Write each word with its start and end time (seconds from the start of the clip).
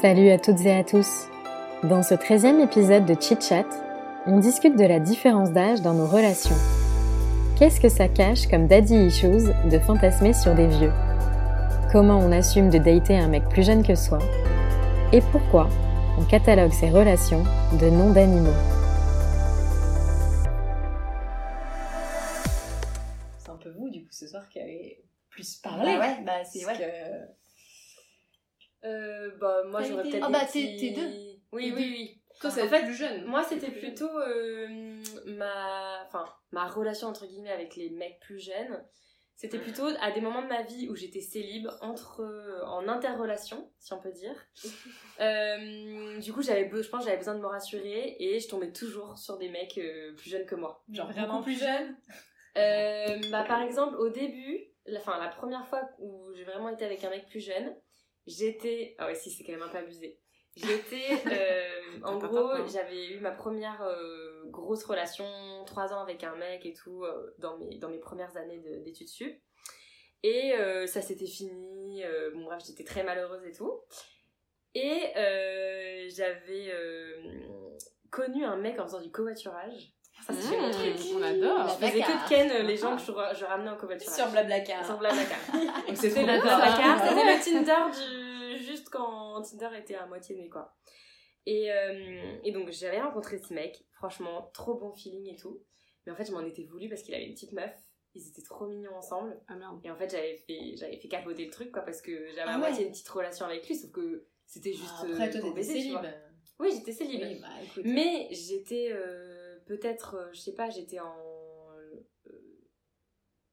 Salut 0.00 0.30
à 0.30 0.38
toutes 0.38 0.62
et 0.62 0.72
à 0.72 0.82
tous. 0.82 1.28
Dans 1.82 2.02
ce 2.02 2.14
13e 2.14 2.64
épisode 2.64 3.04
de 3.04 3.14
Chit 3.20 3.38
Chat, 3.42 3.66
on 4.24 4.38
discute 4.38 4.74
de 4.78 4.86
la 4.86 4.98
différence 4.98 5.50
d'âge 5.50 5.82
dans 5.82 5.92
nos 5.92 6.06
relations. 6.06 6.56
Qu'est-ce 7.58 7.82
que 7.82 7.90
ça 7.90 8.08
cache 8.08 8.46
comme 8.48 8.66
daddy 8.66 8.94
issues 8.94 9.52
de 9.70 9.78
fantasmer 9.78 10.32
sur 10.32 10.54
des 10.54 10.68
vieux? 10.68 10.90
Comment 11.92 12.18
on 12.18 12.32
assume 12.32 12.70
de 12.70 12.78
dater 12.78 13.18
un 13.18 13.28
mec 13.28 13.46
plus 13.50 13.62
jeune 13.62 13.86
que 13.86 13.94
soi? 13.94 14.20
Et 15.12 15.20
pourquoi 15.32 15.68
on 16.18 16.24
catalogue 16.24 16.72
ces 16.72 16.88
relations 16.88 17.44
de 17.78 17.90
noms 17.90 18.14
d'animaux? 18.14 18.56
C'est 23.36 23.50
un 23.50 23.56
peu 23.56 23.70
vous, 23.78 23.90
du 23.90 24.00
coup, 24.04 24.12
ce 24.12 24.26
soir, 24.26 24.48
qui 24.48 24.60
avez 24.60 25.04
plus 25.28 25.56
parlé. 25.56 25.92
Bah 25.92 26.00
ouais, 26.00 26.24
bah 26.24 26.42
c'est 26.50 26.64
ouais. 26.64 26.72
Euh, 28.84 29.30
bah, 29.38 29.62
moi, 29.66 29.82
j'aurais 29.82 30.02
été- 30.08 30.12
peut-être. 30.18 30.26
Ah 30.26 30.30
bah, 30.30 30.40
t'es- 30.50 30.62
petits- 30.74 30.94
t'es 30.94 31.00
deux. 31.00 31.08
Oui, 31.52 31.72
oui, 31.74 31.88
oui. 31.90 32.22
Toi, 32.40 32.48
En 32.48 32.52
c'est 32.52 32.68
fait, 32.68 32.84
plus 32.84 32.94
jeune. 32.94 33.24
Moi, 33.26 33.42
c'était 33.44 33.70
plutôt 33.70 34.08
euh, 34.18 35.02
ma, 35.26 36.02
enfin, 36.06 36.24
ma 36.52 36.66
relation 36.66 37.08
entre 37.08 37.26
guillemets 37.26 37.50
avec 37.52 37.76
les 37.76 37.90
mecs 37.90 38.18
plus 38.20 38.38
jeunes. 38.38 38.82
C'était 39.36 39.58
plutôt 39.58 39.86
à 40.00 40.10
des 40.10 40.20
moments 40.20 40.42
de 40.42 40.48
ma 40.48 40.62
vie 40.62 40.88
où 40.90 40.94
j'étais 40.96 41.22
célib, 41.22 41.66
entre, 41.80 42.20
euh, 42.20 42.62
en 42.66 42.86
interrelation, 42.88 43.70
si 43.78 43.92
on 43.92 43.98
peut 44.00 44.12
dire. 44.12 44.34
Euh, 45.20 46.18
du 46.18 46.32
coup, 46.32 46.42
j'avais, 46.42 46.70
je 46.70 46.88
pense, 46.88 47.00
que 47.00 47.06
j'avais 47.06 47.18
besoin 47.18 47.34
de 47.34 47.40
me 47.40 47.46
rassurer 47.46 48.16
et 48.18 48.40
je 48.40 48.48
tombais 48.48 48.72
toujours 48.72 49.18
sur 49.18 49.36
des 49.36 49.50
mecs 49.50 49.76
euh, 49.76 50.14
plus 50.14 50.30
jeunes 50.30 50.46
que 50.46 50.54
moi. 50.54 50.82
Genre 50.90 51.10
Vraiment 51.10 51.32
beaucoup 51.34 51.44
plus 51.44 51.58
jeune. 51.60 51.94
Euh, 52.56 53.18
bah, 53.30 53.44
par 53.46 53.60
exemple, 53.62 53.96
au 53.96 54.08
début, 54.08 54.60
la, 54.86 54.98
enfin, 54.98 55.18
la 55.20 55.28
première 55.28 55.66
fois 55.66 55.82
où 55.98 56.32
j'ai 56.34 56.44
vraiment 56.44 56.70
été 56.70 56.86
avec 56.86 57.04
un 57.04 57.10
mec 57.10 57.26
plus 57.26 57.40
jeune, 57.40 57.74
j'étais. 58.30 58.94
Ah 58.98 59.06
ouais, 59.06 59.14
si, 59.14 59.30
c'est 59.30 59.44
quand 59.44 59.52
même 59.52 59.62
un 59.62 59.68
peu 59.68 59.78
abusé. 59.78 60.18
J'étais. 60.56 61.06
euh, 61.26 62.00
en 62.04 62.18
gros, 62.18 62.66
j'avais 62.66 63.08
eu 63.12 63.20
ma 63.20 63.30
première 63.30 63.82
euh, 63.82 64.44
grosse 64.46 64.84
relation, 64.84 65.26
trois 65.66 65.92
ans 65.92 66.00
avec 66.02 66.24
un 66.24 66.34
mec 66.36 66.66
et 66.66 66.72
tout, 66.72 67.04
euh, 67.04 67.34
dans, 67.38 67.58
mes, 67.58 67.78
dans 67.78 67.88
mes 67.88 68.00
premières 68.00 68.36
années 68.36 68.58
de- 68.58 68.82
d'études 68.84 69.08
sup. 69.08 69.40
Et 70.22 70.52
ça 70.86 71.00
s'était 71.00 71.26
fini. 71.26 72.02
bon, 72.34 72.44
bref, 72.44 72.62
j'étais 72.66 72.84
très 72.84 73.02
malheureuse 73.02 73.42
et 73.46 73.52
tout. 73.52 73.80
Et 74.74 75.12
j'avais 76.10 76.70
connu 78.10 78.44
un 78.44 78.56
mec 78.56 78.78
en 78.78 78.84
faisant 78.84 79.00
du 79.00 79.10
covoiturage. 79.10 79.94
Ça, 80.26 80.34
c'était 80.34 80.60
mon 80.60 80.70
truc. 80.70 80.96
on 81.16 81.22
adore. 81.22 81.68
Je 81.68 81.86
faisais 81.86 82.02
que 82.02 82.24
de 82.24 82.28
ken 82.28 82.66
les 82.66 82.76
gens 82.76 82.96
que 82.96 83.02
je, 83.02 83.12
je 83.38 83.44
ramenais 83.46 83.70
en 83.70 83.76
covoiturage. 83.76 84.14
Sur 84.14 84.28
Blablacar. 84.28 84.84
Sur 84.84 84.98
Blablacar. 84.98 85.38
Donc 85.88 85.96
c'était. 85.96 86.24
Blablacar, 86.24 87.08
c'était 87.08 87.24
le 87.24 87.64
Tinder 87.64 87.98
du... 87.98 88.19
quand 88.90 89.42
Tinder 89.42 89.70
était 89.78 89.94
à 89.94 90.06
moitié 90.06 90.36
né 90.36 90.48
quoi. 90.48 90.74
Et, 91.46 91.72
euh, 91.72 92.36
et 92.44 92.52
donc 92.52 92.70
j'avais 92.70 93.00
rencontré 93.00 93.38
ce 93.38 93.52
mec, 93.54 93.84
franchement 93.92 94.50
trop 94.52 94.74
bon 94.74 94.92
feeling 94.92 95.32
et 95.32 95.36
tout. 95.36 95.62
Mais 96.04 96.12
en 96.12 96.16
fait 96.16 96.24
je 96.26 96.32
m'en 96.32 96.40
étais 96.44 96.64
voulu 96.64 96.88
parce 96.88 97.02
qu'il 97.02 97.14
avait 97.14 97.26
une 97.26 97.34
petite 97.34 97.52
meuf. 97.52 97.72
Ils 98.14 98.28
étaient 98.28 98.42
trop 98.42 98.66
mignons 98.66 98.94
ensemble. 98.96 99.40
Ah 99.48 99.54
merde. 99.56 99.80
Et 99.84 99.90
en 99.90 99.96
fait 99.96 100.10
j'avais 100.10 100.36
fait, 100.36 100.76
j'avais 100.76 100.98
fait 100.98 101.08
capoter 101.08 101.44
le 101.44 101.50
truc 101.50 101.70
quoi 101.72 101.82
parce 101.82 102.02
que 102.02 102.26
j'avais 102.28 102.42
Ah 102.46 102.50
à 102.50 102.54
ouais. 102.54 102.58
moitié 102.58 102.84
une 102.84 102.90
petite 102.92 103.08
relation 103.08 103.46
avec 103.46 103.66
lui 103.66 103.74
sauf 103.76 103.90
que 103.92 104.26
c'était 104.46 104.72
juste 104.72 104.92
Ah, 104.98 105.06
Après, 105.08 105.28
euh, 105.28 105.32
toi, 105.32 105.40
pour 105.40 105.54
t'étais 105.54 105.72
baiser, 105.74 105.82
tu 105.82 105.90
vois. 105.92 106.02
Oui 106.58 106.72
j'étais 106.76 106.92
célib. 106.92 107.22
Oui, 107.22 107.40
bah. 107.40 107.48
Mais 107.84 108.28
j'étais 108.32 108.88
euh, 108.92 109.60
peut-être, 109.66 110.16
euh, 110.16 110.28
je 110.32 110.40
sais 110.40 110.54
pas, 110.54 110.68
j'étais 110.68 110.98
en, 111.00 111.16
euh, 111.78 112.04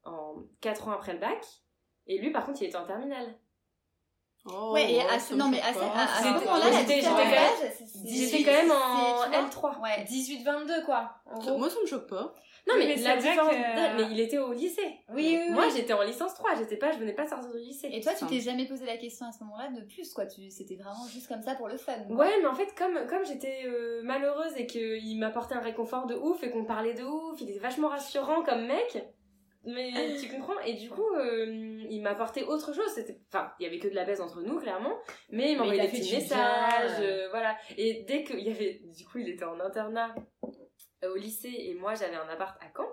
en 0.03 0.43
4 0.61 0.87
ans 0.87 0.91
après 0.91 1.13
le 1.13 1.19
bac. 1.19 1.45
Et 2.07 2.17
lui, 2.19 2.31
par 2.31 2.45
contre, 2.45 2.61
il 2.61 2.67
était 2.67 2.75
en 2.77 2.85
terminale. 2.85 3.37
Oh, 4.49 4.71
Ouais, 4.73 4.91
et 4.93 5.01
à 5.01 5.19
ce, 5.19 5.33
me 5.33 5.39
non, 5.39 5.49
mais 5.49 5.59
à 5.61 5.65
à, 5.67 5.69
à 5.69 6.21
ce 6.23 6.27
moment-là, 6.45 6.65
j'étais- 6.71 7.01
quand 7.01 7.15
même 8.51 8.71
en 8.71 9.23
tu 9.23 9.29
vois, 9.61 9.71
L3. 9.73 9.81
Ouais. 9.81 10.05
18-22, 10.05 10.85
quoi. 10.85 11.11
En 11.25 11.39
gros. 11.39 11.57
Moi, 11.57 11.69
ça 11.69 11.75
me 11.81 11.87
choque 11.87 12.07
pas. 12.07 12.33
Non, 12.67 12.73
mais, 12.77 12.85
mais 12.87 12.95
la 12.97 13.15
différence 13.17 13.49
que- 13.49 13.97
mais 13.97 14.07
il 14.11 14.19
était 14.19 14.37
au 14.37 14.51
lycée. 14.51 14.99
Oui, 15.13 15.37
oui, 15.41 15.49
Moi, 15.51 15.65
oui. 15.67 15.73
j'étais 15.75 15.93
en 15.93 16.01
licence 16.01 16.33
3, 16.33 16.55
j'étais 16.55 16.75
pas, 16.75 16.91
je 16.91 16.97
venais 16.97 17.13
pas 17.13 17.25
sortir 17.25 17.49
du 17.51 17.59
lycée. 17.59 17.89
Et 17.93 18.01
toi, 18.01 18.13
tu 18.13 18.25
t'es 18.25 18.41
jamais 18.41 18.65
posé 18.67 18.85
la 18.85 18.97
question 18.97 19.25
à 19.25 19.31
ce 19.31 19.41
moment-là 19.45 19.69
de 19.69 19.81
plus, 19.85 20.11
quoi. 20.13 20.25
Tu, 20.25 20.49
c'était 20.49 20.75
vraiment 20.75 21.07
juste 21.11 21.27
comme 21.29 21.41
ça 21.41 21.55
pour 21.55 21.67
le 21.69 21.77
fun. 21.77 21.93
quoi. 22.07 22.15
Ouais, 22.17 22.33
mais 22.41 22.47
en 22.47 22.55
fait, 22.55 22.73
comme, 22.77 23.05
comme 23.07 23.25
j'étais 23.25 23.63
euh, 23.65 24.01
malheureuse 24.03 24.51
et 24.57 24.65
qu'il 24.65 25.17
m'apportait 25.19 25.55
un 25.55 25.61
réconfort 25.61 26.07
de 26.07 26.15
ouf 26.15 26.43
et 26.43 26.51
qu'on 26.51 26.65
parlait 26.65 26.93
de 26.93 27.03
ouf, 27.03 27.39
il 27.39 27.49
était 27.49 27.59
vachement 27.59 27.87
rassurant 27.87 28.41
comme 28.43 28.65
mec. 28.65 28.97
Mais 29.63 29.91
tu 30.21 30.29
comprends? 30.29 30.59
Et 30.65 30.73
du 30.73 30.89
coup, 30.89 31.03
euh, 31.17 31.66
il 31.89 32.01
m'apportait 32.01 32.43
autre 32.43 32.73
chose. 32.73 32.89
C'était, 32.93 33.19
enfin, 33.31 33.51
il 33.59 33.63
y 33.63 33.65
avait 33.65 33.79
que 33.79 33.87
de 33.87 33.95
la 33.95 34.05
baise 34.05 34.21
entre 34.21 34.41
nous, 34.41 34.59
clairement. 34.59 34.97
Mais 35.29 35.51
il 35.51 35.57
m'envoyait 35.57 35.87
des 35.87 35.99
petits 35.99 36.15
messages, 36.15 36.99
euh, 37.01 37.27
voilà. 37.29 37.57
Et 37.77 38.05
dès 38.07 38.23
qu'il 38.23 38.39
y 38.39 38.49
avait, 38.49 38.81
du 38.85 39.05
coup, 39.05 39.19
il 39.19 39.29
était 39.29 39.45
en 39.45 39.59
internat 39.59 40.13
euh, 41.03 41.13
au 41.13 41.15
lycée 41.15 41.53
et 41.53 41.73
moi, 41.73 41.93
j'avais 41.93 42.15
un 42.15 42.27
appart 42.29 42.57
à 42.61 42.67
Caen. 42.75 42.89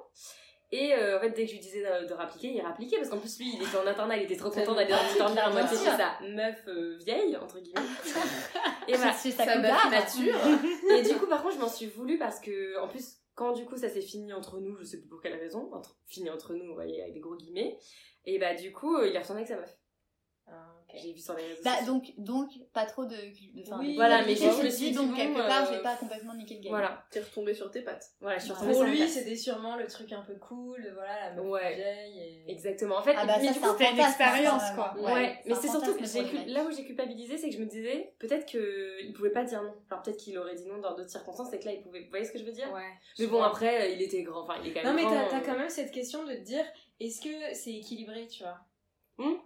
Et 0.72 0.92
euh, 0.92 1.18
en 1.18 1.20
fait, 1.20 1.30
dès 1.30 1.44
que 1.44 1.50
je 1.50 1.52
lui 1.52 1.60
disais 1.60 1.82
de, 1.82 2.08
de 2.08 2.14
rappliquer, 2.14 2.48
il 2.48 2.60
rappliquait 2.60 2.96
parce 2.96 3.08
qu'en 3.08 3.18
plus, 3.18 3.38
lui, 3.38 3.54
il 3.54 3.62
était 3.62 3.76
en 3.76 3.86
internat, 3.86 4.16
il 4.16 4.24
était 4.24 4.36
trop 4.36 4.50
content 4.50 4.74
d'aller 4.74 4.90
dans 4.90 5.26
le 5.26 5.30
internat 5.30 5.68
sûr. 5.68 5.78
chez 5.78 5.84
sa 5.84 6.18
meuf 6.20 6.66
euh, 6.66 6.96
vieille, 6.98 7.36
entre 7.36 7.60
guillemets. 7.60 7.80
et 8.88 8.94
voilà. 8.94 9.12
Sa 9.12 9.30
Sa 9.30 9.58
meuf 9.58 9.90
mature. 9.90 10.34
Et 10.90 11.02
du 11.02 11.14
coup, 11.14 11.26
par 11.26 11.42
contre, 11.42 11.54
je 11.54 11.60
m'en 11.60 11.68
suis 11.68 11.86
voulu 11.86 12.18
parce 12.18 12.40
que, 12.40 12.76
en 12.80 12.88
plus, 12.88 13.18
quand 13.36 13.52
du 13.52 13.64
coup 13.64 13.76
ça 13.76 13.88
s'est 13.88 14.00
fini 14.00 14.32
entre 14.32 14.58
nous, 14.58 14.76
je 14.78 14.84
sais 14.84 14.98
plus 14.98 15.08
pour 15.08 15.20
quelle 15.20 15.38
raison, 15.38 15.72
entre, 15.72 15.96
fini 16.06 16.28
entre 16.28 16.54
nous, 16.54 16.66
vous 16.66 16.74
voyez, 16.74 17.02
avec 17.02 17.14
des 17.14 17.20
gros 17.20 17.36
guillemets, 17.36 17.78
et 18.26 18.38
bah 18.38 18.54
du 18.54 18.72
coup, 18.72 18.96
euh, 18.96 19.08
il 19.08 19.16
a 19.16 19.20
retourné 19.20 19.42
avec 19.42 19.48
sa 19.48 19.60
meuf. 19.60 19.76
J'ai 20.96 21.12
vu 21.12 21.18
sur 21.18 21.34
les 21.34 21.42
réseaux 21.42 21.62
Bah, 21.64 21.72
sociaux. 21.78 21.92
donc, 21.94 22.12
donc, 22.18 22.48
pas 22.72 22.86
trop 22.86 23.04
de. 23.04 23.16
de 23.16 23.64
fin, 23.64 23.80
Oui, 23.80 23.90
de- 23.90 23.94
voilà, 23.96 24.24
mais 24.24 24.36
je 24.36 24.44
me 24.44 24.62
de- 24.62 24.70
suis 24.70 24.90
dit, 24.90 24.92
donc, 24.92 25.10
bon, 25.10 25.16
quelque 25.16 25.38
part, 25.38 25.64
euh, 25.68 25.72
j'ai 25.74 25.82
pas 25.82 25.96
complètement 25.96 26.34
niqué 26.34 26.54
le 26.54 26.60
game. 26.60 26.70
Voilà, 26.70 27.04
T'es 27.10 27.18
retombé 27.18 27.52
sur 27.52 27.68
tes 27.72 27.80
pattes. 27.82 28.12
voilà, 28.20 28.38
je 28.38 28.44
suis 28.44 28.52
Pour 28.52 28.60
retournée 28.62 28.78
Pour 28.92 29.02
lui, 29.02 29.08
c'était 29.08 29.34
sûrement 29.34 29.74
le 29.74 29.88
truc 29.88 30.12
un 30.12 30.20
peu 30.20 30.36
cool, 30.36 30.88
voilà, 30.94 31.30
la 31.30 31.34
meuf 31.34 31.46
Ouais. 31.50 31.74
vieille. 31.74 32.44
Et... 32.46 32.52
Exactement. 32.52 32.98
En 32.98 33.02
fait, 33.02 33.14
Ah 33.16 33.26
bah, 33.26 33.38
mais 33.40 33.46
ça, 33.48 33.52
du 33.54 33.58
c'est 33.58 33.66
coup, 33.66 33.72
c'était 33.76 33.90
une 33.90 33.98
expérience, 33.98 34.62
quoi. 34.76 34.94
Ouais, 35.00 35.36
mais 35.46 35.54
c'est 35.56 35.66
surtout 35.66 35.94
que 35.96 36.04
j'ai 36.04 36.44
là 36.52 36.62
où 36.64 36.70
j'ai 36.70 36.84
culpabilisé, 36.84 37.38
c'est 37.38 37.48
que 37.48 37.54
je 37.56 37.60
me 37.60 37.66
disais 37.66 38.14
peut-être 38.20 38.46
qu'il 38.46 39.12
pouvait 39.16 39.30
pas 39.32 39.42
dire 39.42 39.62
non. 39.64 39.74
Alors 39.90 40.00
peut-être 40.04 40.18
qu'il 40.18 40.38
aurait 40.38 40.54
dit 40.54 40.66
non 40.66 40.78
dans 40.78 40.94
d'autres 40.94 41.10
circonstances 41.10 41.52
et 41.54 41.58
que 41.58 41.64
là 41.64 41.72
il 41.72 41.80
pouvait. 41.82 42.02
Vous 42.04 42.10
voyez 42.10 42.24
ce 42.24 42.30
que 42.30 42.38
je 42.38 42.44
veux 42.44 42.52
dire? 42.52 42.70
Ouais. 42.72 42.92
Mais 43.18 43.26
bon, 43.26 43.42
après, 43.42 43.82
euh, 43.82 43.88
il 43.88 44.00
était 44.00 44.22
grand. 44.22 44.42
Enfin, 44.42 44.54
il 44.62 44.70
est 44.70 44.74
quand 44.74 44.84
Non, 44.84 44.94
même 44.94 44.96
mais 44.96 45.02
grand. 45.10 45.24
t'as 45.24 45.30
t'as 45.30 45.38
euh. 45.40 45.44
quand 45.44 45.58
même 45.58 45.70
cette 45.70 45.90
question 45.90 46.22
de 46.24 46.34
te 46.34 46.40
dire 46.42 46.64
est-ce 47.00 47.20
que 47.20 47.54
c'est 47.54 47.74
équilibré, 47.74 48.26
tu 48.28 48.42
vois 48.42 48.60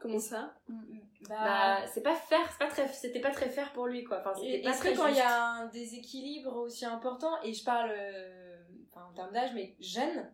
Comment 0.00 0.18
ça 0.18 0.54
Mm, 0.68 0.74
mm. 0.74 1.00
Bah, 1.28 1.86
c'est 1.86 2.02
pas 2.02 2.14
faire, 2.14 2.50
c'est 2.50 2.58
pas 2.58 2.68
très, 2.68 2.88
c'était 2.88 3.20
pas 3.20 3.30
très 3.30 3.50
fair 3.50 3.72
pour 3.72 3.86
lui 3.86 4.04
quoi. 4.04 4.20
Enfin, 4.20 4.32
c'était 4.34 4.62
pas 4.62 4.70
Est-ce 4.70 4.78
très 4.78 4.92
que 4.92 4.96
quand 4.96 5.08
il 5.08 5.16
y 5.16 5.20
a 5.20 5.44
un 5.44 5.66
déséquilibre 5.66 6.56
aussi 6.56 6.86
important, 6.86 7.42
et 7.42 7.52
je 7.52 7.64
parle 7.64 7.90
euh, 7.92 8.62
enfin, 8.90 9.06
en 9.10 9.12
termes 9.12 9.32
d'âge, 9.32 9.50
mais 9.54 9.76
jeune, 9.80 10.32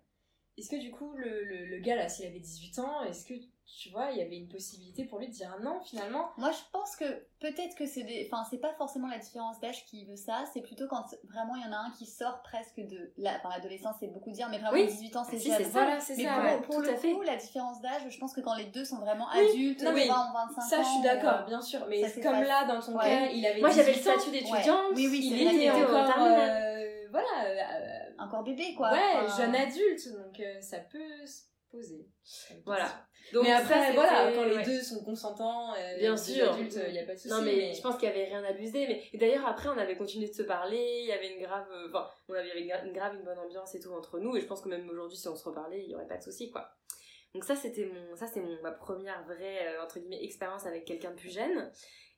est-ce 0.56 0.70
que 0.70 0.76
du 0.76 0.90
coup 0.92 1.14
le, 1.16 1.44
le, 1.44 1.66
le 1.66 1.78
gars 1.80 1.96
là, 1.96 2.08
s'il 2.08 2.26
avait 2.26 2.38
18 2.38 2.78
ans, 2.78 3.02
est-ce 3.04 3.24
que 3.24 3.34
tu 3.66 3.88
vois, 3.90 4.10
il 4.12 4.18
y 4.18 4.22
avait 4.22 4.36
une 4.36 4.48
possibilité 4.48 5.04
pour 5.04 5.18
lui 5.18 5.28
de 5.28 5.32
dire 5.32 5.56
non 5.62 5.80
finalement 5.82 6.30
Moi, 6.36 6.50
je 6.52 6.58
pense 6.72 6.96
que 6.96 7.04
peut-être 7.40 7.74
que 7.76 7.86
c'est 7.86 8.02
des. 8.02 8.28
Enfin, 8.30 8.44
c'est 8.50 8.58
pas 8.58 8.72
forcément 8.74 9.08
la 9.08 9.18
différence 9.18 9.58
d'âge 9.60 9.84
qui 9.86 10.04
veut 10.04 10.16
ça, 10.16 10.44
c'est 10.52 10.60
plutôt 10.60 10.86
quand 10.86 11.04
vraiment 11.24 11.56
il 11.56 11.62
y 11.62 11.64
en 11.66 11.72
a 11.72 11.76
un 11.76 11.90
qui 11.98 12.06
sort 12.06 12.42
presque 12.42 12.76
de. 12.80 13.12
La... 13.16 13.36
Enfin, 13.36 13.48
l'adolescence, 13.50 13.96
c'est 14.00 14.08
beaucoup 14.08 14.30
dire, 14.30 14.48
mais 14.50 14.58
vraiment 14.58 14.72
Oui. 14.74 14.86
18 14.86 15.16
ans, 15.16 15.24
c'est 15.24 15.38
Si, 15.38 15.48
jeune. 15.48 15.56
c'est 15.58 15.64
ça. 15.64 15.70
Voilà, 15.70 16.00
c'est 16.00 16.16
Mais 16.16 16.24
ça. 16.24 16.34
pour, 16.34 16.42
ouais. 16.44 16.60
pour 16.62 16.74
tout 16.76 16.80
le 16.82 16.90
à 16.90 16.96
fait. 16.96 17.12
coup, 17.12 17.22
la 17.22 17.36
différence 17.36 17.80
d'âge, 17.80 18.02
je 18.08 18.18
pense 18.18 18.34
que 18.34 18.40
quand 18.42 18.54
les 18.54 18.66
deux 18.66 18.84
sont 18.84 18.98
vraiment 18.98 19.26
Oui, 19.34 19.48
adultes, 19.50 19.82
non, 19.82 19.92
mais 19.92 20.08
20 20.08 20.14
ou 20.14 20.32
25 20.56 20.60
Ça, 20.62 20.78
ans. 20.78 20.82
je 20.82 20.88
suis 20.88 20.98
euh, 21.08 21.14
d'accord, 21.14 21.46
bien 21.46 21.60
sûr. 21.62 21.86
Mais 21.88 22.06
ça, 22.08 22.20
comme 22.20 22.32
pas- 22.32 22.44
là, 22.44 22.64
dans 22.66 22.80
ton 22.80 22.96
Ouais. 22.98 23.04
cas, 23.04 23.26
il 23.32 23.46
avait 23.46 23.60
Moi, 23.60 23.70
j'avais 23.70 23.92
le 23.92 23.98
18 23.98 24.10
ans, 24.10 24.18
statut 24.20 24.30
d'étudiante. 24.30 24.92
Oui, 24.94 25.08
oui, 25.10 25.20
il 25.32 25.42
était 25.42 25.70
encore, 25.70 26.16
euh, 26.20 27.06
voilà, 27.10 27.44
euh, 27.46 28.10
Encore 28.18 28.42
bébé, 28.44 28.74
quoi. 28.76 28.92
ouais, 28.92 29.26
jeune 29.36 29.54
adulte, 29.56 30.08
donc 30.12 30.38
euh, 30.40 30.60
ça 30.60 30.78
peut 30.78 30.98
poser. 31.74 32.06
Voilà. 32.64 33.06
Donc, 33.32 33.44
mais 33.44 33.52
après, 33.52 33.92
voilà, 33.94 34.32
quand 34.34 34.44
les 34.44 34.56
ouais. 34.56 34.64
deux 34.64 34.80
sont 34.82 35.02
consentants, 35.04 35.74
euh, 35.74 35.98
Bien 35.98 36.16
sûr. 36.16 36.52
adultes, 36.52 36.78
il 36.86 36.92
n'y 36.92 36.98
a 36.98 37.04
pas 37.04 37.14
de 37.14 37.18
souci. 37.18 37.28
Non 37.34 37.42
mais, 37.42 37.72
je 37.72 37.80
pense 37.82 37.96
qu'il 37.96 38.08
y 38.08 38.12
avait 38.12 38.24
rien 38.24 38.44
abusé 38.44 38.86
mais 38.86 39.02
et 39.12 39.18
d'ailleurs 39.18 39.46
après 39.46 39.68
on 39.68 39.78
avait 39.78 39.96
continué 39.96 40.28
de 40.28 40.34
se 40.34 40.42
parler 40.42 41.00
il 41.02 41.06
y 41.06 41.12
avait 41.12 41.32
une 41.34 41.40
grave 41.42 41.66
euh, 41.72 41.88
enfin 41.88 42.06
on 42.28 42.34
avait 42.34 42.60
une, 42.60 42.68
gra- 42.68 42.84
une 42.86 42.92
grave 42.92 43.14
une 43.14 43.22
bonne 43.24 43.38
ambiance 43.38 43.74
et 43.74 43.80
tout 43.80 43.92
entre 43.92 44.18
nous 44.18 44.36
et 44.36 44.40
je 44.40 44.46
pense 44.46 44.60
que 44.60 44.68
même 44.68 44.88
aujourd'hui 44.90 45.16
si 45.16 45.26
on 45.28 45.36
se 45.36 45.44
reparlait 45.48 45.82
il 45.84 45.90
y 45.90 45.94
aurait 45.94 46.06
pas 46.06 46.18
de 46.18 46.22
souci 46.22 46.50
quoi 46.50 46.68
donc 47.34 47.44
ça 47.44 47.56
c'était 47.56 47.86
mon 47.86 48.14
ça 48.14 48.26
c'est 48.26 48.40
mon 48.40 48.60
ma 48.62 48.72
première 48.72 49.24
vraie 49.24 49.68
euh, 49.68 49.82
entre 49.82 49.98
guillemets 49.98 50.22
expérience 50.22 50.66
avec 50.66 50.84
quelqu'un 50.84 51.10
de 51.12 51.16
plus 51.16 51.32
jeune 51.32 51.70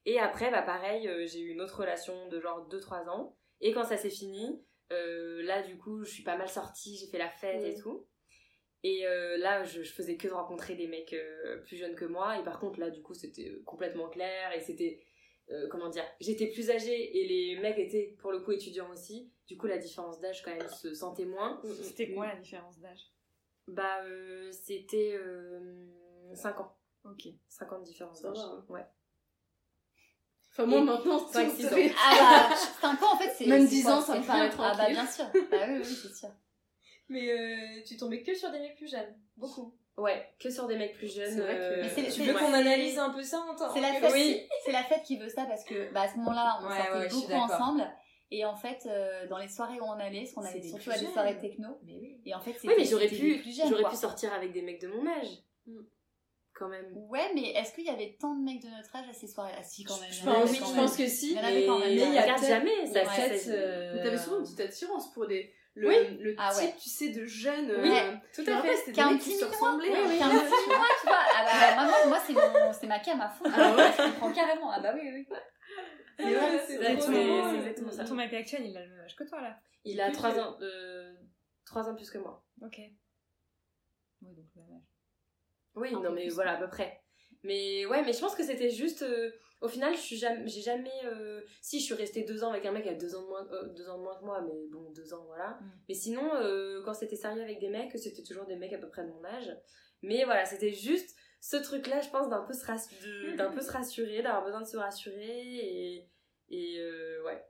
Et 0.04 0.18
après, 0.20 0.50
bah 0.52 0.62
pareil, 0.62 1.08
euh, 1.08 1.26
j'ai 1.26 1.40
eu 1.40 1.50
une 1.50 1.60
autre 1.60 1.78
relation 1.80 2.28
de 2.28 2.38
genre 2.40 2.68
2-3 2.68 3.08
ans. 3.08 3.36
Et 3.60 3.72
quand 3.72 3.82
ça 3.84 3.96
s'est 3.96 4.08
fini, 4.20 4.62
euh, 4.92 5.42
là 5.42 5.62
du 5.62 5.76
coup, 5.78 6.04
je 6.04 6.10
suis 6.12 6.22
pas 6.22 6.36
mal 6.36 6.48
sortie, 6.48 6.96
j'ai 6.96 7.08
fait 7.10 7.18
la 7.18 7.28
fête 7.28 7.60
et 7.64 7.74
Mm. 7.74 7.82
tout. 7.82 8.06
Et 8.88 9.04
euh, 9.06 9.36
là, 9.38 9.64
je, 9.64 9.82
je 9.82 9.92
faisais 9.92 10.16
que 10.16 10.28
de 10.28 10.32
rencontrer 10.32 10.74
des 10.76 10.86
mecs 10.86 11.12
euh, 11.12 11.56
plus 11.64 11.76
jeunes 11.76 11.96
que 11.96 12.04
moi. 12.04 12.38
Et 12.38 12.44
par 12.44 12.60
contre, 12.60 12.78
là, 12.78 12.88
du 12.90 13.02
coup, 13.02 13.14
c'était 13.14 13.48
euh, 13.48 13.62
complètement 13.64 14.08
clair. 14.08 14.52
Et 14.54 14.60
c'était, 14.60 15.00
euh, 15.50 15.66
comment 15.70 15.88
dire, 15.88 16.04
j'étais 16.20 16.46
plus 16.48 16.70
âgée 16.70 17.18
et 17.18 17.26
les 17.26 17.60
mecs 17.60 17.78
étaient 17.78 18.14
pour 18.20 18.30
le 18.30 18.38
coup 18.40 18.52
étudiants 18.52 18.90
aussi. 18.92 19.32
Du 19.48 19.56
coup, 19.56 19.66
la 19.66 19.78
différence 19.78 20.20
d'âge, 20.20 20.42
quand 20.44 20.54
même, 20.54 20.68
se 20.68 20.94
sentait 20.94 21.24
moins. 21.24 21.60
C'était 21.82 22.12
quoi 22.12 22.26
la 22.28 22.36
différence 22.36 22.78
d'âge? 22.78 23.00
Bah, 23.66 24.04
euh, 24.04 24.52
c'était 24.52 25.18
5 26.34 26.60
ans. 26.60 26.76
Ok. 27.04 27.28
5 27.48 27.72
ans 27.72 27.78
de 27.80 27.84
différence 27.84 28.22
d'âge. 28.22 28.38
hein. 28.38 28.64
Ouais. 28.68 28.84
Enfin, 30.52 30.66
moi 30.66 30.78
Et 30.78 30.82
maintenant, 30.82 31.18
cinq, 31.28 31.50
c'est 31.50 31.62
six 31.62 31.66
ans. 31.66 31.94
Ah 31.98 32.48
bah, 32.50 32.56
5 32.80 33.02
ans 33.02 33.14
en 33.14 33.18
fait, 33.18 33.32
c'est. 33.36 33.46
Même 33.46 33.62
c'est 33.62 33.74
10 33.76 33.82
quoi, 33.84 33.92
ans, 33.94 34.00
ça 34.00 34.18
me 34.18 34.26
paraît 34.26 34.48
bien. 34.48 34.58
Ah 34.60 34.74
bah 34.76 34.88
bien 34.90 35.06
sûr. 35.06 35.24
Bah 35.50 35.58
oui, 35.68 35.78
oui, 35.78 35.84
c'est 35.84 36.14
sûr. 36.14 36.30
Mais 37.08 37.30
euh, 37.30 37.82
tu 37.86 37.96
tombais 37.96 38.22
que 38.22 38.34
sur 38.34 38.50
des 38.50 38.58
mecs 38.58 38.76
plus 38.76 38.90
jeunes. 38.90 39.16
Beaucoup. 39.36 39.74
Ouais, 39.96 40.28
que 40.38 40.50
sur 40.50 40.66
des 40.66 40.76
mecs 40.76 40.94
plus 40.94 41.12
jeunes. 41.14 41.30
C'est 41.32 41.40
vrai 41.40 41.54
que- 41.56 41.60
euh, 41.60 41.82
Mais 41.82 41.88
c'est- 41.88 42.04
Tu 42.04 42.10
c'est- 42.10 42.22
veux 42.24 42.34
ouais. 42.34 42.38
qu'on 42.40 42.52
analyse 42.52 42.98
un 42.98 43.10
peu 43.10 43.22
ça 43.22 43.38
en 43.40 43.54
temps 43.56 43.72
C'est 43.72 43.80
la 43.80 43.94
fête. 43.94 44.12
Oui. 44.12 44.42
C'est 44.64 44.72
la 44.72 44.82
fête 44.82 45.02
qui 45.04 45.16
veut 45.16 45.28
ça 45.28 45.44
parce 45.46 45.64
que 45.64 45.90
bah, 45.92 46.02
à 46.02 46.08
ce 46.08 46.16
moment-là, 46.18 46.58
on 46.62 46.66
Ouais, 46.66 47.00
ouais, 47.00 47.08
beaucoup 47.08 47.32
ensemble. 47.32 47.88
Et 48.30 48.44
en 48.44 48.56
fait, 48.56 48.84
euh, 48.86 49.26
dans 49.28 49.38
les 49.38 49.48
soirées 49.48 49.80
où 49.80 49.84
on 49.84 49.92
allait, 49.92 50.22
parce 50.22 50.32
qu'on 50.32 50.42
C'est 50.42 50.48
allait 50.48 50.60
des 50.60 50.68
surtout 50.68 50.90
à 50.90 50.98
des 50.98 51.06
soirées 51.06 51.38
techno. 51.38 51.78
Mais 51.84 51.96
oui. 52.00 52.20
Et 52.26 52.34
en 52.34 52.40
fait, 52.40 52.50
Oui, 52.50 52.58
mais 52.64 52.84
c'était- 52.84 52.90
j'aurais 52.90 53.06
pu, 53.08 53.42
j'aurais 53.68 53.88
pu 53.88 53.96
sortir 53.96 54.32
avec 54.34 54.52
des 54.52 54.62
mecs 54.62 54.80
de 54.82 54.88
mon 54.88 55.06
âge. 55.06 55.28
Mm. 55.66 55.78
Quand 56.54 56.68
même. 56.68 56.90
Ouais, 57.08 57.30
mais 57.34 57.50
est-ce 57.50 57.72
qu'il 57.74 57.84
y 57.84 57.90
avait 57.90 58.16
tant 58.18 58.34
de 58.34 58.42
mecs 58.42 58.62
de 58.62 58.68
notre 58.68 58.94
âge 58.96 59.08
à 59.08 59.12
ces 59.12 59.28
soirées-là 59.28 59.62
Si, 59.62 59.84
quand 59.84 59.98
même. 60.00 60.10
Je 60.10 60.24
pense, 60.24 60.34
quand 60.58 60.66
je 60.66 60.72
même. 60.72 60.74
pense 60.84 60.96
que 60.96 61.06
si. 61.06 61.32
Il 61.32 61.36
y 61.36 61.38
en 61.38 61.44
avait 61.44 61.66
mais 61.68 61.78
mais 61.86 61.92
il 61.94 61.98
y 62.14 62.18
a 62.18 62.36
jamais, 62.36 62.70
il 62.84 62.92
y 62.92 62.98
a 62.98 63.04
ça, 63.04 63.14
peut-être, 63.14 63.38
ça, 63.40 63.50
euh, 63.52 63.92
Mais 63.94 64.02
t'avais 64.02 64.18
souvent 64.18 64.38
une 64.38 64.44
petite 64.44 64.60
attirance 64.60 65.12
pour 65.12 65.26
des. 65.26 65.52
Le, 65.78 65.88
Oui. 65.88 66.16
le 66.18 66.34
Ah 66.38 66.50
type, 66.54 66.64
ouais. 66.64 66.74
tu 66.82 66.88
sais, 66.88 67.10
de 67.10 67.26
jeunes. 67.26 67.70
Oui, 67.82 67.90
euh, 67.92 68.12
tout 68.34 68.42
je 68.44 68.50
me 68.50 68.52
à 68.52 68.56
rappelle, 68.56 68.70
fait. 68.72 68.76
C'était 68.78 68.92
Qui 68.92 69.02
des 69.08 69.12
mecs 69.12 69.22
se 69.22 69.28
minois. 69.28 69.48
ressemblaient. 69.48 69.90
Oui, 69.90 69.96
hein. 70.22 70.30
oui, 70.32 70.40
tu 71.02 71.06
vois. 71.06 71.18
Ah 71.36 71.74
bah, 71.76 71.84
moi, 71.84 72.06
moi 72.08 72.18
c'est 72.26 72.32
mon- 72.32 72.72
c'est 72.72 72.86
ma 72.86 72.98
cam 72.98 73.20
à 73.20 73.28
fond. 73.28 73.44
Ah 73.54 73.74
ouais 73.76 73.92
Je 73.92 74.02
comprends 74.12 74.32
carrément. 74.32 74.70
Ah 74.70 74.80
bah 74.80 74.92
oui, 74.94 75.02
oui. 75.12 75.26
C'est 76.18 76.32
vrai, 76.34 76.60
C'est 76.66 77.56
exactement 77.58 77.90
ça. 77.92 78.04
Ton 78.04 78.14
mec 78.14 78.32
actuel, 78.32 78.64
il 78.66 78.76
a 78.76 78.84
le 78.84 78.90
même 78.90 79.00
âge 79.04 79.14
que 79.16 79.24
toi 79.24 79.40
là. 79.42 79.58
Il 79.84 80.00
a 80.00 80.06
plus 80.06 80.14
3 80.14 80.30
vieux. 80.32 80.40
ans, 80.42 80.56
euh, 80.62 81.14
3 81.66 81.88
ans 81.90 81.94
plus 81.94 82.10
que 82.10 82.18
moi. 82.18 82.42
Ok. 82.62 82.78
Oui, 84.22 84.34
donc 84.34 84.46
le 84.54 84.62
même 84.62 84.72
âge. 84.76 84.82
Oui, 85.74 85.88
Un 85.90 86.00
non 86.00 86.02
peu 86.04 86.14
mais 86.14 86.28
voilà, 86.30 86.52
à 86.52 86.56
peu 86.56 86.68
près. 86.68 87.02
Mais 87.42 87.84
ouais, 87.84 88.02
mais 88.02 88.14
je 88.14 88.18
pense 88.20 88.34
que 88.34 88.42
c'était 88.44 88.70
juste. 88.70 89.02
euh, 89.02 89.30
au 89.60 89.68
final, 89.68 89.94
je 89.94 90.00
suis 90.00 90.16
jamais, 90.16 90.46
j'ai 90.48 90.60
jamais. 90.60 90.90
euh, 91.04 91.40
si, 91.62 91.80
je 91.80 91.84
suis 91.84 91.94
restée 91.94 92.24
deux 92.24 92.44
ans 92.44 92.50
avec 92.50 92.66
un 92.66 92.72
mec 92.72 92.82
qui 92.84 92.88
a 92.90 92.94
deux 92.94 93.14
ans 93.14 93.22
de 93.22 93.26
moins, 93.28 93.46
euh, 93.52 93.68
deux 93.74 93.88
ans 93.88 93.98
de 93.98 94.02
moins 94.02 94.18
que 94.18 94.24
moi, 94.24 94.40
mais 94.42 94.66
bon, 94.70 94.90
deux 94.90 95.14
ans, 95.14 95.24
voilà. 95.26 95.58
Mm. 95.60 95.70
Mais 95.88 95.94
sinon, 95.94 96.34
euh, 96.36 96.82
quand 96.84 96.94
c'était 96.94 97.16
sérieux 97.16 97.42
avec 97.42 97.58
des 97.58 97.68
mecs, 97.68 97.96
c'était 97.98 98.22
toujours 98.22 98.46
des 98.46 98.56
mecs 98.56 98.72
à 98.72 98.78
peu 98.78 98.88
près 98.88 99.02
de 99.04 99.08
mon 99.10 99.24
âge. 99.24 99.50
Mais 100.02 100.24
voilà, 100.24 100.44
c'était 100.44 100.72
juste 100.72 101.16
ce 101.40 101.56
truc-là, 101.56 102.00
je 102.00 102.10
pense, 102.10 102.28
d'un 102.28 102.42
peu 102.42 102.52
se, 102.52 102.64
rass- 102.66 102.90
de- 103.02 103.36
d'un 103.36 103.50
peu 103.50 103.60
se 103.60 103.70
rassurer, 103.70 104.22
d'avoir 104.22 104.44
besoin 104.44 104.60
de 104.60 104.66
se 104.66 104.76
rassurer 104.76 105.26
et. 105.56 106.08
Et 106.48 106.80
ouais. 107.24 107.44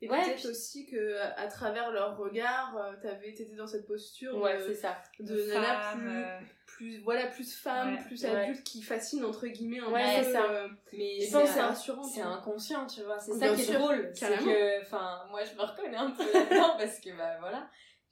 Et 0.00 0.10
Ouais, 0.10 0.20
peut-être 0.22 0.38
puis- 0.40 0.48
aussi 0.48 0.86
que 0.86 1.16
à 1.20 1.46
travers 1.46 1.90
leur 1.92 2.16
regard, 2.18 2.76
t'avais 3.00 3.30
été 3.30 3.44
dans 3.54 3.66
cette 3.68 3.86
posture 3.86 4.36
Ouais, 4.36 4.58
de, 4.58 4.64
c'est 4.66 4.74
ça. 4.74 4.98
de 5.20 5.36
Femme, 5.44 6.00
plus, 6.00 6.46
plus 6.76 6.98
voilà 7.02 7.26
plus 7.26 7.54
femme, 7.54 7.94
Ouais. 7.94 8.02
plus 8.06 8.24
Ouais. 8.24 8.30
adulte 8.30 8.62
qui 8.64 8.82
fascine 8.82 9.24
entre 9.24 9.46
guillemets 9.46 9.80
un 9.80 9.90
Ouais, 9.90 10.22
peu. 10.22 10.32
ça. 10.32 10.44
euh, 10.44 10.68
Mais 10.92 11.20
je 11.20 11.26
c'est 11.26 11.32
pense 11.32 11.50
rassurant. 11.56 12.02
c'est 12.02 12.20
tu 12.20 12.26
inconscient, 12.26 12.86
tu 12.86 13.02
vois. 13.02 13.18
C'est 13.18 13.32
ça 13.32 13.54
qui 13.54 13.62
est 13.62 13.74
drôle. 13.74 14.10
C'est 14.14 14.20
carrément. 14.28 14.46
que, 14.46 14.82
enfin, 14.82 15.22
moi, 15.30 15.40
je 15.44 15.54
me 15.54 15.62
reconnais 15.62 15.96
un 15.96 16.10
peu 16.10 16.24
là-dedans 16.32 16.74
parce 16.78 16.98
que, 17.00 17.16
bah 17.16 17.36
voilà, 17.40 17.68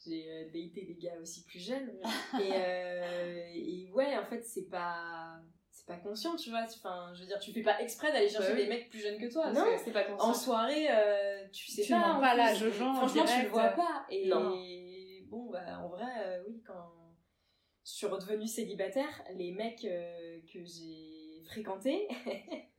j'ai 0.06 0.24
euh, 0.30 0.44
daté 0.46 0.84
des 0.86 0.96
gars 1.00 1.18
aussi 1.20 1.44
plus 1.44 1.58
jeunes. 1.60 1.90
Et, 2.40 2.50
euh, 2.54 3.44
et 3.54 3.90
ouais, 3.92 4.16
en 4.16 4.24
fait, 4.26 4.42
c'est 4.44 4.68
pas. 4.70 5.36
C'est 5.70 5.86
pas 5.86 5.96
conscient, 5.96 6.36
tu 6.36 6.50
vois. 6.50 6.60
Enfin, 6.62 7.10
je 7.14 7.22
veux 7.22 7.26
dire, 7.26 7.40
tu 7.40 7.50
fais 7.52 7.62
pas 7.62 7.80
exprès 7.80 8.12
d'aller 8.12 8.28
chercher 8.28 8.48
Bah 8.50 8.54
oui. 8.56 8.62
des 8.64 8.68
mecs 8.68 8.88
plus 8.90 9.00
jeunes 9.00 9.18
que 9.18 9.32
toi. 9.32 9.50
Non, 9.52 9.64
c'est 9.84 9.90
pas 9.90 10.04
conscient. 10.04 10.28
en 10.28 10.34
soirée, 10.34 10.86
euh, 10.90 11.48
tu 11.52 11.66
sais 11.72 11.82
Tu 11.82 11.90
pas. 11.92 12.18
pas 12.20 12.34
l'âge 12.36 12.68
Franchement, 12.68 13.06
tu 13.06 13.12
direct. 13.14 13.42
le 13.44 13.48
vois 13.48 13.68
pas. 13.70 14.06
Et 14.10 14.28
Non. 14.28 14.54
bon, 15.26 15.50
bah, 15.50 15.80
en 15.82 15.88
vrai, 15.88 16.40
oui, 16.46 16.62
quand 16.64 16.92
je 17.92 17.98
suis 17.98 18.06
redevenue 18.06 18.46
célibataire, 18.46 19.22
les 19.34 19.52
mecs 19.52 19.84
euh, 19.84 20.40
que 20.50 20.64
j'ai 20.64 21.42
fréquentés, 21.44 22.08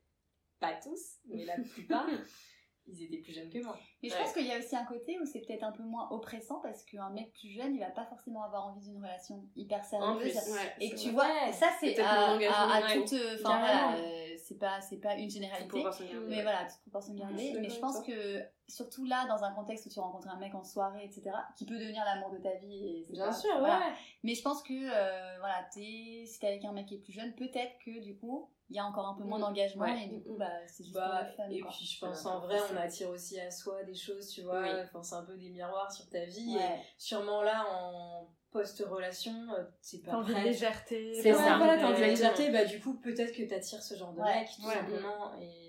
pas 0.60 0.74
tous, 0.82 1.18
mais 1.26 1.46
la 1.46 1.56
plupart, 1.58 2.08
ils 2.88 3.04
étaient 3.04 3.18
plus 3.20 3.32
jeunes 3.32 3.50
que 3.52 3.60
moi. 3.64 3.78
Mais 4.02 4.10
je 4.10 4.16
Ouais. 4.16 4.22
pense 4.22 4.34
qu'il 4.34 4.48
y 4.48 4.52
a 4.52 4.58
aussi 4.58 4.76
un 4.76 4.86
côté 4.86 5.20
où 5.20 5.26
c'est 5.26 5.42
peut-être 5.42 5.64
un 5.64 5.72
peu 5.72 5.84
moins 5.84 6.10
oppressant 6.10 6.60
parce 6.62 6.84
qu'un 6.84 7.12
mec 7.12 7.32
plus 7.34 7.50
jeune, 7.52 7.76
il 7.76 7.80
va 7.80 7.92
pas 7.92 8.06
forcément 8.06 8.44
avoir 8.44 8.66
envie 8.66 8.82
d'une 8.82 8.98
relation 8.98 9.48
hyper 9.56 9.82
En 9.94 10.18
plus, 10.18 10.32
sérieuse. 10.32 10.52
Ouais, 10.54 10.74
Et 10.80 10.90
tu 10.96 11.12
vrai. 11.12 11.28
vois, 11.28 11.54
ça 11.54 11.70
c'est 11.80 12.00
à, 12.00 12.32
à, 12.34 12.76
à 12.86 12.94
toute, 12.94 13.14
euh, 13.14 13.36
enfin 13.36 13.60
voilà, 13.60 13.98
euh, 13.98 14.36
c'est 14.44 14.58
pas 14.58 14.82
c'est 14.82 14.98
pas 14.98 15.16
une 15.16 15.30
généralité, 15.30 15.84
garder. 15.84 16.14
mais 16.28 16.42
voilà, 16.42 16.66
toute 16.66 16.82
proportion 16.82 17.14
gardée. 17.14 17.54
Mais 17.62 17.70
je 17.70 17.80
pense 17.80 18.02
que 18.02 18.42
surtout 18.68 19.06
là, 19.06 19.26
dans 19.28 19.44
un 19.44 19.52
contexte 19.54 19.86
où 19.86 19.90
tu 19.90 20.00
rencontres 20.00 20.30
un 20.30 20.38
mec 20.38 20.56
en 20.56 20.64
soirée, 20.64 21.04
etc., 21.06 21.32
qui 21.58 21.66
peut 21.66 21.78
devenir 21.78 22.04
l'amour 22.06 22.32
de 22.32 22.38
ta 22.38 22.54
vie. 22.56 23.06
Et 23.10 23.12
Bien 23.12 23.28
pas- 23.28 23.34
sûr, 23.34 23.52
ouais. 23.54 23.60
voilà. 23.60 23.92
Mais 24.24 24.36
je 24.36 24.42
pense 24.42 24.64
que 24.64 24.74
euh, 24.74 25.38
voilà, 25.40 25.66
t'es, 25.74 26.24
si 26.26 26.40
t'es 26.40 26.48
avec 26.48 26.66
un 26.66 26.72
mec 26.72 26.88
qui 26.88 26.96
est 26.96 27.00
plus 27.00 27.14
jeune, 27.14 27.34
peut-être 27.36 27.74
que 27.86 28.00
du 28.02 28.16
coup, 28.18 28.50
il 28.70 28.76
y 28.78 28.80
a 28.80 28.86
encore 28.86 29.08
un 29.08 29.14
peu 29.16 29.24
moins 29.24 29.38
Mm. 29.38 29.42
d'engagement 29.42 29.84
Ouais. 29.84 30.06
et 30.06 30.08
du 30.08 30.24
coup, 30.24 30.34
Mm. 30.36 30.40
bah, 30.40 30.68
c'est 30.68 30.84
juste 30.84 30.96
Bah, 30.96 31.26
fun. 31.38 31.50
et 31.50 31.60
quoi. 31.60 31.72
puis 31.72 31.86
je 31.86 32.00
pense 32.00 32.26
en 32.26 32.40
vrai, 32.40 32.58
on 32.74 32.78
attire 32.78 33.10
aussi 33.10 33.40
à 33.40 33.52
soi 33.52 33.84
des 33.84 33.94
choses, 33.94 34.30
tu 34.30 34.42
vois. 34.42 34.62
Oui. 34.62 34.70
Enfin, 34.84 35.04
c'est 35.04 35.16
un 35.16 35.24
peu 35.24 35.36
des 35.38 35.50
miroirs 35.50 35.92
sur 35.92 36.10
ta 36.10 36.24
vie. 36.26 36.56
Ouais. 36.56 36.64
Et 36.80 36.82
sûrement 36.98 37.42
là, 37.44 37.66
en 37.72 38.28
post-relation, 38.52 39.34
euh, 39.58 39.64
c'est 39.82 40.00
pas 40.04 40.12
T'as 40.12 40.18
envie 40.18 40.30
de 40.34 40.40
prêt. 40.40 40.44
légèreté. 40.46 41.14
C'est 41.22 41.32
Ouais, 41.34 41.38
ça. 41.38 41.58
voilà, 41.58 41.78
t'as 41.78 41.88
envie 41.88 42.02
de 42.02 42.06
légèreté, 42.06 42.50
bah 42.52 42.66
du 42.66 42.80
coup, 42.80 42.94
peut-être 42.96 43.34
que 43.36 43.44
t'attires 43.44 43.82
ce 43.84 43.96
genre 43.96 44.14
de 44.14 44.22
Ouais. 44.22 44.40
mec, 44.42 44.50
tout 44.56 44.66
Ouais. 44.68 44.74
simplement. 44.76 45.34
Et... 45.42 45.63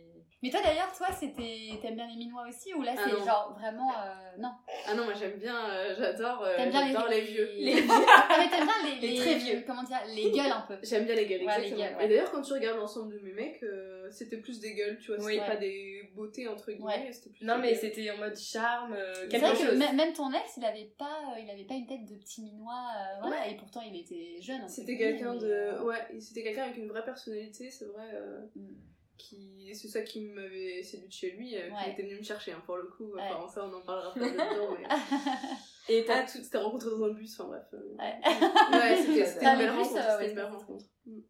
Mais 0.44 0.50
toi 0.50 0.60
d'ailleurs, 0.62 0.92
toi, 0.94 1.06
c'était, 1.18 1.70
t'aimes 1.80 1.94
bien 1.96 2.06
les 2.06 2.16
minois 2.16 2.44
aussi 2.46 2.74
ou 2.74 2.82
là 2.82 2.92
Ah 2.98 3.00
c'est 3.02 3.24
genre 3.24 3.56
vraiment 3.58 3.90
euh, 3.92 4.12
non 4.38 4.50
Ah 4.86 4.94
non, 4.94 5.04
moi 5.04 5.14
j'aime 5.14 5.38
bien, 5.38 5.56
euh, 5.70 5.94
j'adore, 5.96 6.42
euh, 6.42 6.54
T'aimes 6.56 6.68
bien 6.68 6.86
j'adore 6.88 7.08
les, 7.08 7.22
les, 7.22 7.26
vieux. 7.26 7.50
les 7.56 7.74
vieux. 7.80 7.90
Ah, 7.90 8.36
mais 8.38 8.50
t'aimes 8.50 8.66
bien 8.66 8.90
les, 9.00 9.08
Les 9.08 9.16
très 9.16 9.34
vieux. 9.36 9.64
Comment 9.66 9.82
dire 9.82 10.00
Les 10.14 10.30
gueules 10.30 10.52
un 10.52 10.60
peu. 10.68 10.76
J'aime 10.82 11.06
bien 11.06 11.14
les 11.14 11.24
gueules, 11.24 11.44
Ouais, 11.46 11.58
les 11.60 11.64
exactement. 11.68 11.86
gueules, 11.88 11.96
ouais. 11.96 12.04
Et 12.04 12.08
d'ailleurs, 12.08 12.30
quand 12.30 12.42
tu 12.42 12.52
regardes 12.52 12.76
l'ensemble 12.78 13.14
de 13.14 13.20
mes 13.20 13.32
mecs, 13.32 13.62
euh, 13.62 14.10
c'était 14.10 14.36
plus 14.36 14.60
des 14.60 14.74
gueules, 14.74 14.98
tu 14.98 15.14
vois, 15.14 15.18
c'était 15.26 15.38
pas 15.46 15.56
des 15.56 16.10
beautés 16.14 16.46
entre 16.46 16.70
guillemets, 16.72 16.84
Ouais. 16.84 17.10
plus 17.32 17.42
Non, 17.46 17.56
mais 17.58 17.74
c'était 17.74 18.10
en 18.10 18.18
mode 18.18 18.36
charme, 18.36 18.92
euh, 18.92 19.14
C'est 19.14 19.28
quelque 19.28 19.46
vrai 19.46 19.52
que 19.56 19.64
chose. 19.70 19.78
même 19.78 19.96
même 19.96 20.12
ton 20.12 20.30
ex, 20.30 20.44
il 20.58 20.64
avait 20.66 20.92
pas, 20.98 21.20
il 21.42 21.48
avait 21.50 21.64
pas 21.64 21.74
une 21.74 21.86
tête 21.86 22.04
de 22.04 22.16
petit 22.16 22.42
minois, 22.42 22.84
euh, 22.98 23.20
voilà, 23.22 23.48
et 23.48 23.56
pourtant 23.56 23.80
il 23.80 23.98
était 23.98 24.36
jeune. 24.42 24.68
C'était 24.68 24.98
quelqu'un 24.98 25.36
de. 25.36 25.82
Ouais, 25.82 25.96
c'était 26.20 26.42
quelqu'un 26.42 26.64
avec 26.64 26.76
une 26.76 26.88
vraie 26.88 27.04
personnalité, 27.04 27.70
c'est 27.70 27.86
vrai. 27.86 28.10
euh, 28.14 28.40
Mm. 28.56 28.74
Qui... 29.16 29.72
C'est 29.74 29.88
ça 29.88 30.02
qui 30.02 30.20
m'avait 30.20 30.82
séduit 30.82 31.10
chez 31.10 31.30
lui, 31.32 31.56
euh, 31.56 31.68
Ouais. 31.70 31.84
qui 31.84 31.90
était 31.90 32.02
venu 32.02 32.18
me 32.18 32.22
chercher, 32.22 32.52
hein, 32.52 32.62
pour 32.66 32.76
le 32.76 32.84
coup. 32.88 33.12
Ouais. 33.14 33.22
Enfin, 33.22 33.48
ça, 33.48 33.64
on 33.66 33.72
en 33.72 33.80
parlera 33.82 34.12
pas 34.14 34.20
dedans, 34.20 34.76
mais. 34.78 34.84
Et 35.88 36.00
Ah, 36.02 36.04
t'as 36.06 36.22
tout, 36.24 36.42
c'était 36.42 36.58
rencontré 36.58 36.90
dans 36.90 37.04
un 37.04 37.10
bus, 37.10 37.38
enfin 37.38 37.48
bref. 37.50 37.66
euh, 37.74 37.96
Ouais. 37.98 38.18
Ouais, 38.72 38.96
c'était 39.02 39.26
c'était 39.26 39.46
Ah, 39.46 39.52
une 39.52 39.58
belle 39.58 39.70
rencontre. 39.70 39.88
c'était 40.00 40.16
ouais, 40.16 40.28
une 40.30 40.34
belle 40.34 40.44
rencontre. 40.46 40.84
Mm. 41.06 41.20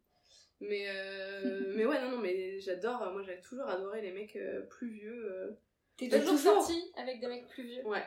Mais, 0.61 0.85
euh, 0.89 1.73
mais 1.75 1.85
ouais, 1.85 2.01
non, 2.01 2.11
non, 2.11 2.17
mais 2.19 2.59
j'adore. 2.61 3.11
Moi, 3.11 3.21
j'avais 3.23 3.41
toujours 3.41 3.67
adoré 3.67 4.01
les 4.01 4.11
mecs 4.13 4.35
euh, 4.37 4.61
plus 4.69 4.89
vieux. 4.89 5.31
euh. 5.31 5.51
T'es 5.97 6.07
toujours, 6.09 6.31
toujours. 6.35 6.53
sortie 6.63 6.91
avec 6.95 7.19
des 7.19 7.27
mecs 7.27 7.47
plus 7.49 7.63
vieux 7.63 7.85
Ouais. 7.85 8.03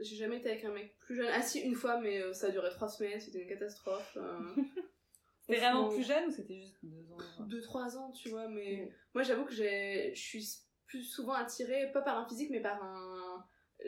J'ai 0.00 0.16
jamais 0.16 0.36
été 0.38 0.50
avec 0.50 0.64
un 0.64 0.72
mec 0.72 0.94
plus 0.98 1.16
jeune. 1.16 1.28
Ah, 1.32 1.40
si, 1.40 1.60
une 1.60 1.74
fois, 1.74 1.98
mais 2.00 2.20
euh, 2.20 2.32
ça 2.32 2.48
a 2.48 2.50
duré 2.50 2.68
trois 2.70 2.88
semaines, 2.88 3.18
c'était 3.20 3.40
une 3.40 3.48
catastrophe. 3.48 4.18
C'était 5.48 5.60
vraiment 5.60 5.88
plus 5.88 6.02
jeune 6.06 6.28
ou 6.28 6.30
c'était 6.32 6.56
juste 6.60 6.76
deux 6.82 7.12
ans 7.12 7.16
quoi 7.36 7.46
2-3 7.46 7.96
ans, 7.98 8.10
tu 8.12 8.28
vois, 8.30 8.48
mais 8.48 8.82
Mm. 8.86 8.92
moi 9.14 9.22
j'avoue 9.22 9.44
que 9.44 9.52
j'ai- 9.52 10.12
je 10.14 10.20
suis 10.20 10.44
plus 10.86 11.02
souvent 11.04 11.34
attirée, 11.34 11.90
pas 11.92 12.02
par 12.02 12.18
un 12.18 12.26
physique, 12.28 12.50
mais 12.50 12.60
par 12.60 12.82
un. 12.82 13.46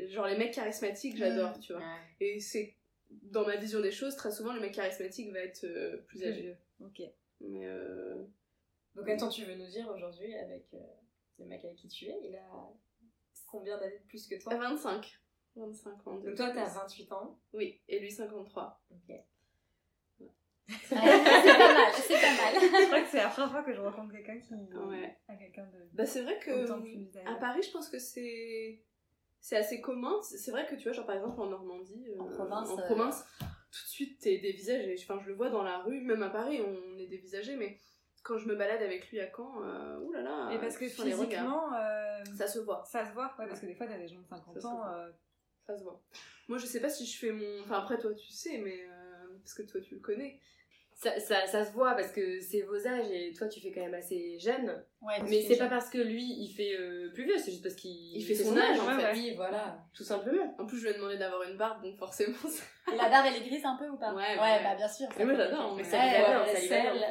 Genre 0.08 0.26
les 0.26 0.36
mecs 0.36 0.52
charismatiques, 0.54 1.16
j'adore, 1.16 1.58
tu 1.60 1.72
vois. 1.72 1.82
Et 2.20 2.40
c'est. 2.40 2.74
Dans 3.10 3.46
ma 3.46 3.56
vision 3.56 3.80
des 3.80 3.90
choses, 3.90 4.16
très 4.16 4.30
souvent 4.30 4.52
le 4.52 4.60
mec 4.60 4.74
charismatique 4.74 5.32
va 5.32 5.38
être 5.40 5.64
euh, 5.64 5.96
plus 6.08 6.22
âgé. 6.24 6.56
Ok. 6.80 7.00
Mais 7.40 7.66
euh, 7.66 8.22
Donc 8.94 9.08
attends, 9.08 9.30
tu 9.30 9.44
veux 9.44 9.54
nous 9.54 9.66
dire 9.68 9.88
aujourd'hui, 9.88 10.34
avec 10.34 10.66
euh, 10.74 10.78
le 11.38 11.46
mec 11.46 11.64
avec 11.64 11.76
qui 11.78 11.88
tu 11.88 12.04
es, 12.06 12.18
il 12.24 12.36
a 12.36 12.46
combien 13.46 13.78
d'années 13.78 13.98
de 13.98 14.04
plus 14.08 14.26
que 14.26 14.34
toi? 14.42 14.54
25. 14.56 15.18
25 15.56 16.06
ans. 16.06 16.14
Donc 16.18 16.34
toi, 16.34 16.50
t'as 16.50 16.66
plus. 16.66 16.74
28 16.74 17.12
ans. 17.12 17.38
Oui, 17.54 17.80
et 17.88 17.98
lui 17.98 18.10
53. 18.12 18.78
Ok. 18.90 19.16
Ouais, 20.68 20.76
c'est 20.90 20.94
pas 20.94 21.74
mal, 21.74 21.92
c'est 21.94 22.20
pas 22.20 22.36
mal. 22.36 22.54
Je 22.60 22.86
crois 22.86 23.00
que 23.00 23.08
c'est 23.08 23.16
la 23.18 23.28
première 23.28 23.50
fois 23.50 23.62
que 23.62 23.72
je 23.72 23.80
rencontre 23.80 24.12
quelqu'un 24.12 24.38
qui 24.38 24.52
Ouais. 24.54 25.16
a 25.28 25.34
quelqu'un 25.36 25.64
de 25.64 25.78
Bah 25.94 26.04
c'est 26.06 26.22
vrai 26.22 26.38
que. 26.38 26.50
autant 26.64 26.80
plus. 26.82 27.08
À 27.26 27.34
Paris, 27.36 27.62
je 27.62 27.70
pense 27.70 27.88
que 27.88 27.98
c'est 27.98 28.82
c'est 29.40 29.56
assez 29.56 29.80
commun. 29.80 30.20
C'est 30.22 30.50
vrai 30.50 30.66
que 30.66 30.74
tu 30.74 30.84
vois, 30.84 30.92
genre 30.92 31.06
par 31.06 31.16
exemple 31.16 31.40
en 31.40 31.46
Normandie, 31.46 32.06
euh, 32.10 32.20
En 32.20 32.26
province, 32.28 32.70
en 32.70 32.78
euh, 32.78 32.82
province, 32.84 33.24
tout 33.40 33.46
de 33.84 33.88
suite 33.88 34.18
t'es 34.20 34.38
dévisagé. 34.38 34.94
Enfin, 35.02 35.18
je 35.22 35.28
le 35.28 35.34
vois 35.34 35.48
dans 35.48 35.62
la 35.62 35.78
rue, 35.78 36.00
même 36.02 36.22
à 36.22 36.30
Paris, 36.30 36.60
on 36.60 36.98
est 36.98 37.06
dévisagé, 37.06 37.56
mais 37.56 37.78
quand 38.22 38.36
je 38.36 38.46
me 38.48 38.54
balade 38.56 38.82
avec 38.82 39.08
lui 39.10 39.20
à 39.20 39.30
Caen, 39.34 39.62
euh, 39.62 39.98
oulala. 40.00 40.50
Et 40.52 40.58
parce 40.58 40.76
que 40.76 40.84
les 40.84 40.90
physiquement, 40.90 41.72
euh, 41.72 42.22
ça 42.36 42.46
se 42.46 42.58
voit. 42.58 42.84
ça 42.84 43.06
se 43.08 43.14
voit. 43.14 43.32
Ouais, 43.38 43.46
parce 43.46 43.60
que 43.60 43.66
des 43.66 43.74
fois, 43.74 43.86
t'as 43.86 43.96
des 43.96 44.08
gens 44.08 44.18
de 44.20 44.26
50 44.26 44.54
Ça 44.54 44.60
se 44.60 44.66
ans. 44.66 44.82
euh, 44.86 45.10
Ça 45.66 45.78
se 45.78 45.82
voit. 45.82 46.02
Moi, 46.48 46.58
je 46.58 46.66
sais 46.66 46.80
pas 46.80 46.90
si 46.90 47.06
je 47.06 47.18
fais 47.18 47.32
mon. 47.32 47.60
Enfin, 47.62 47.78
après, 47.78 47.98
toi, 47.98 48.12
tu 48.12 48.30
sais, 48.32 48.58
mais. 48.58 48.82
euh, 48.84 49.38
parce 49.42 49.54
que 49.54 49.62
toi, 49.62 49.80
tu 49.80 49.94
le 49.94 50.00
connais. 50.00 50.40
Ça, 51.00 51.20
ça, 51.20 51.46
ça 51.46 51.64
se 51.64 51.70
voit 51.70 51.94
parce 51.94 52.10
que 52.10 52.40
c'est 52.40 52.62
vos 52.62 52.74
âges 52.84 53.08
et 53.12 53.32
toi 53.32 53.46
tu 53.46 53.60
fais 53.60 53.70
quand 53.70 53.82
même 53.82 53.94
assez 53.94 54.36
jeune. 54.40 54.84
Ouais, 55.00 55.22
Mais 55.30 55.42
c'est 55.42 55.56
pas 55.56 55.68
parce 55.68 55.90
que 55.90 55.98
lui 55.98 56.24
il 56.24 56.52
fait 56.52 56.74
euh, 56.76 57.12
plus 57.14 57.22
vieux, 57.24 57.38
c'est 57.38 57.52
juste 57.52 57.62
parce 57.62 57.76
qu'il 57.76 58.16
Il 58.16 58.24
fait 58.24 58.34
son 58.34 58.56
âge, 58.56 58.80
en 58.80 58.86
fait. 58.86 59.04
ouais. 59.04 59.12
Oui, 59.14 59.32
voilà. 59.36 59.78
Tout 59.94 60.02
simplement. 60.02 60.56
En 60.58 60.66
plus, 60.66 60.78
je 60.78 60.82
lui 60.82 60.90
ai 60.90 60.94
demandé 60.94 61.16
d'avoir 61.16 61.44
une 61.44 61.56
barbe, 61.56 61.84
donc 61.84 61.96
forcément. 61.98 62.34
ça- 62.48 62.96
la 62.96 63.08
barbe, 63.08 63.26
elle 63.28 63.36
est 63.40 63.46
grise 63.46 63.64
un 63.64 63.76
peu 63.76 63.88
ou 63.88 63.96
pas? 63.96 64.12
Ouais, 64.12 64.36
ouais. 64.40 64.62
bah 64.64 64.74
bien 64.76 64.88
sûr. 64.88 65.06
Mais 65.16 65.24
moi, 65.24 65.34
j'adore. 65.36 65.76
Mais 65.76 65.84
ça 65.84 65.98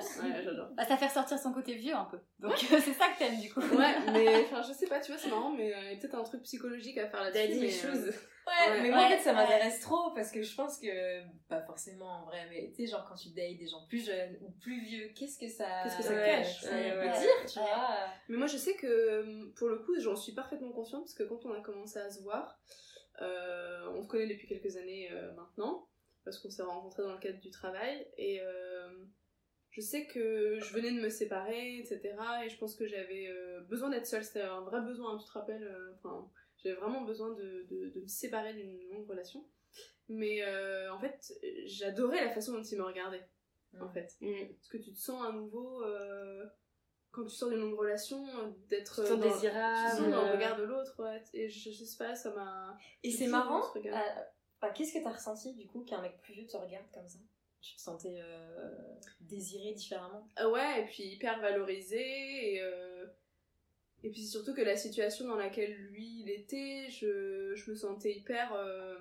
ça 0.01 0.41
j'adore. 0.44 0.67
Bah, 0.75 0.84
ça 0.84 0.98
fait 0.98 1.08
ressortir 1.08 1.39
son 1.39 1.53
côté 1.53 1.75
vieux 1.75 1.96
un 1.96 2.10
peu. 2.12 2.20
Donc 2.39 2.51
euh, 2.51 2.56
c'est 2.84 2.91
ça 2.91 3.06
que 3.08 3.20
t'aimes 3.20 3.39
du 3.39 3.53
coup. 3.53 3.62
Ouais, 3.62 3.96
mais 4.12 4.44
enfin, 4.51 4.63
je 4.67 4.74
sais 4.74 4.88
pas, 4.88 5.00
tu 5.00 5.13
vois, 5.13 5.22
c'est 5.22 5.29
marrant, 5.29 5.51
mais 5.51 5.74
euh, 5.74 5.77
il 5.86 5.94
y 5.94 5.96
a 5.96 5.98
peut-être 6.01 6.15
un 6.15 6.24
truc 6.24 6.44
psychologique 6.44 6.98
à 6.98 7.08
faire 7.08 7.22
là-dessus. 7.24 7.48
Daddy 7.48 7.60
mais, 7.62 7.67
issues. 7.67 7.88
euh, 7.88 8.12
Ouais, 8.48 8.72
Ouais. 8.72 8.82
mais 8.82 8.89
moi 8.92 9.06
en 9.06 9.10
fait 9.10 9.20
ça 9.20 9.32
ouais. 9.32 9.36
m'intéresse 9.36 9.80
trop 9.82 10.12
parce 10.16 10.32
que 10.32 10.42
je 10.42 10.56
pense 10.56 10.80
que, 10.80 11.22
pas 11.50 11.62
forcément 11.62 12.22
en 12.22 12.25
vrai, 12.25 12.48
mais 12.50 12.72
tu 12.74 12.86
sais, 12.86 12.92
genre 12.92 13.06
quand 13.08 13.16
tu 13.16 13.30
dates 13.30 13.58
des 13.58 13.68
gens 13.68 13.86
plus 13.88 14.06
jeunes 14.06 14.38
ou 14.42 14.51
plus 14.51 14.80
vieux, 14.82 15.10
qu'est-ce 15.16 15.38
que 15.38 15.50
ça, 15.50 15.66
Qu'est-ce 15.84 15.98
que 15.98 16.04
ça 16.04 16.13
ouais, 16.13 16.25
cache 16.25 16.62
ça 16.62 16.72
Ouais, 16.72 16.92
veut 16.92 17.00
ouais. 17.01 17.20
dire, 17.20 17.46
tu 17.51 17.60
Ouais. 17.60 17.66
vois 17.66 18.08
Mais 18.30 18.38
moi, 18.38 18.48
je 18.48 18.58
sais 18.58 18.75
que 18.75 19.51
pour 19.56 19.68
le 19.68 19.80
coup, 19.80 20.00
j'en 20.00 20.16
suis 20.16 20.32
parfaitement 20.34 20.72
consciente 20.72 21.01
parce 21.04 21.13
que 21.13 21.24
quand 21.24 21.46
on 21.46 21.54
a 21.54 21.62
commencé 21.62 22.00
à 22.00 22.10
se 22.10 22.22
voir, 22.24 22.58
euh, 23.22 23.89
on 23.96 24.01
se 24.04 24.08
connaît 24.08 24.27
depuis 24.27 24.48
quelques 24.48 24.77
années 24.77 25.10
euh, 25.12 25.34
maintenant 25.34 25.88
parce 26.24 26.39
qu'on 26.39 26.50
s'est 26.50 26.63
rencontrés 26.63 27.04
dans 27.04 27.13
le 27.13 27.20
cadre 27.20 27.39
du 27.39 27.50
travail 27.51 28.06
et 28.18 28.42
euh, 28.42 28.89
je 29.72 29.82
sais 29.82 30.06
que 30.08 30.60
je 30.60 30.74
venais 30.74 30.92
de 30.92 31.00
me 31.01 31.10
séparer, 31.10 31.80
etc. 31.80 32.16
Et 32.46 32.50
je 32.50 32.58
pense 32.58 32.75
que 32.75 32.86
j'avais 32.88 33.27
euh, 33.27 33.62
besoin 33.62 33.89
d'être 33.89 34.06
seule, 34.08 34.24
c'était 34.24 34.42
un 34.42 34.62
vrai 34.62 34.82
besoin, 34.82 35.13
hein, 35.16 35.18
tu 35.20 35.25
te 35.25 35.32
rappelles 35.38 35.63
euh, 35.63 35.94
Enfin, 35.96 36.30
j'avais 36.58 36.76
vraiment 36.76 37.02
besoin 37.02 37.30
de, 37.32 37.66
de, 37.70 37.90
de 37.90 38.00
me 38.02 38.08
séparer 38.08 38.54
d'une 38.54 38.80
longue 38.90 39.08
relation. 39.08 39.46
Mais 40.10 40.42
euh, 40.44 40.92
en 40.94 41.00
fait, 41.00 41.34
j'adorais 41.66 42.24
la 42.24 42.32
façon 42.32 42.54
dont 42.54 42.64
il 42.64 42.78
me 42.78 42.84
regardait, 42.84 43.28
en 43.80 43.86
Mm. 43.88 43.94
fait. 43.94 44.16
Mm. 44.22 44.48
Parce 44.56 44.70
que 44.70 44.78
tu 44.78 44.94
te 44.94 44.98
sens 44.98 45.22
à 45.26 45.32
nouveau, 45.34 45.84
euh, 45.84 46.46
quand 47.12 47.24
tu 47.26 47.30
sors 47.36 47.50
d'une 47.50 47.60
longue 47.60 47.78
relation, 47.78 48.26
euh, 48.40 48.50
d'être 48.70 48.96
Tu 48.96 49.02
te 49.02 49.08
sens 49.08 49.20
dans, 49.20 49.28
désirable, 49.30 49.76
tu 49.78 49.84
te 49.84 49.98
sens 49.98 50.12
dans 50.12 50.26
le 50.26 50.32
regard 50.36 50.58
de 50.58 50.64
l'autre, 50.64 50.96
ouais. 51.04 51.22
Et 51.34 51.50
je, 51.50 51.72
je 51.72 51.84
sais 51.84 51.98
pas, 51.98 52.16
ça 52.16 52.34
m'a. 52.34 52.78
Et 53.04 53.12
c'est 53.12 53.28
marrant, 53.28 53.62
ce 53.64 53.78
regard. 53.78 53.98
euh, 53.98 54.22
bah, 54.62 54.70
qu'est-ce 54.72 54.94
que 54.98 55.04
t'as 55.04 55.12
ressenti 55.14 55.54
du 55.54 55.68
coup 55.68 55.82
qu'un 55.84 56.02
mec 56.02 56.20
plus 56.22 56.34
vieux 56.34 56.48
te 56.48 56.58
regarde 56.58 56.86
comme 56.94 57.08
ça? 57.08 57.20
Tu 57.62 57.76
te 57.76 57.82
sentais 57.82 58.16
euh, 58.22 58.96
désiré 59.20 59.74
différemment? 59.74 60.30
Ah 60.38 60.48
ouais, 60.50 60.82
et 60.82 60.86
puis 60.86 61.04
hyper 61.04 61.42
valorisé, 61.42 62.54
et. 62.56 62.62
Et 64.04 64.10
puis 64.12 64.22
c'est 64.22 64.32
surtout 64.32 64.54
que 64.54 64.62
la 64.62 64.75
situation 64.77 65.27
dans 65.27 65.36
laquelle 65.38 65.74
lui 65.92 66.22
il 66.22 66.30
était, 66.30 66.88
je, 66.89 67.54
je 67.56 67.72
me 67.72 67.75
sentais 67.75 68.13
hyper. 68.13 68.54
euh, 68.54 68.96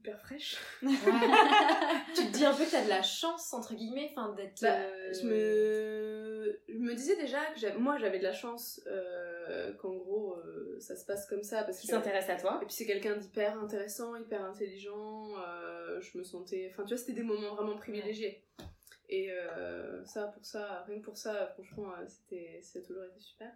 hyper 0.00 0.20
fraîche. 0.20 0.56
Tu 0.82 2.22
te 2.26 2.32
dis 2.32 2.44
un 2.44 2.54
peu 2.54 2.64
que 2.64 2.70
t'as 2.70 2.84
de 2.84 2.88
la 2.88 3.02
chance, 3.02 3.52
entre 3.52 3.74
guillemets, 3.74 4.12
enfin 4.12 4.32
d'être. 4.34 4.60
Bah, 4.62 4.76
euh, 4.76 5.12
je 5.12 5.26
me 5.26 6.60
je 6.68 6.78
me 6.78 6.94
disais 6.94 7.16
déjà 7.16 7.40
que 7.54 7.78
moi 7.78 7.98
j'avais 7.98 8.18
de 8.18 8.22
la 8.24 8.32
chance 8.32 8.80
euh, 8.86 9.72
qu'en 9.74 9.94
gros 9.94 10.34
euh, 10.36 10.76
ça 10.80 10.94
se 10.96 11.04
passe 11.04 11.26
comme 11.26 11.42
ça 11.42 11.64
parce 11.64 11.78
Qui 11.80 11.86
que 11.88 11.92
s'intéresse 11.92 12.28
à 12.28 12.36
toi. 12.36 12.60
et 12.62 12.66
puis 12.66 12.74
c'est 12.74 12.86
quelqu'un 12.86 13.16
d'hyper 13.16 13.58
intéressant 13.58 14.14
hyper 14.16 14.44
intelligent 14.44 15.30
je 16.00 16.18
me 16.18 16.22
sentais 16.22 16.68
enfin 16.70 16.84
tu 16.84 16.90
vois 16.94 16.98
c'était 16.98 17.14
des 17.14 17.22
moments 17.24 17.54
vraiment 17.54 17.76
privilégiés 17.76 18.44
et 19.08 19.32
euh, 19.32 20.04
ça 20.04 20.28
pour 20.28 20.44
ça 20.44 20.84
rien 20.86 20.98
que 21.00 21.04
pour 21.04 21.16
ça 21.16 21.48
franchement 21.54 21.92
c'était 22.08 22.60
ça 22.62 22.78
a 22.78 22.82
toujours 22.82 23.04
été 23.04 23.18
super 23.20 23.50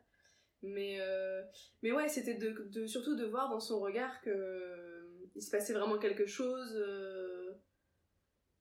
mais 0.62 0.98
euh, 1.00 1.42
mais 1.82 1.92
ouais 1.92 2.08
c'était 2.08 2.34
de, 2.34 2.86
surtout 2.86 3.16
de 3.16 3.24
voir 3.24 3.48
dans 3.48 3.60
son 3.60 3.80
regard 3.80 4.20
que 4.20 4.30
euh, 4.30 5.28
il 5.34 5.42
se 5.42 5.50
passait 5.50 5.72
vraiment 5.72 5.98
quelque 5.98 6.26
chose 6.26 6.74
euh, 6.76 7.52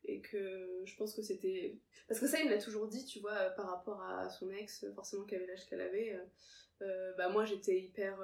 et 0.05 0.21
que 0.21 0.83
je 0.85 0.95
pense 0.95 1.13
que 1.13 1.21
c'était 1.21 1.77
parce 2.07 2.19
que 2.19 2.27
ça 2.27 2.39
il 2.39 2.45
me 2.45 2.51
l'a 2.51 2.61
toujours 2.61 2.87
dit 2.87 3.05
tu 3.05 3.19
vois 3.19 3.49
par 3.51 3.67
rapport 3.67 4.01
à 4.01 4.29
son 4.29 4.49
ex 4.51 4.85
forcément 4.95 5.25
qui 5.25 5.35
avait 5.35 5.45
l'âge 5.45 5.65
qu'elle 5.67 5.81
avait 5.81 6.19
bah 7.17 7.29
moi 7.29 7.43
j'étais 7.43 7.77
hyper 7.79 8.17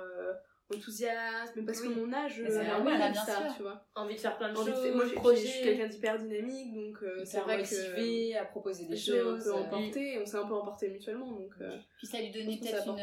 euh, 0.72 0.75
enthousiaste 0.77 1.53
mais 1.55 1.63
parce 1.63 1.81
Oui. 1.81 1.88
que 1.93 2.00
mon 2.00 2.12
âge 2.13 2.39
euh, 2.39 2.63
normal, 2.63 2.98
permet 2.98 3.12
bien 3.12 3.25
ça 3.25 3.36
sûr. 3.48 3.55
tu 3.57 3.62
vois 3.63 3.86
Envie 3.95 4.15
de 4.15 4.19
faire 4.19 4.38
plein 4.38 4.51
de 4.51 4.57
Envie 4.57 4.69
de 4.72 4.75
choses. 4.75 4.84
faire- 4.84 5.22
moi 5.24 5.34
je 5.36 5.39
suis 5.39 5.63
quelqu'un 5.63 5.88
d'hyper 5.88 6.19
dynamique 6.19 6.74
donc 6.74 6.98
euh, 7.03 7.22
c'est 7.25 7.39
vrai 7.39 7.57
que 7.57 7.91
motivé 7.91 8.38
à 8.38 8.45
proposer 8.45 8.86
des 8.86 8.95
je 8.95 9.12
choses. 9.15 9.43
peu 9.43 9.50
euh, 9.50 9.53
emporté 9.53 10.13
et 10.13 10.19
on 10.19 10.25
s'est 10.25 10.38
un 10.38 10.48
peu 10.48 10.53
emporté 10.53 10.89
mutuellement 10.89 11.31
donc 11.31 11.51
euh, 11.62 11.77
Puis 11.98 12.07
ça 12.07 12.19
lui 12.19 12.31
Je 12.34 12.39
donnait 12.39 12.57
peut-être 12.57 12.86
une, 12.88 12.91
beaucoup. 12.93 13.01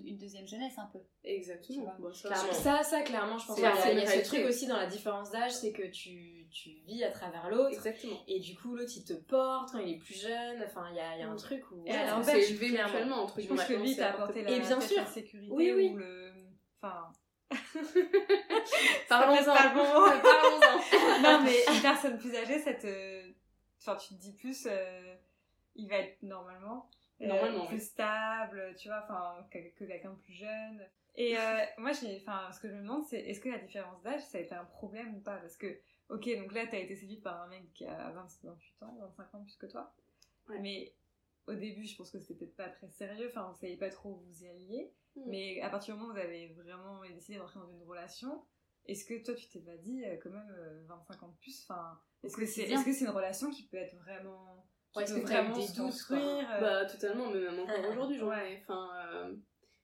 une, 0.00 0.06
une 0.08 0.18
deuxième 0.18 0.46
jeunesse 0.46 0.74
un 0.78 0.88
peu. 0.92 0.98
Exactement. 1.24 1.94
Bon, 2.00 2.12
ça, 2.12 2.28
Clairement. 2.30 2.52
Ça, 2.52 2.82
ça, 2.82 3.02
clairement, 3.02 3.38
je 3.38 3.46
pense 3.46 3.54
qu'il 3.56 3.64
y 3.64 3.66
a, 3.68 3.92
il 3.92 3.98
y 3.98 4.02
a 4.02 4.06
ce 4.06 4.24
truc 4.24 4.44
aussi 4.46 4.66
dans 4.66 4.76
la 4.76 4.86
différence 4.86 5.30
d'âge, 5.30 5.52
c'est 5.52 5.72
que 5.72 5.84
tu, 5.88 6.46
tu 6.50 6.70
vis 6.86 7.04
à 7.04 7.10
travers 7.10 7.48
l'autre. 7.48 7.68
exactement 7.74 8.16
Et 8.26 8.40
du 8.40 8.56
coup, 8.56 8.74
l'autre, 8.74 8.90
il 8.96 9.04
te 9.04 9.12
porte 9.12 9.70
quand 9.72 9.78
il 9.78 9.94
est 9.94 9.98
plus 9.98 10.20
jeune. 10.20 10.60
Enfin, 10.66 10.86
il 10.90 10.96
y 10.96 11.00
a, 11.00 11.14
il 11.16 11.20
y 11.20 11.22
a 11.22 11.28
un 11.28 11.34
Mm. 11.34 11.38
truc 11.38 11.62
où... 11.70 11.84
Et 11.86 11.90
ouais, 11.92 11.96
à 11.96 12.16
on 12.16 12.18
l'inverse, 12.18 12.26
s'est 12.40 12.50
élevé 12.50 12.68
clairement. 12.70 12.88
mutuellement 12.92 13.16
entre 13.22 13.40
Je 13.40 13.46
pense 13.46 13.64
que 13.64 13.72
lui 13.74 13.92
on 13.92 13.96
t'a 13.96 14.10
apporté- 14.10 14.42
la, 14.42 14.50
Et 14.50 14.58
bien 14.60 14.68
peut-être 14.68 14.82
sûr. 14.82 14.96
la 15.00 15.06
sécurité 15.06 15.52
Oui, 15.54 15.72
oui. 15.72 15.90
ou 15.92 15.96
le. 15.98 16.21
Enfin. 16.82 17.12
Parlons-en. 19.08 19.44
Parlons-en. 19.54 21.22
non, 21.22 21.42
mais 21.44 21.64
une 21.74 21.82
personne 21.82 22.18
plus 22.18 22.34
âgée, 22.34 22.58
ça 22.58 22.74
te. 22.74 23.32
Enfin, 23.80 23.96
tu 23.96 24.14
te 24.14 24.20
dis 24.20 24.32
plus, 24.32 24.66
euh, 24.70 25.14
il 25.74 25.88
va 25.88 25.96
être 25.96 26.22
normalement, 26.22 26.88
euh, 27.20 27.66
plus 27.66 27.76
oui. 27.76 27.80
stable, 27.80 28.74
tu 28.78 28.88
vois, 28.88 29.02
enfin, 29.04 29.46
que, 29.50 29.58
que 29.74 29.84
quelqu'un 29.84 30.14
plus 30.14 30.34
jeune. 30.34 30.86
Et 31.16 31.36
euh, 31.36 31.64
moi, 31.78 31.92
j'ai, 31.92 32.16
enfin, 32.18 32.50
ce 32.52 32.60
que 32.60 32.68
je 32.68 32.74
me 32.74 32.82
demande, 32.82 33.04
c'est 33.04 33.20
est-ce 33.20 33.40
que 33.40 33.48
la 33.48 33.58
différence 33.58 34.00
d'âge, 34.02 34.22
ça 34.22 34.38
a 34.38 34.40
été 34.40 34.54
un 34.54 34.64
problème 34.64 35.16
ou 35.16 35.20
pas? 35.20 35.36
Parce 35.36 35.56
que, 35.56 35.80
ok, 36.08 36.28
donc 36.38 36.52
là, 36.52 36.66
t'as 36.66 36.78
été 36.78 36.94
séduite 36.94 37.22
par 37.22 37.40
un 37.42 37.48
mec 37.48 37.72
qui 37.72 37.86
a 37.86 38.10
20, 38.10 38.26
28 38.44 38.82
ans, 38.82 38.96
25 39.00 39.34
ans 39.34 39.42
plus 39.42 39.56
que 39.56 39.66
toi. 39.66 39.92
Ouais. 40.48 40.60
Mais 40.60 40.94
au 41.46 41.54
début, 41.54 41.84
je 41.84 41.96
pense 41.96 42.10
que 42.10 42.18
c'était 42.18 42.34
peut-être 42.34 42.56
pas 42.56 42.68
très 42.68 42.88
sérieux, 42.88 43.28
enfin, 43.28 43.48
vous 43.48 43.58
savez 43.58 43.76
pas 43.76 43.90
trop 43.90 44.10
où 44.10 44.22
vous 44.26 44.44
y 44.44 44.48
alliez. 44.48 44.92
Mm. 45.16 45.22
Mais 45.26 45.60
à 45.60 45.70
partir 45.70 45.94
du 45.94 46.00
moment 46.00 46.12
où 46.12 46.14
vous 46.16 46.20
avez 46.20 46.48
vraiment 46.54 47.02
décidé 47.14 47.38
d'entrer 47.38 47.60
dans 47.60 47.68
une 47.68 47.82
relation, 47.82 48.44
est-ce 48.86 49.04
que 49.04 49.22
toi 49.24 49.34
tu 49.34 49.48
t'es 49.48 49.60
pas 49.60 49.76
dit 49.76 50.04
euh, 50.04 50.16
quand 50.22 50.30
même 50.30 50.50
euh, 50.58 50.82
25 50.88 51.22
ans 51.22 51.28
de 51.28 51.36
plus 51.38 51.64
enfin 51.68 52.00
est-ce 52.24 52.36
que 52.36 52.46
c'est 52.46 52.62
est-ce 52.62 52.84
que 52.84 52.92
c'est 52.92 53.04
une 53.04 53.10
relation 53.10 53.50
qui 53.50 53.66
peut 53.68 53.76
être 53.76 53.94
vraiment 53.96 54.66
qui 54.92 54.98
Ouais, 54.98 55.04
peut 55.06 55.14
que 55.14 55.20
vraiment 55.20 55.54
des 55.56 55.66
se 55.66 55.80
construire 55.80 56.50
euh, 56.52 56.60
Bah 56.60 56.84
totalement, 56.86 57.30
mais 57.30 57.40
même 57.40 57.60
encore 57.60 57.90
aujourd'hui, 57.90 58.18
j'en 58.18 58.28
Ouais. 58.28 58.54
ai. 58.54 58.60
Enfin, 58.62 58.90
euh, 59.14 59.36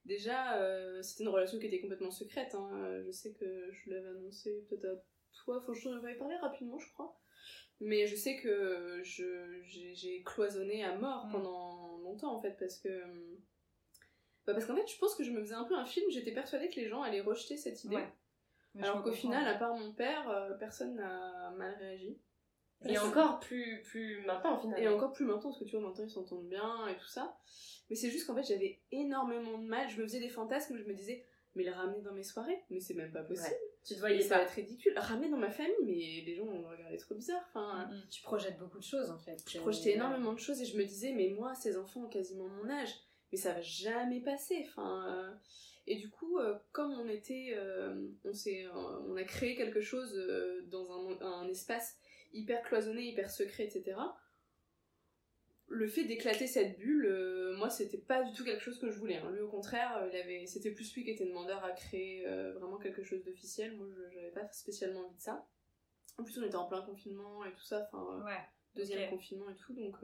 déjà, 0.04 0.58
euh, 0.58 1.00
c'était 1.02 1.22
une 1.24 1.30
relation 1.30 1.58
qui 1.58 1.66
était 1.66 1.80
complètement 1.80 2.10
secrète. 2.10 2.54
hein. 2.54 2.70
Euh, 2.74 3.02
Je 3.06 3.10
sais 3.10 3.32
que 3.32 3.70
je 3.72 3.90
l'avais 3.90 4.08
annoncé 4.08 4.66
peut-être 4.68 4.84
à 4.84 4.96
toi. 5.44 5.58
Enfin, 5.62 5.72
je 5.72 5.84
t'en 5.84 5.96
avais 5.96 6.14
parlé 6.16 6.36
rapidement, 6.36 6.78
je 6.78 6.92
crois. 6.92 7.18
Mais 7.80 8.06
je 8.06 8.16
sais 8.16 8.36
que 8.40 9.00
je 9.02 9.60
j'ai 9.62 9.94
j'ai 9.94 10.22
cloisonné 10.24 10.84
à 10.84 10.98
mort 10.98 11.26
Mm. 11.28 11.32
pendant 11.32 11.98
longtemps 11.98 12.34
en 12.34 12.42
fait 12.42 12.56
parce 12.58 12.78
que 12.78 13.38
bah, 14.48 14.54
parce 14.54 14.66
qu'en 14.66 14.74
fait 14.74 14.88
je 14.90 14.98
pense 14.98 15.14
que 15.14 15.24
je 15.24 15.30
me 15.30 15.40
faisais 15.40 15.54
un 15.54 15.64
peu 15.64 15.74
un 15.74 15.84
film. 15.84 16.10
J'étais 16.10 16.32
persuadée 16.32 16.68
que 16.68 16.76
les 16.76 16.88
gens 16.88 17.02
allaient 17.02 17.20
rejeter 17.20 17.56
cette 17.56 17.84
idée. 17.84 17.96
Ouais. 17.96 18.08
Alors 18.80 19.02
qu'au 19.02 19.12
final, 19.12 19.46
à 19.46 19.54
part 19.54 19.74
mon 19.74 19.92
père, 19.92 20.28
euh, 20.30 20.54
personne 20.54 20.94
n'a 20.94 21.50
mal 21.56 21.74
réagi. 21.78 22.18
Et 22.86 22.96
encore 22.96 23.40
plus, 23.40 23.82
plus 23.82 24.24
maintenant, 24.24 24.56
finalement. 24.58 24.82
Et 24.82 24.88
encore 24.88 25.12
plus 25.12 25.24
maintenant, 25.24 25.50
parce 25.50 25.58
que 25.58 25.64
tu 25.64 25.76
vois, 25.76 25.86
maintenant 25.86 26.04
ils 26.04 26.10
s'entendent 26.10 26.48
bien 26.48 26.86
et 26.88 26.96
tout 26.96 27.08
ça. 27.08 27.36
Mais 27.90 27.96
c'est 27.96 28.08
juste 28.08 28.26
qu'en 28.26 28.36
fait, 28.36 28.44
j'avais 28.44 28.80
énormément 28.92 29.58
de 29.58 29.66
mal. 29.66 29.88
Je 29.90 30.00
me 30.00 30.06
faisais 30.06 30.20
des 30.20 30.28
fantasmes 30.28 30.74
où 30.74 30.76
je 30.78 30.84
me 30.84 30.94
disais, 30.94 31.26
mais 31.56 31.64
le 31.64 31.72
ramener 31.72 32.00
dans 32.02 32.12
mes 32.12 32.22
soirées 32.22 32.62
Mais 32.70 32.78
c'est 32.78 32.94
même 32.94 33.10
pas 33.10 33.22
possible. 33.22 33.56
Tu 33.84 33.94
te 33.94 34.00
voyais 34.00 34.20
ça 34.20 34.36
va 34.36 34.44
être 34.44 34.50
ridicule. 34.52 34.92
Ramener 34.96 35.28
dans 35.28 35.38
ma 35.38 35.50
famille, 35.50 35.74
mais 35.84 36.24
les 36.24 36.36
gens 36.36 36.44
vont 36.44 36.60
me 36.60 36.68
regarder 36.68 36.96
trop 36.98 37.14
bizarre. 37.14 37.42
Enfin, 37.48 37.86
Mm, 37.86 37.94
mm. 37.94 38.08
Tu 38.10 38.22
projettes 38.22 38.58
beaucoup 38.58 38.78
de 38.78 38.84
choses, 38.84 39.10
en 39.10 39.18
fait. 39.18 39.42
je 39.50 39.58
projetais 39.58 39.94
énormément 39.94 40.32
de 40.32 40.38
choses 40.38 40.60
et 40.60 40.64
je 40.64 40.76
me 40.76 40.84
disais, 40.84 41.12
mais 41.12 41.30
moi, 41.30 41.54
ces 41.54 41.76
enfants 41.76 42.04
ont 42.04 42.08
quasiment 42.08 42.46
mon 42.48 42.70
âge, 42.70 42.94
mais 43.32 43.38
ça 43.38 43.52
va 43.52 43.60
jamais 43.60 44.20
passer. 44.20 44.64
Enfin, 44.68 45.06
euh, 45.08 45.34
Et 45.86 45.96
du 45.96 46.10
coup, 46.10 46.38
euh, 46.38 46.58
comme 46.72 46.92
on 46.92 47.08
était, 47.08 47.54
euh, 47.56 48.08
on, 48.24 48.32
s'est, 48.34 48.66
on 48.74 49.16
a 49.16 49.24
créé 49.24 49.56
quelque 49.56 49.80
chose 49.80 50.12
dans 50.66 50.90
un, 50.92 51.20
un 51.22 51.48
espace 51.48 51.96
hyper 52.32 52.62
cloisonné, 52.62 53.02
hyper 53.08 53.30
secret, 53.30 53.64
etc. 53.64 53.96
Le 55.70 55.86
fait 55.86 56.04
d'éclater 56.04 56.46
cette 56.46 56.78
bulle, 56.78 57.06
euh, 57.06 57.54
moi, 57.58 57.68
c'était 57.68 57.98
pas 57.98 58.22
du 58.22 58.32
tout 58.32 58.42
quelque 58.44 58.62
chose 58.62 58.78
que 58.78 58.90
je 58.90 58.98
voulais. 58.98 59.16
hein. 59.16 59.30
Lui, 59.30 59.40
au 59.40 59.48
contraire, 59.50 60.02
il 60.10 60.16
avait, 60.16 60.46
c'était 60.46 60.70
plus 60.70 60.94
lui 60.94 61.04
qui 61.04 61.10
était 61.10 61.26
demandeur 61.26 61.62
à 61.62 61.72
créer 61.72 62.26
euh, 62.26 62.54
vraiment 62.54 62.78
quelque 62.78 63.02
chose 63.02 63.22
d'officiel. 63.22 63.76
Moi, 63.76 63.86
je 63.90 64.14
j'avais 64.14 64.30
pas 64.30 64.50
spécialement 64.52 65.00
envie 65.06 65.16
de 65.16 65.20
ça. 65.20 65.46
En 66.16 66.24
plus, 66.24 66.38
on 66.38 66.42
était 66.42 66.56
en 66.56 66.66
plein 66.66 66.80
confinement 66.82 67.44
et 67.44 67.52
tout 67.52 67.64
ça. 67.64 67.86
Enfin, 67.92 68.24
ouais 68.24 68.40
deuxième 68.74 69.10
confinement 69.10 69.50
et 69.50 69.56
tout, 69.56 69.72
donc 69.74 69.96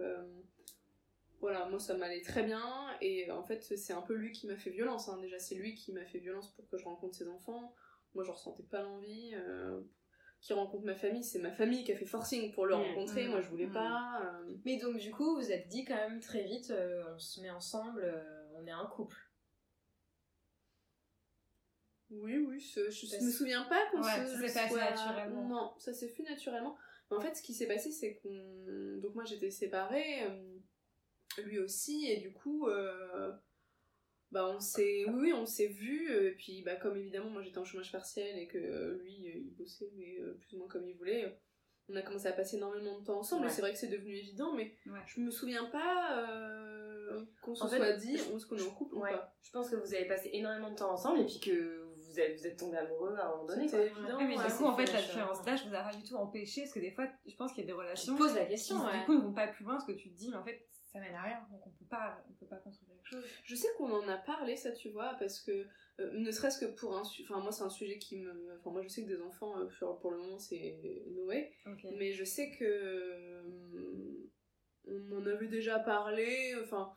voilà, 1.45 1.67
moi 1.69 1.79
ça 1.79 1.95
m'allait 1.95 2.23
très 2.23 2.43
bien, 2.43 2.63
et 3.03 3.31
en 3.31 3.43
fait 3.43 3.63
c'est 3.63 3.93
un 3.93 4.01
peu 4.01 4.15
lui 4.15 4.33
qui 4.33 4.47
m'a 4.47 4.57
fait 4.57 4.71
violence, 4.71 5.09
hein. 5.11 5.19
déjà 5.21 5.39
c'est 5.39 5.55
lui 5.57 5.75
qui 5.75 5.93
m'a 5.93 6.05
fait 6.07 6.19
violence 6.19 6.51
pour 6.55 6.67
que 6.71 6.79
je 6.79 6.85
rencontre 6.85 7.15
ses 7.17 7.29
enfants, 7.29 7.75
moi 8.15 8.25
je 8.25 8.31
ressentais 8.31 8.63
pas 8.63 8.81
l'envie, 8.83 9.35
euh, 9.35 9.79
qui 10.41 10.55
rencontre 10.55 10.85
ma 10.87 10.95
famille, 10.95 11.23
c'est 11.23 11.41
ma 11.41 11.53
famille 11.53 11.85
qui 11.85 11.93
a 11.93 11.97
fait 11.97 12.07
forcing 12.07 12.53
pour 12.55 12.65
le 12.65 12.75
Mm. 12.77 12.79
rencontrer, 12.81 13.29
moi 13.29 13.43
je 13.43 13.49
voulais 13.51 13.67
Mm. 13.67 13.73
pas. 13.73 14.21
euh. 14.25 14.55
Mais 14.65 14.79
donc, 14.79 14.97
du 14.99 15.11
coup, 15.11 15.35
vous 15.37 15.51
êtes 15.53 15.69
dit 15.69 15.85
quand 15.85 15.97
même 15.97 16.21
très 16.21 16.45
vite, 16.45 16.71
euh, 16.71 17.03
on 17.15 17.19
se 17.19 17.41
met 17.43 17.51
ensemble, 17.51 18.03
euh, 18.05 18.23
on 18.55 18.67
est 18.67 18.71
un 18.71 18.87
couple. 18.87 19.17
Oui, 22.11 22.37
oui, 22.39 22.61
ce- 22.61 22.91
je 22.91 23.11
Parce- 23.11 23.23
me 23.23 23.31
souviens 23.31 23.65
pas 23.65 23.87
qu'on 23.91 24.03
Ouais, 24.03 24.27
se 24.27 24.27
ça 24.33 24.37
s'est 24.49 24.55
passé 24.55 24.69
soit- 24.75 24.91
naturellement. 24.91 25.49
Non, 25.49 25.73
ça 25.79 25.93
s'est 25.93 26.09
fait 26.09 26.23
naturellement. 26.23 26.77
Mais 27.11 27.17
en 27.17 27.21
fait, 27.21 27.35
ce 27.35 27.43
qui 27.43 27.55
s'est 27.55 27.67
passé, 27.67 27.91
c'est 27.91 28.17
qu'on. 28.17 28.99
Donc, 29.01 29.15
moi 29.15 29.25
j'étais 29.25 29.51
séparée, 29.51 30.23
euh, 30.25 30.54
lui 31.45 31.59
aussi, 31.59 32.07
et 32.11 32.19
du 32.19 32.33
coup. 32.33 32.69
euh, 32.69 33.33
Bah, 34.31 34.49
on 34.53 34.59
s'est. 34.59 35.05
Oui, 35.07 35.15
oui, 35.17 35.33
on 35.33 35.47
s'est 35.47 35.69
vu, 35.69 36.11
et 36.13 36.33
puis, 36.33 36.63
bah, 36.63 36.75
comme 36.75 36.97
évidemment, 36.97 37.31
moi 37.31 37.41
j'étais 37.43 37.59
en 37.59 37.65
chômage 37.65 37.93
partiel 37.93 38.37
et 38.37 38.49
que 38.49 38.59
euh, 38.59 38.99
lui, 39.05 39.29
euh, 39.29 39.39
il 39.39 39.55
bossait, 39.55 39.93
mais 39.97 40.19
euh, 40.19 40.35
plus 40.41 40.55
ou 40.57 40.59
moins 40.59 40.69
comme 40.69 40.89
il 40.89 40.97
voulait. 40.97 41.25
euh, 41.25 41.31
On 41.89 41.95
a 41.97 42.03
commencé 42.03 42.27
à 42.27 42.33
passer 42.33 42.57
énormément 42.57 42.99
de 42.99 43.05
temps 43.05 43.19
ensemble, 43.21 43.43
Ouais. 43.45 43.49
et 43.51 43.55
c'est 43.55 43.61
vrai 43.61 43.73
que 43.73 43.79
c'est 43.79 43.87
devenu 43.89 44.17
évident, 44.17 44.53
mais 44.55 44.75
Ouais. 44.87 44.99
je 45.07 45.21
me 45.21 45.31
souviens 45.31 45.67
pas 45.67 46.19
euh, 46.19 47.23
qu'on 47.43 47.55
se 47.55 47.63
En 47.63 47.69
fait, 47.69 47.77
soit 47.77 47.93
dit, 47.93 48.17
je- 48.17 48.33
on 48.33 48.39
se 48.39 48.47
connaît 48.47 48.63
en 48.63 48.71
couple 48.75 48.97
Ouais. 48.97 49.11
ou 49.13 49.17
pas. 49.17 49.37
Je 49.43 49.51
pense 49.53 49.71
que 49.71 49.77
vous 49.77 49.95
avez 49.95 50.07
passé 50.07 50.31
énormément 50.33 50.71
de 50.73 50.77
temps 50.77 50.91
ensemble 50.91 51.21
et 51.21 51.27
puis 51.27 51.39
que 51.41 51.85
vous 51.97 52.19
êtes, 52.19 52.37
vous 52.41 52.47
êtes 52.47 52.59
tombés 52.59 52.79
amoureux 52.79 53.15
à 53.17 53.27
un 53.27 53.31
moment 53.33 53.45
donné. 53.45 53.69
C'était 53.69 53.87
évident. 53.87 54.17
Oui, 54.19 54.25
mais 54.27 54.37
ouais, 54.39 54.47
du 54.49 54.53
coup, 54.55 54.65
en 54.65 54.77
fait, 54.77 54.93
la 54.93 55.01
différence 55.03 55.43
d'âge 55.45 55.65
vous 55.69 55.75
a 55.75 55.83
pas 55.83 55.95
du 55.95 56.03
tout 56.03 56.17
empêché, 56.17 56.63
parce 56.63 56.73
que 56.73 56.81
des 56.81 56.91
fois, 56.91 57.07
je 57.27 57.37
pense 57.37 57.53
qu'il 57.53 57.61
y 57.61 57.65
a 57.65 57.67
des 57.67 57.73
relations 57.73 58.15
te 58.15 58.19
poses 58.19 58.35
la 58.35 58.45
qui, 58.47 58.51
question, 58.53 58.79
du 58.81 58.85
ouais. 58.87 59.05
coup, 59.07 59.15
ne 59.15 59.21
vont 59.21 59.33
pas 59.35 59.47
plus 59.47 59.65
loin, 59.65 59.75
parce 59.75 59.87
que 59.87 59.93
tu 59.93 60.11
te 60.11 60.17
dis, 60.17 60.31
mais 60.31 60.37
en 60.37 60.45
fait, 60.45 60.67
ça 60.95 61.01
mène 61.01 61.15
à 61.17 61.23
rien, 61.23 61.41
donc 61.51 61.61
on 61.67 61.71
peut 61.71 61.89
pas, 61.91 62.25
on 62.31 62.33
peut 62.35 62.47
pas 62.47 62.59
construire 62.59 62.89
quelque 62.93 63.09
chose. 63.09 63.25
Je 63.43 63.57
sais 63.57 63.67
qu'on 63.77 63.91
en 63.91 64.07
a 64.07 64.17
parlé, 64.17 64.55
ça, 64.55 64.71
tu 64.71 64.91
vois, 64.91 65.17
parce 65.19 65.41
que, 65.41 65.67
euh, 65.99 66.13
ne 66.13 66.31
serait-ce 66.31 66.65
que 66.65 66.67
pour 66.67 66.97
un... 66.97 67.03
Enfin, 67.03 67.41
moi, 67.41 67.51
c'est 67.51 67.65
un 67.65 67.69
sujet 67.69 67.99
qui 67.99 68.19
me... 68.19 68.57
Enfin, 68.61 68.71
moi, 68.71 68.81
je 68.81 68.87
sais 68.87 69.03
que 69.03 69.09
des 69.09 69.21
enfants, 69.21 69.59
euh, 69.59 69.67
pour, 69.81 69.99
pour 69.99 70.13
le 70.13 70.19
moment, 70.19 70.39
c'est 70.39 70.79
Noé. 71.09 71.53
Mais 71.99 72.13
je 72.13 72.23
sais 72.23 72.53
que... 72.53 72.65
euh, 72.65 74.31
on 74.87 75.17
en 75.17 75.27
avait 75.27 75.49
déjà 75.49 75.81
parlé, 75.81 76.55
enfin... 76.63 76.95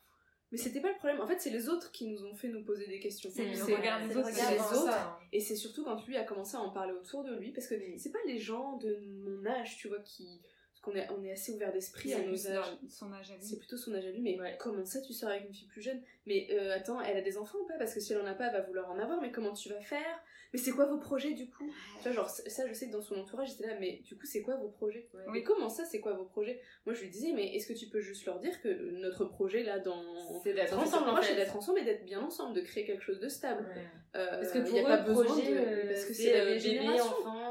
Mais 0.51 0.57
c'était 0.59 0.79
pas 0.79 0.91
le 0.91 0.97
problème. 0.97 1.19
En 1.19 1.27
fait, 1.27 1.39
c'est 1.41 1.49
les 1.49 1.67
autres 1.67 1.91
qui 1.91 2.07
nous 2.07 2.23
ont 2.23 2.35
fait 2.35 2.49
nous 2.49 2.63
poser 2.63 2.85
des 2.85 2.99
questions. 2.99 3.31
C'est 3.33 3.45
le 3.51 3.75
regard 3.75 4.07
des 4.07 4.15
autres, 4.15 4.29
c'est 4.29 4.53
les 4.53 4.59
autres. 4.59 4.85
ça, 4.85 5.09
hein. 5.09 5.19
Et 5.33 5.39
c'est 5.39 5.55
surtout 5.55 5.83
quand 5.83 6.05
lui 6.05 6.17
a 6.17 6.23
commencé 6.23 6.55
à 6.55 6.61
en 6.61 6.69
parler 6.69 6.93
autour 6.93 7.23
de 7.23 7.35
lui, 7.35 7.51
parce 7.51 7.67
que 7.67 7.75
c'est 7.97 8.11
pas 8.11 8.23
les 8.27 8.37
gens 8.37 8.77
de 8.77 8.95
mon 9.25 9.43
âge, 9.47 9.75
tu 9.77 9.87
vois, 9.87 9.99
qui... 10.01 10.39
Parce 10.87 11.07
qu'on 11.07 11.13
est, 11.15 11.19
on 11.19 11.23
est 11.23 11.31
assez 11.31 11.51
ouvert 11.51 11.71
d'esprit 11.71 12.13
à 12.13 12.19
nos 12.21 12.47
âges. 12.47 12.53
leur- 12.53 12.77
son 12.89 13.11
âge 13.13 13.31
à 13.31 13.35
lui. 13.35 13.43
C'est 13.43 13.57
plutôt 13.57 13.77
son 13.77 13.93
âge 13.93 14.05
à 14.05 14.11
lui, 14.11 14.21
mais 14.21 14.39
Ouais. 14.39 14.55
comment 14.59 14.85
ça 14.85 15.01
tu 15.01 15.13
sors 15.13 15.29
avec 15.29 15.45
une 15.45 15.53
fille 15.53 15.67
plus 15.67 15.81
jeune? 15.81 16.01
Mais 16.25 16.47
euh, 16.51 16.75
attends, 16.75 17.01
elle 17.01 17.17
a 17.17 17.21
des 17.21 17.37
enfants 17.37 17.57
ou 17.63 17.67
pas? 17.67 17.75
Parce 17.77 17.93
que 17.93 17.99
si 17.99 18.13
elle 18.13 18.19
en 18.21 18.25
a 18.25 18.33
pas, 18.33 18.47
elle 18.47 18.53
va 18.53 18.61
vouloir 18.61 18.89
en 18.91 18.99
avoir, 18.99 19.21
mais 19.21 19.31
comment 19.31 19.53
tu 19.53 19.69
vas 19.69 19.81
faire? 19.81 20.19
Mais 20.53 20.59
c'est 20.59 20.71
quoi 20.71 20.85
vos 20.85 20.97
projets 20.97 21.33
du 21.33 21.49
coup? 21.49 21.69
Tu 21.97 22.03
vois, 22.03 22.11
genre, 22.13 22.29
ça 22.29 22.65
je 22.67 22.73
sais 22.73 22.87
que 22.87 22.93
dans 22.93 23.01
son 23.01 23.15
entourage, 23.15 23.49
j'étais 23.49 23.67
là, 23.67 23.75
mais 23.81 23.99
du 24.05 24.15
coup, 24.17 24.25
c'est 24.25 24.41
quoi 24.41 24.55
vos 24.55 24.69
projets? 24.69 25.09
Ouais. 25.13 25.23
Mais 25.33 25.43
comment 25.43 25.67
ça, 25.67 25.83
c'est 25.83 25.99
quoi 25.99 26.13
vos 26.13 26.23
projets? 26.23 26.61
Moi 26.85 26.95
je 26.95 27.01
lui 27.01 27.09
disais, 27.09 27.33
mais 27.33 27.53
est-ce 27.55 27.67
que 27.67 27.73
tu 27.77 27.87
peux 27.87 27.99
juste 27.99 28.25
leur 28.25 28.39
dire 28.39 28.61
que 28.61 28.69
notre 29.01 29.25
projet 29.25 29.63
là, 29.63 29.79
dans. 29.79 30.41
C'est 30.43 30.53
d'être 30.53 30.77
ensemble, 30.77 31.09
en 31.09 31.21
fait. 31.21 31.35
d'être 31.35 31.55
ensemble 31.57 31.79
et 31.79 31.83
d'être 31.83 32.05
bien 32.05 32.21
ensemble, 32.21 32.55
de 32.55 32.61
créer 32.61 32.85
quelque 32.85 33.03
chose 33.03 33.19
de 33.19 33.27
stable. 33.27 33.65
Ouais. 33.75 33.81
Euh, 34.15 34.27
Parce 34.39 34.51
que 34.53 34.59
y 34.59 34.63
pour 34.69 34.77
a 34.79 34.81
eux, 34.81 34.85
pas 34.85 34.97
besoin 34.97 35.25
projet, 35.25 35.51
de. 35.51 35.57
euh, 35.57 35.87
Parce 35.89 36.05
que 36.05 36.13
c'est 36.13 36.31
la 36.33 36.45
bébé, 36.45 36.89
enfant. 37.01 37.46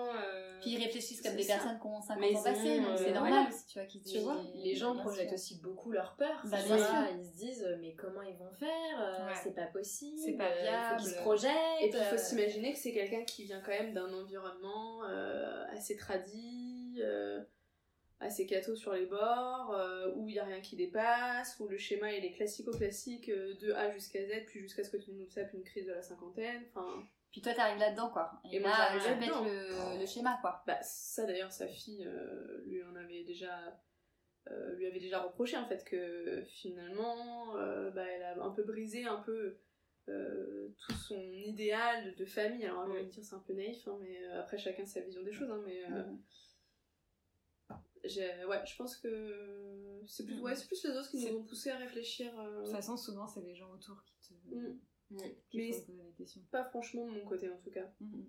Euh, 0.67 0.71
Puis 0.73 0.73
ils 0.81 0.85
réfléchissent 0.85 1.23
comme 1.23 1.37
des 1.37 1.43
ça. 1.43 1.55
personnes 1.55 1.79
qui 1.81 1.87
ont 1.87 2.01
50 2.01 2.21
Maison, 2.21 2.39
ans 2.39 2.43
passés, 2.43 2.77
donc 2.81 2.87
euh, 2.89 2.97
c'est 2.97 3.05
ouais. 3.07 3.13
normal 3.13 3.47
aussi, 3.49 3.67
tu 3.67 3.79
vois, 3.79 3.87
qu'ils 3.87 4.03
Tu 4.03 4.19
vois, 4.19 4.35
aient- 4.55 4.59
les 4.65 4.75
gens 4.75 4.95
bien 4.95 5.03
projettent 5.03 5.29
sûr. 5.29 5.35
aussi 5.35 5.61
beaucoup 5.61 5.91
leurs 5.93 6.17
peurs. 6.17 6.43
Bah, 6.45 6.59
bien 6.63 6.77
sûr. 6.79 6.95
Ils 7.19 7.25
se 7.25 7.37
disent, 7.37 7.65
euh, 7.65 7.77
mais 7.81 7.95
comment 7.95 8.23
ils 8.23 8.37
vont 8.37 8.51
faire 8.53 9.01
euh, 9.01 9.27
Ouais. 9.27 9.33
C'est 9.43 9.55
pas 9.55 9.67
possible. 9.67 10.19
C'est 10.19 10.33
pas 10.37 10.51
euh, 10.51 10.63
viable. 10.63 10.99
Faut 11.01 11.05
qu'ils 11.07 11.15
se 11.15 11.21
projettent. 11.21 11.53
Et 11.83 11.91
puis 11.91 11.99
il 11.99 12.05
faut 12.05 12.15
euh, 12.15 12.19
s'imaginer 12.19 12.73
que 12.73 12.79
c'est 12.79 12.93
quelqu'un 12.93 13.25
qui 13.25 13.45
vient 13.45 13.61
quand 13.61 13.71
même 13.73 13.93
d'un 13.95 14.13
environnement 14.13 15.05
euh, 15.05 15.65
assez 15.71 15.97
tradit, 15.97 17.01
euh, 17.03 17.43
assez 18.21 18.47
catho 18.47 18.75
sur 18.75 18.93
les 18.95 19.05
bords, 19.07 19.75
euh, 19.75 20.11
où 20.17 20.27
il 20.29 20.33
n'y 20.33 20.39
a 20.39 20.45
rien 20.45 20.61
qui 20.63 20.75
dépasse, 20.77 21.57
où 21.61 21.69
le 21.69 21.77
schéma 21.77 22.13
il 22.13 22.25
est 22.25 22.33
classico-classique 22.33 23.29
euh, 23.29 23.55
de 23.61 23.73
A 23.73 23.91
jusqu'à 23.93 24.25
Z, 24.25 24.45
puis 24.47 24.61
jusqu'à 24.61 24.85
ce 24.85 24.91
que 24.91 24.97
tu 24.97 25.13
nous 25.13 25.27
tapes 25.27 25.53
une 25.53 25.63
crise 25.65 25.87
de 25.87 25.93
la 25.93 26.01
cinquantaine. 26.03 26.63
Enfin, 26.71 27.07
Puis 27.33 27.43
toi, 27.43 27.53
t'arrives 27.55 27.79
là-dedans, 27.79 28.09
quoi. 28.11 28.33
Et, 28.51 28.57
Et 28.57 28.61
moi, 28.61 28.71
là, 28.71 28.89
tu 28.93 29.07
là-dedans. 29.09 29.43
répètes 29.43 29.53
le, 29.53 30.01
le 30.01 30.07
schéma, 30.07 30.39
quoi. 30.41 30.63
bah, 30.67 30.79
ça 30.83 31.27
d'ailleurs, 31.27 31.53
sa 31.53 31.67
fille 31.69 32.05
euh, 32.07 32.63
lui 32.67 32.83
en 32.83 32.95
avait 32.97 33.25
déjà. 33.25 33.79
euh, 34.51 34.75
lui 34.77 34.87
avait 34.87 35.01
déjà 35.01 35.21
reproché 35.21 35.57
en 35.57 35.67
fait 35.67 35.83
que 35.85 36.43
finalement 36.45 37.57
euh, 37.57 37.91
bah, 37.91 38.05
elle 38.05 38.23
a 38.23 38.41
un 38.45 38.51
peu 38.53 38.63
brisé 38.63 39.05
un 39.05 39.21
peu 39.23 39.59
euh, 40.09 40.69
tout 40.79 40.93
son 40.93 41.21
idéal 41.33 42.15
de 42.15 42.25
famille 42.25 42.65
alors 42.65 42.87
je 42.87 42.93
vais 42.93 43.03
me 43.03 43.11
dire 43.11 43.25
c'est 43.25 43.35
un 43.35 43.41
peu 43.41 43.55
naïf 43.55 43.89
hein, 43.89 43.99
mais 44.01 44.25
euh, 44.25 44.41
après 44.41 44.57
chacun 44.57 44.87
sa 44.87 45.01
vision 45.01 45.23
des 45.25 45.33
choses 45.33 45.51
hein, 45.51 45.61
mais 45.67 45.83
euh, 45.91 46.05
j'ai- 48.05 48.45
ouais 48.45 48.65
je 48.65 48.77
pense 48.77 48.97
que 48.97 50.01
c'est 50.07 50.25
plus 50.25 50.41
ouais 50.41 50.55
c'est 50.55 50.67
plus 50.69 50.85
les 50.85 50.97
autres 50.97 51.11
qui 51.11 51.29
nous 51.29 51.39
ont 51.39 51.45
poussé 51.45 51.71
à 51.71 51.77
réfléchir 51.79 52.33
euh, 52.39 52.61
De 52.61 52.65
toute 52.67 52.73
façon, 52.77 52.97
souvent, 52.97 53.27
c'est 53.27 53.41
les 53.41 53.57
gens 53.57 53.71
autour 53.73 54.01
qui 54.05 54.15
te, 54.29 54.55
mm. 54.55 54.79
Qui 55.51 55.57
Mais- 55.57 55.71
pas 56.51 56.65
franchement 56.65 57.07
de 57.07 57.13
mon 57.13 57.25
côté 57.25 57.49
en 57.51 57.57
tout 57.59 57.71
cas 57.71 57.87
Mhm. 58.01 58.25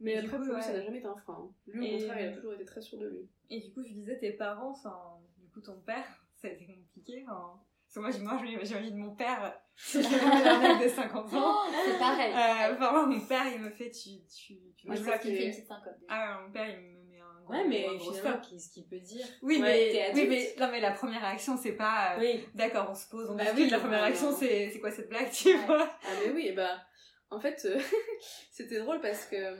mais 0.00 0.12
Et 0.12 0.20
du 0.20 0.26
après 0.26 0.38
coup, 0.38 0.44
pour 0.46 0.54
lui 0.54 0.62
ça 0.62 0.68
ouais. 0.72 0.78
n'a 0.78 0.84
jamais 0.84 0.98
été 0.98 1.06
un 1.06 1.16
frein 1.16 1.48
hein. 1.50 1.54
lui 1.66 1.80
au 1.80 1.84
Et- 1.84 1.98
contraire 1.98 2.20
il 2.20 2.26
a 2.28 2.32
toujours 2.36 2.52
été 2.54 2.64
très 2.64 2.80
sûr 2.80 2.98
de 2.98 3.08
lui 3.08 3.28
Et 3.50 3.60
du 3.60 3.72
coup, 3.72 3.82
je 3.82 3.92
disais, 3.92 4.18
tes 4.18 4.32
parents, 4.32 4.70
enfin, 4.70 5.18
du 5.38 5.48
coup, 5.50 5.60
ton 5.60 5.78
père, 5.80 6.06
ça 6.36 6.48
a 6.48 6.50
été 6.52 6.64
compliqué. 6.66 7.24
Enfin, 7.28 7.60
parce 7.86 7.94
que 7.94 8.00
moi, 8.00 8.10
j'ai- 8.10 8.20
moi, 8.20 8.58
je- 8.62 8.66
j'imagine 8.66 8.96
mon 8.96 9.14
père, 9.14 9.60
c'est 9.76 9.98
un 10.04 10.60
mec 10.60 10.82
de 10.84 10.88
50 10.88 11.32
ans. 11.34 11.56
C'est 11.84 11.98
pareil. 11.98 12.32
Euh, 12.32 12.74
enfin, 12.74 12.90
moi, 12.92 13.06
mon 13.06 13.20
père, 13.26 13.46
il 13.54 13.60
me 13.60 13.70
fait, 13.70 13.90
tu, 13.90 14.10
tu, 14.26 14.56
tu 14.76 14.86
Moi, 14.86 14.96
je 14.96 15.04
pense 15.04 15.20
qu'il 15.20 15.32
me 15.32 15.36
que- 15.36 15.40
fait 15.42 15.46
une 15.46 15.52
petite 15.52 15.66
syncope. 15.66 15.98
déjà. 16.00 16.06
Ah, 16.08 16.38
ouais, 16.40 16.46
mon 16.46 16.52
père, 16.52 16.68
il 16.70 16.86
me 16.86 17.03
gros, 17.44 17.52
Ouais, 17.54 17.64
mais 17.68 17.86
un 17.86 17.94
gros 17.96 18.12
finalement, 18.12 18.42
stop. 18.42 18.50
qu'est-ce 18.50 18.70
qu'il 18.70 18.86
peut 18.86 18.98
dire 19.00 19.26
Oui, 19.42 19.56
Ouais, 19.60 19.62
mais, 19.92 20.00
adulte. 20.02 20.14
oui, 20.16 20.26
mais, 20.28 20.54
non, 20.66 20.70
mais 20.72 20.80
la 20.80 20.90
première 20.92 21.20
réaction, 21.20 21.56
c'est 21.56 21.72
pas, 21.76 22.14
euh, 22.16 22.20
Oui. 22.20 22.44
d'accord, 22.54 22.88
on 22.90 22.94
se 22.94 23.08
pose, 23.08 23.28
on 23.30 23.34
Bah 23.36 23.44
discute. 23.44 23.60
oui, 23.64 23.70
la 23.70 23.78
première 23.78 24.02
réaction, 24.02 24.34
c'est, 24.36 24.70
c'est 24.70 24.80
quoi 24.80 24.90
cette 24.90 25.08
blague, 25.08 25.30
tu 25.30 25.48
Ouais. 25.48 25.66
vois? 25.66 25.88
Ah 26.04 26.08
mais 26.24 26.30
oui, 26.32 26.52
bah 26.52 26.82
en 27.30 27.40
fait 27.40 27.64
euh, 27.64 27.78
c'était 28.50 28.78
drôle 28.78 29.00
parce 29.00 29.24
que 29.26 29.56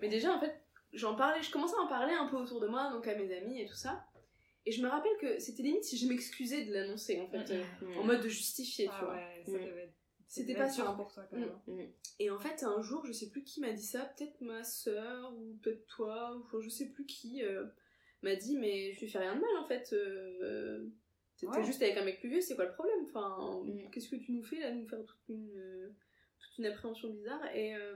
mais 0.00 0.08
déjà 0.08 0.32
en 0.32 0.40
fait 0.40 0.54
j'en 0.92 1.14
parlais, 1.14 1.42
je 1.42 1.50
commençais 1.50 1.74
à 1.76 1.80
en 1.82 1.88
parler 1.88 2.12
un 2.14 2.26
peu 2.26 2.36
autour 2.36 2.60
de 2.60 2.66
moi 2.68 2.90
donc 2.92 3.06
à 3.06 3.14
mes 3.14 3.36
amis 3.36 3.60
et 3.60 3.66
tout 3.66 3.74
ça. 3.76 4.04
Et 4.68 4.72
je 4.72 4.82
me 4.82 4.88
rappelle 4.88 5.16
que 5.20 5.38
c'était 5.38 5.62
limite 5.62 5.84
si 5.84 5.96
je 5.96 6.08
m'excusais 6.08 6.64
de 6.64 6.72
l'annoncer 6.72 7.20
en 7.20 7.28
fait 7.28 7.50
euh, 7.52 7.62
en 7.98 8.02
mode 8.02 8.20
de 8.20 8.28
justifier, 8.28 8.86
tu 8.86 8.92
Ah 9.00 9.04
vois. 9.04 9.14
ouais, 9.14 9.42
ça 9.46 9.52
Mm. 9.52 9.64
devait 9.64 9.82
être. 9.84 9.94
C'était 10.28 10.54
pas 10.54 10.68
sûr. 10.68 10.94
pour 10.96 11.12
toi, 11.12 11.24
quand 11.30 11.36
même. 11.38 11.52
Mm. 11.66 11.90
Et 12.18 12.30
en 12.30 12.38
fait 12.38 12.62
un 12.64 12.82
jour, 12.82 13.04
je 13.06 13.12
sais 13.12 13.28
plus 13.30 13.42
qui 13.44 13.60
m'a 13.60 13.72
dit 13.72 13.82
ça, 13.86 14.04
peut-être 14.16 14.40
ma 14.40 14.64
sœur 14.64 15.32
ou 15.36 15.56
peut-être 15.62 15.86
toi 15.86 16.36
ou 16.52 16.60
je 16.60 16.68
sais 16.68 16.86
plus 16.90 17.06
qui 17.06 17.44
euh, 17.44 17.64
m'a 18.22 18.34
dit 18.34 18.56
mais 18.56 18.92
je 18.92 19.00
lui 19.00 19.08
fais 19.08 19.18
rien 19.18 19.36
de 19.36 19.40
mal 19.40 19.56
en 19.58 19.66
fait 19.66 19.92
euh, 19.92 20.88
T'étais 21.36 21.52
Ouais. 21.58 21.64
juste 21.64 21.82
avec 21.82 21.96
un 21.98 22.04
mec 22.04 22.18
plus 22.18 22.30
vieux, 22.30 22.40
c'est 22.40 22.54
quoi 22.56 22.64
le 22.64 22.72
problème? 22.72 23.04
Enfin, 23.04 23.62
Mm. 23.64 23.90
qu'est-ce 23.90 24.08
que 24.08 24.16
tu 24.16 24.32
nous 24.32 24.42
fais 24.42 24.58
là, 24.58 24.72
nous 24.72 24.86
faire 24.88 25.04
toute 25.04 25.28
une, 25.28 25.52
euh, 25.54 25.90
toute 26.38 26.56
une 26.58 26.64
appréhension 26.66 27.10
bizarre? 27.10 27.44
Et, 27.54 27.76
euh, 27.76 27.94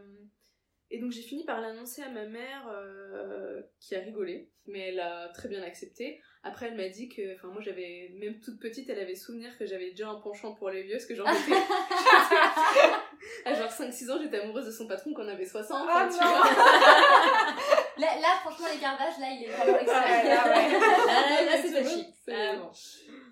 et 0.91 0.99
donc 1.01 1.13
j'ai 1.13 1.23
fini 1.23 1.45
par 1.45 1.61
l'annoncer 1.61 2.03
à 2.03 2.09
ma 2.09 2.25
mère 2.27 2.69
euh, 2.73 3.61
qui 3.81 3.95
a 3.95 4.01
rigolé, 4.01 4.49
mais 4.67 4.89
elle 4.89 4.99
a 5.01 5.29
très 5.29 5.49
bien 5.49 5.63
accepté. 5.63 6.21
Après, 6.43 6.69
elle 6.69 6.77
m'a 6.77 6.89
dit 6.89 7.09
que, 7.11 7.35
enfin, 7.35 7.49
moi 7.49 7.61
j'avais, 7.61 8.13
même 8.19 8.41
toute 8.41 8.59
petite, 8.61 8.89
elle 8.89 8.99
avait 8.99 9.15
souvenir 9.15 9.57
que 9.59 9.67
j'avais 9.67 9.91
déjà 9.91 10.09
un 10.09 10.21
penchant 10.21 10.55
pour 10.55 10.71
les 10.71 10.83
vieux, 10.85 10.95
parce 10.95 11.05
que 11.07 11.15
genre, 11.15 11.29
à 13.45 13.53
genre 13.55 13.71
5-6 13.71 14.11
ans, 14.11 14.19
j'étais 14.23 14.39
amoureuse 14.41 14.65
de 14.67 14.71
son 14.73 14.87
patron 14.87 15.13
quand 15.15 15.25
on 15.25 15.29
avait 15.29 15.45
60. 15.47 15.87
Ah 15.89 16.09
tu 16.11 16.17
vois. 16.17 16.27
Là, 17.99 18.07
là, 18.19 18.29
franchement, 18.41 18.67
l'écart 18.73 18.97
d'âge, 18.97 19.19
là, 19.21 19.27
il 19.31 19.45
est 19.45 19.49
vraiment 19.51 19.79
extrême. 19.79 20.03
Ouais, 20.03 20.25
là, 20.31 20.45
ouais. 20.47 20.71
Là, 21.45 21.57
chic. 21.91 22.07
c'est- 22.25 22.33
Ah, 22.33 22.57
bon. 22.57 22.71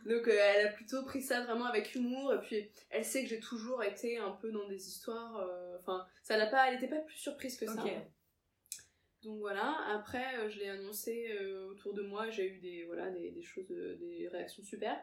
Donc 0.08 0.26
euh, 0.26 0.32
elle 0.32 0.68
a 0.68 0.72
plutôt 0.72 1.04
pris 1.04 1.20
ça 1.20 1.42
vraiment 1.44 1.66
avec 1.66 1.94
humour 1.94 2.32
et 2.32 2.40
puis 2.40 2.70
elle 2.88 3.04
sait 3.04 3.22
que 3.22 3.28
j'ai 3.28 3.40
toujours 3.40 3.84
été 3.84 4.16
un 4.16 4.30
peu 4.30 4.50
dans 4.50 4.66
des 4.66 4.88
histoires 4.88 5.36
euh, 5.36 5.76
enfin 5.80 6.06
ça 6.22 6.38
l'a 6.38 6.46
pas 6.46 6.66
elle 6.68 6.76
était 6.76 6.88
pas 6.88 7.00
plus 7.00 7.18
surprise 7.18 7.58
que 7.58 7.66
ça. 7.66 7.84
Donc 9.22 9.40
voilà, 9.40 9.76
après 9.88 10.38
euh, 10.38 10.48
je 10.48 10.60
l'ai 10.60 10.68
annoncé 10.68 11.28
euh, 11.32 11.66
autour 11.66 11.92
de 11.92 12.02
moi, 12.02 12.30
j'ai 12.30 12.46
eu 12.48 12.58
des 12.60 12.84
voilà 12.86 13.10
des, 13.10 13.32
des 13.32 13.42
choses 13.42 13.68
des 13.68 14.28
réactions 14.28 14.62
super. 14.62 14.98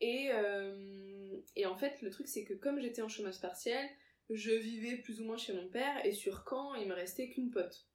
Et 0.00 0.30
et 1.54 1.66
en 1.66 1.76
fait 1.76 2.02
le 2.02 2.10
truc 2.10 2.26
c'est 2.26 2.44
que 2.44 2.54
comme 2.54 2.80
j'étais 2.80 3.02
en 3.02 3.08
chômage 3.08 3.40
partiel, 3.40 3.88
je 4.28 4.50
vivais 4.50 4.96
plus 4.96 5.20
ou 5.20 5.24
moins 5.24 5.36
chez 5.36 5.52
mon 5.52 5.68
père 5.68 6.04
et 6.04 6.10
sur 6.10 6.44
Caen, 6.48 6.74
il 6.74 6.88
me 6.88 6.94
restait 6.94 7.28
qu'une 7.28 7.52
pote. 7.52 7.86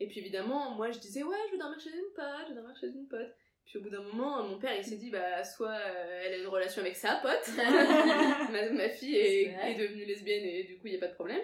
Et 0.00 0.08
puis 0.08 0.18
évidemment, 0.18 0.74
moi 0.74 0.90
je 0.90 0.98
disais 0.98 1.22
ouais, 1.22 1.36
je 1.46 1.52
veux 1.52 1.58
dormir 1.58 1.78
chez 1.78 1.90
une 1.90 2.12
pote, 2.16 2.46
je 2.48 2.54
veux 2.54 2.56
dormir 2.56 2.76
chez 2.76 2.88
une 2.88 3.06
pote. 3.06 3.36
Puis 3.64 3.78
au 3.78 3.82
bout 3.82 3.90
d'un 3.90 4.02
moment, 4.02 4.42
mon 4.42 4.58
père 4.58 4.76
il 4.76 4.84
s'est 4.84 4.96
dit 4.96 5.10
bah 5.10 5.44
soit 5.44 5.70
euh, 5.70 6.20
elle 6.24 6.34
a 6.34 6.36
une 6.38 6.46
relation 6.46 6.82
avec 6.82 6.96
sa 6.96 7.16
pote, 7.16 7.48
ma, 7.56 8.70
ma 8.70 8.88
fille 8.90 9.16
est, 9.16 9.74
devenue 9.78 10.04
lesbienne 10.04 10.44
et 10.44 10.64
du 10.64 10.78
coup 10.78 10.88
il 10.88 10.90
n'y 10.90 10.96
a 10.96 11.00
pas 11.00 11.08
de 11.08 11.14
problème, 11.14 11.42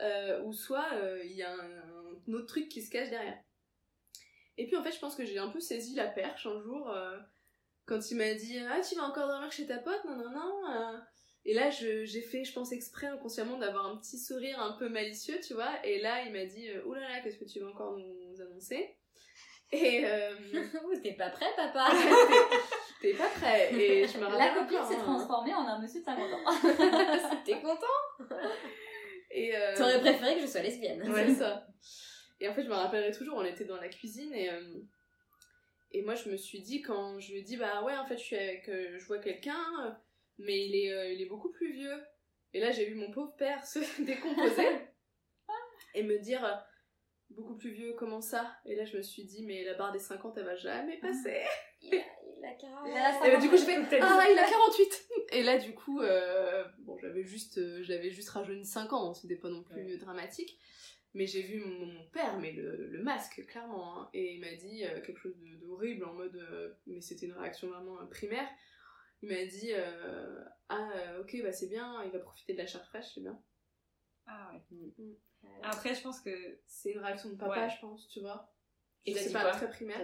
Euh, 0.00 0.42
ou 0.42 0.52
soit 0.52 0.92
euh, 0.94 1.22
il 1.24 1.32
y 1.32 1.42
a 1.42 1.50
un, 1.52 2.18
un 2.28 2.32
autre 2.34 2.46
truc 2.46 2.68
qui 2.68 2.82
se 2.82 2.90
cache 2.90 3.08
derrière. 3.08 3.38
Et 4.58 4.66
puis 4.66 4.76
en 4.76 4.82
fait, 4.82 4.92
je 4.92 4.98
pense 4.98 5.16
que 5.16 5.24
j'ai 5.24 5.38
un 5.38 5.48
peu 5.48 5.60
saisi 5.60 5.94
la 5.94 6.06
perche 6.06 6.46
un 6.46 6.60
jour 6.60 6.90
euh, 6.90 7.16
quand 7.86 8.10
il 8.10 8.16
m'a 8.16 8.34
dit 8.34 8.58
ah 8.58 8.80
tu 8.86 8.94
vas 8.96 9.04
encore 9.04 9.28
dormir 9.28 9.50
chez 9.52 9.66
ta 9.66 9.78
pote 9.78 10.04
non 10.04 10.16
non 10.16 10.30
non. 10.30 11.00
Et 11.48 11.54
là, 11.54 11.70
j'ai 11.70 12.22
fait, 12.22 12.42
je 12.42 12.52
pense, 12.52 12.72
exprès 12.72 13.06
inconsciemment 13.06 13.56
d'avoir 13.56 13.86
un 13.86 13.96
petit 13.98 14.18
sourire 14.18 14.60
un 14.60 14.72
peu 14.72 14.88
malicieux, 14.88 15.38
tu 15.46 15.54
vois. 15.54 15.72
Et 15.86 16.00
là, 16.00 16.24
il 16.24 16.32
m'a 16.32 16.44
dit 16.44 16.68
Oh 16.84 16.92
là 16.92 17.02
là, 17.08 17.20
qu'est-ce 17.20 17.38
que 17.38 17.44
tu 17.44 17.60
vas 17.60 17.68
encore 17.68 17.96
nous 17.96 18.40
annoncer? 18.40 18.96
Et. 19.72 20.04
Euh... 20.04 20.34
T'es 21.02 21.12
pas 21.12 21.30
prêt, 21.30 21.46
papa 21.56 21.90
T'es 23.02 23.14
pas 23.14 23.28
prêt 23.28 23.74
Et 23.74 24.06
je 24.06 24.18
me 24.18 24.38
La 24.38 24.54
copine 24.54 24.84
s'est 24.84 24.96
hein. 24.96 25.02
transformée 25.02 25.54
en 25.54 25.66
un 25.66 25.80
monsieur 25.80 26.00
de 26.00 26.04
50 26.04 26.32
ans. 26.32 27.38
T'es 27.44 27.60
content 27.60 28.26
Et 29.30 29.56
euh... 29.56 29.76
T'aurais 29.76 30.00
préféré 30.00 30.36
que 30.36 30.42
je 30.42 30.46
sois 30.46 30.62
lesbienne. 30.62 31.10
Ouais, 31.10 31.34
ça. 31.34 31.66
Et 32.40 32.48
en 32.48 32.54
fait, 32.54 32.62
je 32.62 32.68
me 32.68 32.74
rappellerai 32.74 33.12
toujours, 33.12 33.36
on 33.38 33.44
était 33.44 33.64
dans 33.64 33.80
la 33.80 33.88
cuisine 33.88 34.32
et. 34.32 34.50
Euh, 34.50 34.80
et 35.92 36.02
moi, 36.02 36.14
je 36.14 36.28
me 36.28 36.36
suis 36.36 36.60
dit, 36.60 36.82
quand 36.82 37.18
je 37.20 37.32
lui 37.32 37.38
ai 37.38 37.42
dit, 37.42 37.56
bah 37.56 37.82
ouais, 37.84 37.96
en 37.96 38.04
fait, 38.06 38.18
je 38.18 38.22
suis 38.22 38.36
avec. 38.36 38.68
Euh, 38.68 38.98
je 38.98 39.06
vois 39.06 39.18
quelqu'un 39.18 39.96
mais 40.38 40.66
il 40.66 40.76
est, 40.76 40.92
euh, 40.92 41.12
il 41.12 41.22
est 41.22 41.26
beaucoup 41.26 41.50
plus 41.50 41.72
vieux. 41.72 42.04
Et 42.52 42.60
là, 42.60 42.70
j'ai 42.70 42.86
vu 42.86 42.94
mon 42.94 43.10
pauvre 43.10 43.34
père 43.36 43.64
se 43.66 43.78
décomposer 44.02 44.68
et 45.94 46.02
me 46.02 46.18
dire 46.18 46.44
beaucoup 47.30 47.56
plus 47.56 47.70
vieux, 47.70 47.94
comment 47.94 48.20
ça? 48.20 48.56
Et 48.64 48.74
là, 48.74 48.84
je 48.84 48.96
me 48.96 49.02
suis 49.02 49.24
dit, 49.24 49.44
mais 49.44 49.64
la 49.64 49.74
barre 49.74 49.92
des 49.92 49.98
50, 49.98 50.36
elle 50.38 50.44
va 50.44 50.56
jamais 50.56 50.98
passer. 50.98 51.42
il, 51.82 51.94
a, 51.94 52.02
il 52.38 52.44
a 52.44 52.54
40. 52.54 52.88
Et 53.26 53.30
bah, 53.30 53.36
du 53.36 53.48
coup, 53.48 53.56
je 53.56 53.64
fais, 53.64 53.76
ah, 54.00 54.26
il 54.30 54.38
a 54.38 54.48
48 54.48 55.08
Et 55.32 55.42
là, 55.42 55.58
du 55.58 55.74
coup, 55.74 56.00
euh, 56.00 56.64
bon, 56.78 56.96
j'avais 56.98 57.24
juste, 57.24 57.60
j'avais 57.82 58.10
juste 58.10 58.30
rajeuni 58.30 58.64
5 58.64 58.92
ans, 58.92 59.14
c'était 59.14 59.36
pas 59.36 59.48
non 59.48 59.62
plus 59.62 59.98
dramatique. 59.98 60.58
Mais 61.14 61.26
j'ai 61.26 61.40
vu 61.40 61.60
mon, 61.60 62.04
père, 62.12 62.38
mais 62.38 62.52
le, 62.52 62.88
le 62.88 63.02
masque, 63.02 63.46
clairement. 63.46 64.00
Hein. 64.00 64.10
et 64.12 64.34
il 64.34 64.40
m'a 64.40 64.52
dit 64.52 64.84
quelque 65.04 65.18
chose 65.18 65.34
d'horrible 65.62 66.04
en 66.04 66.12
mode. 66.12 66.38
mais 66.86 67.00
c'était 67.00 67.26
une 67.26 67.32
réaction 67.32 67.68
vraiment 67.68 67.96
primaire 68.08 68.48
il 69.22 69.28
m'a 69.28 69.44
dit 69.44 69.72
euh, 69.72 70.44
Ah, 70.68 70.90
euh, 70.94 71.20
ok, 71.20 71.36
bah 71.42 71.52
c'est 71.52 71.68
bien, 71.68 72.02
il 72.04 72.10
va 72.10 72.18
profiter 72.18 72.52
de 72.52 72.58
la 72.58 72.66
chair 72.66 72.84
fraîche, 72.86 73.12
c'est 73.14 73.20
bien. 73.20 73.40
Ah 74.26 74.52
ouais. 74.52 74.62
Mm. 74.70 75.14
Mm. 75.60 75.64
Après, 75.64 75.94
je 75.94 76.02
pense 76.02 76.20
que. 76.20 76.58
C'est 76.66 76.92
une 76.92 77.00
réaction 77.00 77.30
de 77.30 77.36
papa, 77.36 77.68
je 77.68 77.80
pense, 77.80 78.08
tu 78.08 78.20
vois. 78.20 78.52
Et 79.04 79.14
c'est 79.14 79.32
pas 79.32 79.50
très 79.52 79.68
primaire. 79.68 80.00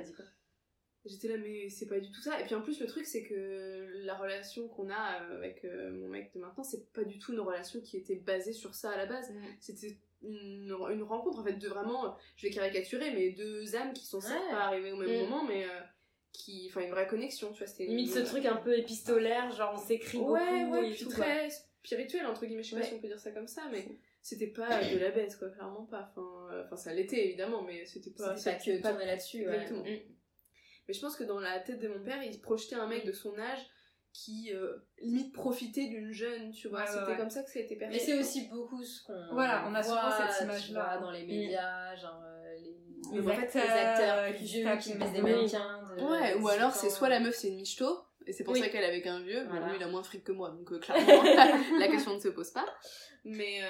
J'étais 1.04 1.26
là, 1.26 1.36
mais 1.36 1.68
c'est 1.68 1.86
pas 1.86 1.98
du 1.98 2.12
tout 2.12 2.20
ça. 2.20 2.40
Et 2.40 2.44
puis 2.44 2.54
en 2.54 2.62
plus, 2.62 2.78
le 2.78 2.86
truc, 2.86 3.06
c'est 3.06 3.24
que 3.24 3.90
la 4.04 4.14
relation 4.14 4.68
qu'on 4.68 4.88
a 4.88 5.20
euh, 5.20 5.36
avec 5.36 5.64
mon 5.64 6.08
mec 6.08 6.32
de 6.32 6.38
maintenant, 6.38 6.62
c'est 6.62 6.92
pas 6.92 7.02
du 7.02 7.18
tout 7.18 7.32
une 7.32 7.40
relation 7.40 7.80
qui 7.80 7.96
était 7.96 8.14
basée 8.14 8.52
sur 8.52 8.76
ça 8.76 8.92
à 8.92 8.96
la 8.96 9.06
base. 9.06 9.30
Mm. 9.32 9.42
C'était 9.58 9.98
une, 10.22 10.72
une, 10.90 11.02
rencontre, 11.02 11.40
en 11.40 11.44
fait, 11.44 11.54
de 11.54 11.68
vraiment, 11.68 12.16
je 12.36 12.46
vais 12.46 12.52
caricaturer, 12.52 13.12
mais 13.12 13.30
deux 13.30 13.74
âmes 13.74 13.92
qui 13.92 14.06
sont 14.06 14.20
certes 14.20 14.48
pas 14.50 14.66
arrivées 14.66 14.92
au 14.92 14.96
même 14.96 15.22
moment, 15.22 15.42
mais 15.44 15.66
qui 16.32 16.68
enfin 16.70 16.80
une 16.80 16.90
vraie 16.90 17.06
connexion 17.06 17.52
tu 17.52 17.58
vois 17.58 17.66
c'était 17.66 17.84
limite 17.84 18.12
ce 18.12 18.20
truc 18.20 18.46
un 18.46 18.56
peu 18.56 18.76
épistolaire 18.76 19.50
genre 19.52 19.74
on 19.74 19.86
s'écrit 19.86 20.18
beaucoup 20.18 20.32
ouais 20.32 20.88
et 20.88 20.92
puis 20.92 21.06
très 21.06 21.50
spirituel 21.50 22.26
entre 22.26 22.46
guillemets 22.46 22.62
je 22.62 22.70
sais 22.70 22.80
pas 22.80 22.86
si 22.86 22.94
on 22.94 22.98
peut 22.98 23.08
dire 23.08 23.20
ça 23.20 23.30
comme 23.30 23.46
ça 23.46 23.62
mais 23.70 23.86
c'était 24.22 24.46
pas 24.46 24.82
de 24.82 24.98
la 24.98 25.10
baisse 25.10 25.36
quoi 25.36 25.50
clairement 25.50 25.84
pas 25.84 26.08
enfin 26.10 26.48
euh, 26.52 26.64
enfin 26.64 26.76
ça 26.76 26.94
l'était 26.94 27.26
évidemment 27.26 27.62
mais 27.62 27.84
c'était 27.84 28.12
pas 28.12 28.36
c'était 28.36 28.78
pas 28.78 28.94
que 28.94 29.04
là-dessus 29.04 29.42
exactement 29.42 29.82
mm. 29.82 29.98
mais 30.88 30.94
je 30.94 31.00
pense 31.00 31.16
que 31.16 31.24
dans 31.24 31.40
la 31.40 31.58
tête 31.60 31.80
de 31.80 31.88
mon 31.88 32.02
père 32.02 32.22
il 32.22 32.40
projetait 32.40 32.76
un 32.76 32.86
mec 32.86 33.04
de 33.04 33.12
son 33.12 33.36
âge 33.38 33.66
qui 34.12 34.52
euh, 34.52 34.76
limite 35.00 35.32
profitait 35.32 35.86
d'une 35.86 36.12
jeune, 36.12 36.50
tu 36.52 36.68
vois. 36.68 36.86
C'était 36.86 37.16
comme 37.16 37.30
ça 37.30 37.42
que 37.42 37.50
ça 37.50 37.58
a 37.58 37.62
été 37.62 37.76
perçu. 37.76 37.94
Mais 37.94 37.98
c'est 37.98 38.18
aussi 38.18 38.48
beaucoup 38.48 38.82
ce 38.84 39.02
qu'on 39.04 39.32
voilà, 39.32 39.64
on 39.66 39.74
a 39.74 39.82
souvent 39.82 40.10
cette 40.10 40.44
image-là 40.44 40.98
dans 40.98 41.10
les 41.10 41.24
médias, 41.24 41.96
genre 41.96 42.22
euh, 42.22 42.54
les, 43.12 43.28
acteurs, 43.28 43.64
les 43.64 43.70
acteurs 43.70 44.36
qui, 44.36 44.44
vieux, 44.44 44.76
qui 44.78 44.94
mettent 44.94 45.12
des 45.12 45.22
mannequins. 45.22 45.80
ouais, 45.98 46.34
ou 46.34 46.48
alors 46.48 46.72
c'est 46.72 46.90
soit 46.90 47.08
la 47.08 47.20
meuf 47.20 47.34
c'est 47.34 47.48
une 47.48 47.56
michto, 47.56 47.86
et 48.26 48.32
c'est 48.32 48.44
pour 48.44 48.56
ça 48.56 48.68
qu'elle 48.68 48.84
est 48.84 48.88
avec 48.88 49.06
un 49.06 49.20
vieux. 49.20 49.44
Bon, 49.46 49.66
lui 49.66 49.76
il 49.76 49.82
a 49.82 49.88
moins 49.88 50.02
fric 50.02 50.24
que 50.24 50.32
moi, 50.32 50.50
donc 50.50 50.70
euh, 50.72 50.78
clairement 50.78 51.22
la 51.78 51.88
question 51.88 52.14
ne 52.14 52.20
se 52.20 52.28
pose 52.28 52.50
pas. 52.50 52.66
Mais 53.24 53.60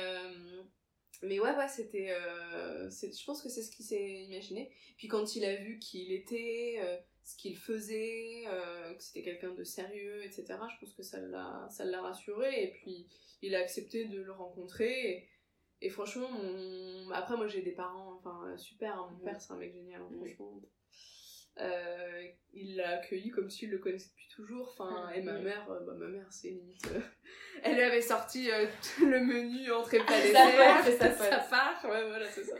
mais 1.24 1.38
ouais, 1.38 1.54
ouais, 1.54 1.68
c'était. 1.68 2.08
je 2.90 3.24
pense 3.24 3.42
que 3.42 3.48
c'est 3.48 3.62
ce 3.62 3.70
qu'il 3.70 3.84
s'est 3.84 4.24
imaginé. 4.24 4.74
Puis 4.96 5.08
quand 5.08 5.36
il 5.36 5.44
a 5.44 5.56
vu 5.56 5.78
qui 5.78 6.04
il 6.04 6.12
était, 6.12 6.80
ce 7.24 7.36
qu'il 7.36 7.56
faisait, 7.56 8.44
euh, 8.48 8.94
que 8.94 9.02
c'était 9.02 9.22
quelqu'un 9.22 9.52
de 9.52 9.64
sérieux, 9.64 10.24
etc. 10.24 10.44
Je 10.48 10.80
pense 10.80 10.94
que 10.94 11.02
ça 11.02 11.20
l'a, 11.20 12.02
rassuré 12.02 12.64
et 12.64 12.72
puis 12.72 13.06
il 13.42 13.54
a 13.54 13.60
accepté 13.60 14.06
de 14.06 14.20
le 14.20 14.32
rencontrer. 14.32 15.28
Et, 15.80 15.88
franchement, 15.88 16.30
après 17.12 17.36
moi 17.36 17.48
j'ai 17.48 17.62
des 17.62 17.72
parents, 17.72 18.14
enfin 18.14 18.56
super, 18.56 18.96
hein, 18.96 19.08
mon 19.12 19.24
père 19.24 19.40
c'est 19.40 19.52
un 19.52 19.56
mec 19.56 19.72
génial, 19.72 20.00
hein, 20.00 20.08
franchement. 20.16 20.60
Euh, 21.58 22.28
il 22.54 22.76
l'a 22.76 22.98
accueilli 22.98 23.30
comme 23.30 23.50
s'il 23.50 23.70
le 23.70 23.78
connaissait 23.78 24.10
depuis 24.10 24.28
toujours. 24.28 24.68
Enfin, 24.70 25.10
et 25.10 25.22
ma 25.22 25.38
mère, 25.38 25.70
euh, 25.70 25.80
bah, 25.80 25.94
ma 25.94 26.08
mère 26.08 26.26
c'est 26.30 26.50
limite. 26.50 26.88
elle 27.62 27.80
avait 27.80 28.00
sorti 28.00 28.46
le 29.00 29.20
menu 29.20 29.70
entrée 29.70 29.98
plat 29.98 30.20
dessert, 30.20 30.84
ça, 30.84 31.12
ça, 31.12 31.38
part, 31.50 31.84
ouais 31.84 32.06
voilà 32.08 32.26
c'est 32.26 32.44
ça. 32.44 32.56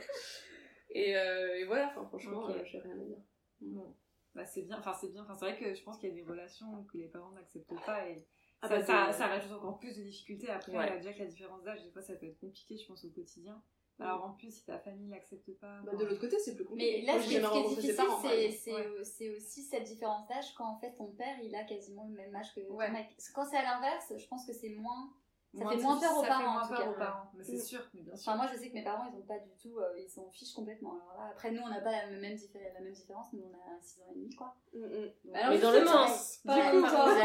Et, 0.91 1.11
et 1.11 1.65
voilà, 1.65 1.87
enfin 1.89 2.05
franchement, 2.05 2.47
j'ai 2.63 2.79
rien 2.79 2.93
à 2.93 3.03
dire. 3.03 3.17
Bon 3.61 3.95
bah 4.35 4.45
c'est 4.45 4.63
bien 4.63 4.77
enfin 4.77 4.93
c'est 4.93 5.11
bien 5.11 5.23
enfin 5.23 5.35
c'est 5.35 5.45
vrai 5.45 5.57
que 5.57 5.73
je 5.75 5.83
pense 5.83 5.97
qu'il 5.97 6.09
y 6.09 6.11
a 6.11 6.15
des 6.15 6.23
relations 6.23 6.83
que 6.85 6.97
les 6.97 7.07
parents 7.07 7.31
n'acceptent 7.31 7.75
pas 7.85 8.07
et 8.07 8.25
ah 8.61 8.69
ça, 8.69 8.79
bah, 8.79 9.11
ça, 9.11 9.27
rajoute 9.27 9.51
encore 9.51 9.77
plus 9.77 9.97
de 9.97 10.03
difficultés 10.03 10.49
après 10.49 10.71
ouais. 10.71 10.97
déjà 10.97 11.13
que 11.13 11.19
la 11.19 11.25
différence 11.25 11.63
d'âge 11.63 11.83
des 11.83 11.91
fois 11.91 12.01
ça 12.01 12.15
peut 12.15 12.25
être 12.25 12.39
compliqué 12.39 12.77
je 12.77 12.87
pense 12.87 13.03
au 13.05 13.09
quotidien. 13.09 13.61
Alors 13.99 14.23
en 14.25 14.31
plus 14.31 14.51
si 14.51 14.65
ta 14.65 14.79
famille 14.79 15.09
l'accepte 15.09 15.51
pas 15.59 15.81
bah, 15.85 15.95
de 15.95 16.05
l'autre 16.05 16.19
côté 16.19 16.37
c'est 16.39 16.55
plus 16.55 16.65
compliqué 16.65 17.01
mais 17.01 17.05
là 17.05 17.21
ce 17.21 17.27
qui 17.27 17.35
est 17.35 17.67
difficile 17.75 19.03
c'est 19.03 19.29
aussi 19.29 19.63
cette 19.63 19.83
différence 19.83 20.27
d'âge 20.27 20.53
quand 20.55 20.65
en 20.65 20.77
fait 20.79 20.93
ton 20.95 21.07
père 21.07 21.35
il 21.43 21.55
a 21.55 21.63
quasiment 21.63 22.05
le 22.07 22.15
même 22.15 22.35
âge 22.35 22.53
que 22.55 22.61
ton 22.61 22.77
mec 22.77 23.15
quand 23.33 23.45
c'est 23.45 23.57
à 23.57 23.63
l'inverse 23.63 24.13
je 24.17 24.27
pense 24.27 24.45
que 24.45 24.53
c'est 24.53 24.69
moins 24.69 25.13
ça 25.55 25.69
fait 25.69 25.77
moins 25.77 25.99
peur 25.99 26.17
aux 26.17 26.23
parents. 26.23 26.63
Ça 26.63 26.67
fait 26.67 26.73
moins 26.73 26.77
peur 26.77 26.89
aux 26.89 26.97
parents, 26.97 27.31
mais 27.35 27.43
c'est 27.43 27.59
sûr, 27.59 27.81
mais 27.93 28.01
bien 28.01 28.15
sûr. 28.15 28.31
Enfin, 28.31 28.37
moi, 28.37 28.51
je 28.51 28.59
sais 28.59 28.69
que 28.69 28.73
mes 28.73 28.83
parents, 28.83 29.05
ils 29.11 29.15
ont 29.15 29.21
pas 29.21 29.37
du 29.37 29.51
tout, 29.61 29.77
euh, 29.77 29.99
ils 29.99 30.09
s'en 30.09 30.27
fichent 30.31 30.53
complètement. 30.53 30.93
Alors 30.93 31.15
là, 31.19 31.29
après, 31.31 31.51
nous, 31.51 31.61
on 31.61 31.69
n'a 31.69 31.79
pas 31.79 31.91
la 31.91 32.07
même, 32.07 32.21
la 32.21 32.79
même 32.79 32.91
différence, 32.91 33.31
nous, 33.33 33.43
on 33.43 33.53
a 33.53 33.79
6 33.79 34.01
ans 34.01 34.05
et 34.11 34.15
demi, 34.15 34.35
quoi. 34.35 34.55
Mm, 34.73 34.79
mm. 34.79 35.35
Alors, 35.35 35.49
mais 35.51 35.59
dans 35.59 35.71
le 35.71 35.85
sens, 35.85 36.39
du 36.43 36.51
coup, 36.51 36.81
toi, 36.89 37.15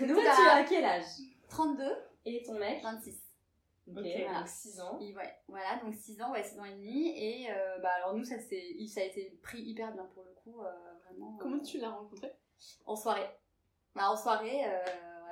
nous, 0.00 0.20
tu 0.20 0.26
as 0.26 0.64
quel 0.64 0.84
âge? 0.84 1.04
32. 1.48 1.84
Et 2.26 2.42
ton 2.44 2.54
mec? 2.54 2.82
26. 2.84 3.20
Ok, 3.96 4.04
voilà. 4.04 4.38
donc 4.40 4.48
6 4.48 4.80
ans. 4.80 4.98
Et 5.00 5.14
ouais, 5.14 5.34
voilà, 5.48 5.80
donc 5.82 5.94
6 5.94 6.22
ans, 6.22 6.32
ouais, 6.32 6.42
6 6.42 6.58
ans 6.58 6.64
et 6.64 6.72
demi. 6.72 7.08
Et 7.16 7.50
euh, 7.50 7.78
bah, 7.78 7.90
alors, 7.96 8.14
nous, 8.14 8.24
ça, 8.24 8.36
ça 8.38 9.00
a 9.00 9.04
été 9.04 9.38
pris 9.42 9.62
hyper 9.62 9.92
bien 9.92 10.04
pour 10.14 10.24
le 10.24 10.32
coup, 10.34 10.62
euh, 10.62 10.70
vraiment. 11.04 11.36
Comment 11.38 11.60
tu 11.60 11.78
l'as 11.78 11.90
rencontré? 11.90 12.32
En 12.84 12.96
soirée. 12.96 13.28
Bah, 13.94 14.10
en 14.10 14.16
soirée, 14.16 14.64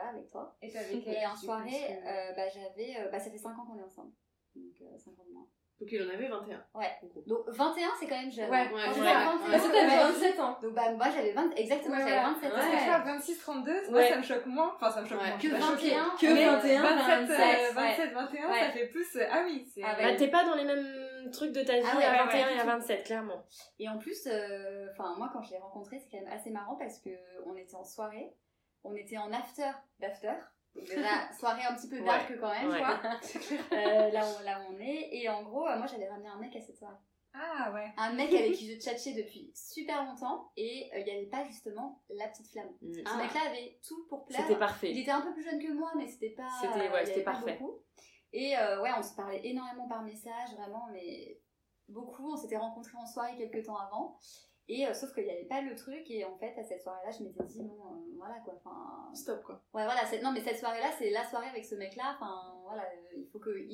avec 0.07 0.29
toi. 0.29 0.57
Et 0.63 0.77
avec 0.77 1.07
Et 1.07 1.27
en 1.27 1.37
soirée, 1.37 2.01
euh, 2.07 2.33
bah, 2.35 2.49
j'avais. 2.49 2.97
Euh, 2.99 3.09
bah, 3.11 3.19
ça 3.21 3.31
fait 3.31 3.39
5 3.39 3.59
ans 3.59 3.67
qu'on 3.67 3.79
est 3.79 3.83
ensemble. 3.83 4.13
Donc, 4.59 4.99
5 4.99 5.11
euh, 5.11 5.23
ans 5.23 5.25
de 5.27 5.33
moins. 5.33 5.47
Donc 5.81 5.93
il 5.93 6.03
en 6.03 6.09
avait 6.13 6.27
21. 6.27 6.65
Ouais. 6.75 6.91
Donc 7.27 7.45
21 7.47 7.89
c'est 8.01 8.07
quand 8.09 8.21
même 8.21 8.33
jeune. 8.33 8.51
Ouais, 8.51 8.67
ouais. 8.67 8.73
Ouais. 8.73 8.91
21, 8.91 9.39
c'est 9.61 10.13
27 10.13 10.41
ans. 10.41 10.59
Donc 10.61 10.75
bah 10.75 10.91
moi 10.91 11.07
j'avais 11.15 11.31
20 11.33 11.53
exactement, 11.55 11.97
ouais, 11.97 12.03
j'avais 12.03 12.21
27 12.21 12.51
ans. 12.51 12.57
Parce 12.57 12.67
que 12.67 12.79
tu 12.79 12.85
vois 12.85 12.99
26 12.99 13.39
32, 13.39 13.91
moi 13.91 14.03
ça 14.09 14.17
me 14.17 14.23
choque 14.23 14.47
moins. 14.47 14.73
Enfin 14.75 14.91
ça 14.91 15.03
me 15.03 15.07
choque 15.07 15.19
moins. 15.19 15.39
Que 15.39 15.47
21, 15.47 16.17
que 16.21 16.27
21, 16.27 16.83
27 16.83 17.75
27 17.75 18.13
21, 18.13 18.53
ça 18.55 18.71
fait 18.73 18.87
plus 18.87 19.07
ah 19.31 19.45
oui, 19.47 19.71
c'est 19.73 19.83
ah, 19.85 19.97
bah, 19.97 20.17
t'es 20.17 20.29
pas 20.29 20.45
dans 20.45 20.57
les 20.57 20.65
mêmes 20.65 21.31
trucs 21.31 21.53
de 21.53 21.63
ta 21.63 21.75
vie 21.75 21.87
à 21.87 22.25
21 22.25 22.49
et 22.49 22.59
à 22.59 22.65
27 22.65 23.05
clairement. 23.05 23.45
Et 23.79 23.89
en 23.89 23.99
plus 23.99 24.29
enfin 24.91 25.15
moi 25.17 25.31
quand 25.33 25.43
je 25.43 25.53
l'ai 25.53 25.59
rencontré, 25.59 26.01
c'est 26.01 26.11
quand 26.11 26.25
même 26.25 26.33
assez 26.33 26.51
marrant 26.51 26.75
parce 26.75 26.99
que 26.99 27.11
on 27.47 27.55
était 27.55 27.77
en 27.77 27.85
soirée, 27.85 28.35
on 28.83 28.97
était 28.97 29.19
en 29.19 29.33
after 29.33 29.71
d'after 30.01 30.35
déjà, 30.87 31.33
soirée 31.39 31.63
un 31.69 31.75
petit 31.75 31.89
peu 31.89 32.01
dark 32.01 32.33
quand 32.41 32.51
même, 32.51 32.69
quoi. 32.69 33.01
Euh, 33.73 34.11
là, 34.11 34.25
où, 34.27 34.45
là 34.45 34.61
on 34.69 34.79
est. 34.81 35.09
Et 35.13 35.29
en 35.29 35.43
gros, 35.43 35.67
euh, 35.67 35.77
moi, 35.77 35.87
j'avais 35.87 36.09
ramené 36.09 36.29
un 36.29 36.39
mec 36.39 36.55
à 36.57 36.61
cette 36.61 36.77
soirée. 36.77 36.97
Ah 37.35 37.71
ouais. 37.73 37.93
Un 37.97 38.13
mec 38.15 38.33
avec 38.33 38.53
qui 38.53 38.67
je 38.75 38.81
tchatchais 38.81 39.13
depuis 39.13 39.53
super 39.55 40.05
longtemps 40.05 40.51
et 40.57 40.91
euh, 40.93 40.99
il 40.99 41.05
n'y 41.05 41.11
avait 41.11 41.27
pas 41.27 41.45
justement 41.45 42.03
la 42.09 42.27
petite 42.29 42.49
flamme. 42.49 42.71
Mm. 42.81 42.95
Ce 42.95 43.01
ah. 43.05 43.17
mec-là 43.17 43.41
avait 43.51 43.79
tout 43.87 44.07
pour 44.09 44.25
plaire. 44.25 44.41
C'était 44.43 44.59
parfait. 44.59 44.91
Il 44.91 44.99
était 44.99 45.11
un 45.11 45.21
peu 45.21 45.33
plus 45.33 45.45
jeune 45.45 45.63
que 45.63 45.73
moi, 45.73 45.93
mais 45.97 46.09
c'était 46.09 46.31
pas. 46.31 46.49
C'était 46.61 46.91
ouais, 46.91 47.05
c'était 47.05 47.23
parfait. 47.23 47.59
Et 48.33 48.55
ouais, 48.57 48.91
on 48.97 49.03
se 49.03 49.15
parlait 49.15 49.47
énormément 49.47 49.89
par 49.89 50.03
message, 50.03 50.55
vraiment, 50.57 50.89
mais 50.93 51.41
beaucoup. 51.89 52.33
On 52.33 52.37
s'était 52.37 52.57
rencontrés 52.57 52.97
en 52.99 53.07
soirée 53.07 53.37
quelques 53.37 53.65
temps 53.67 53.79
avant. 53.79 54.19
Et 54.71 54.87
euh, 54.87 54.93
sauf 54.93 55.15
qu'il 55.15 55.25
n'y 55.25 55.31
avait 55.31 55.47
pas 55.47 55.63
le 55.63 55.75
truc, 55.75 56.11
et 56.11 56.27
en 56.27 56.37
fait, 56.37 56.55
à 56.59 56.63
cette 56.63 56.83
soirée-là, 56.83 57.11
je 57.11 57.25
m'étais 57.25 57.43
dit, 57.45 57.63
non, 57.63 57.73
euh, 57.73 58.17
voilà 58.19 58.35
quoi, 58.45 58.55
enfin. 58.57 59.11
Stop 59.15 59.43
quoi. 59.43 59.63
Ouais, 59.73 59.85
voilà, 59.85 60.03
non, 60.23 60.31
mais 60.33 60.41
cette 60.41 60.59
soirée-là, 60.59 60.91
c'est 60.99 61.09
la 61.09 61.25
soirée 61.25 61.49
avec 61.49 61.65
ce 61.65 61.75
mec-là, 61.75 62.17
enfin, 62.17 62.55
voilà, 62.65 62.83
euh, 62.83 63.17
il 63.17 63.27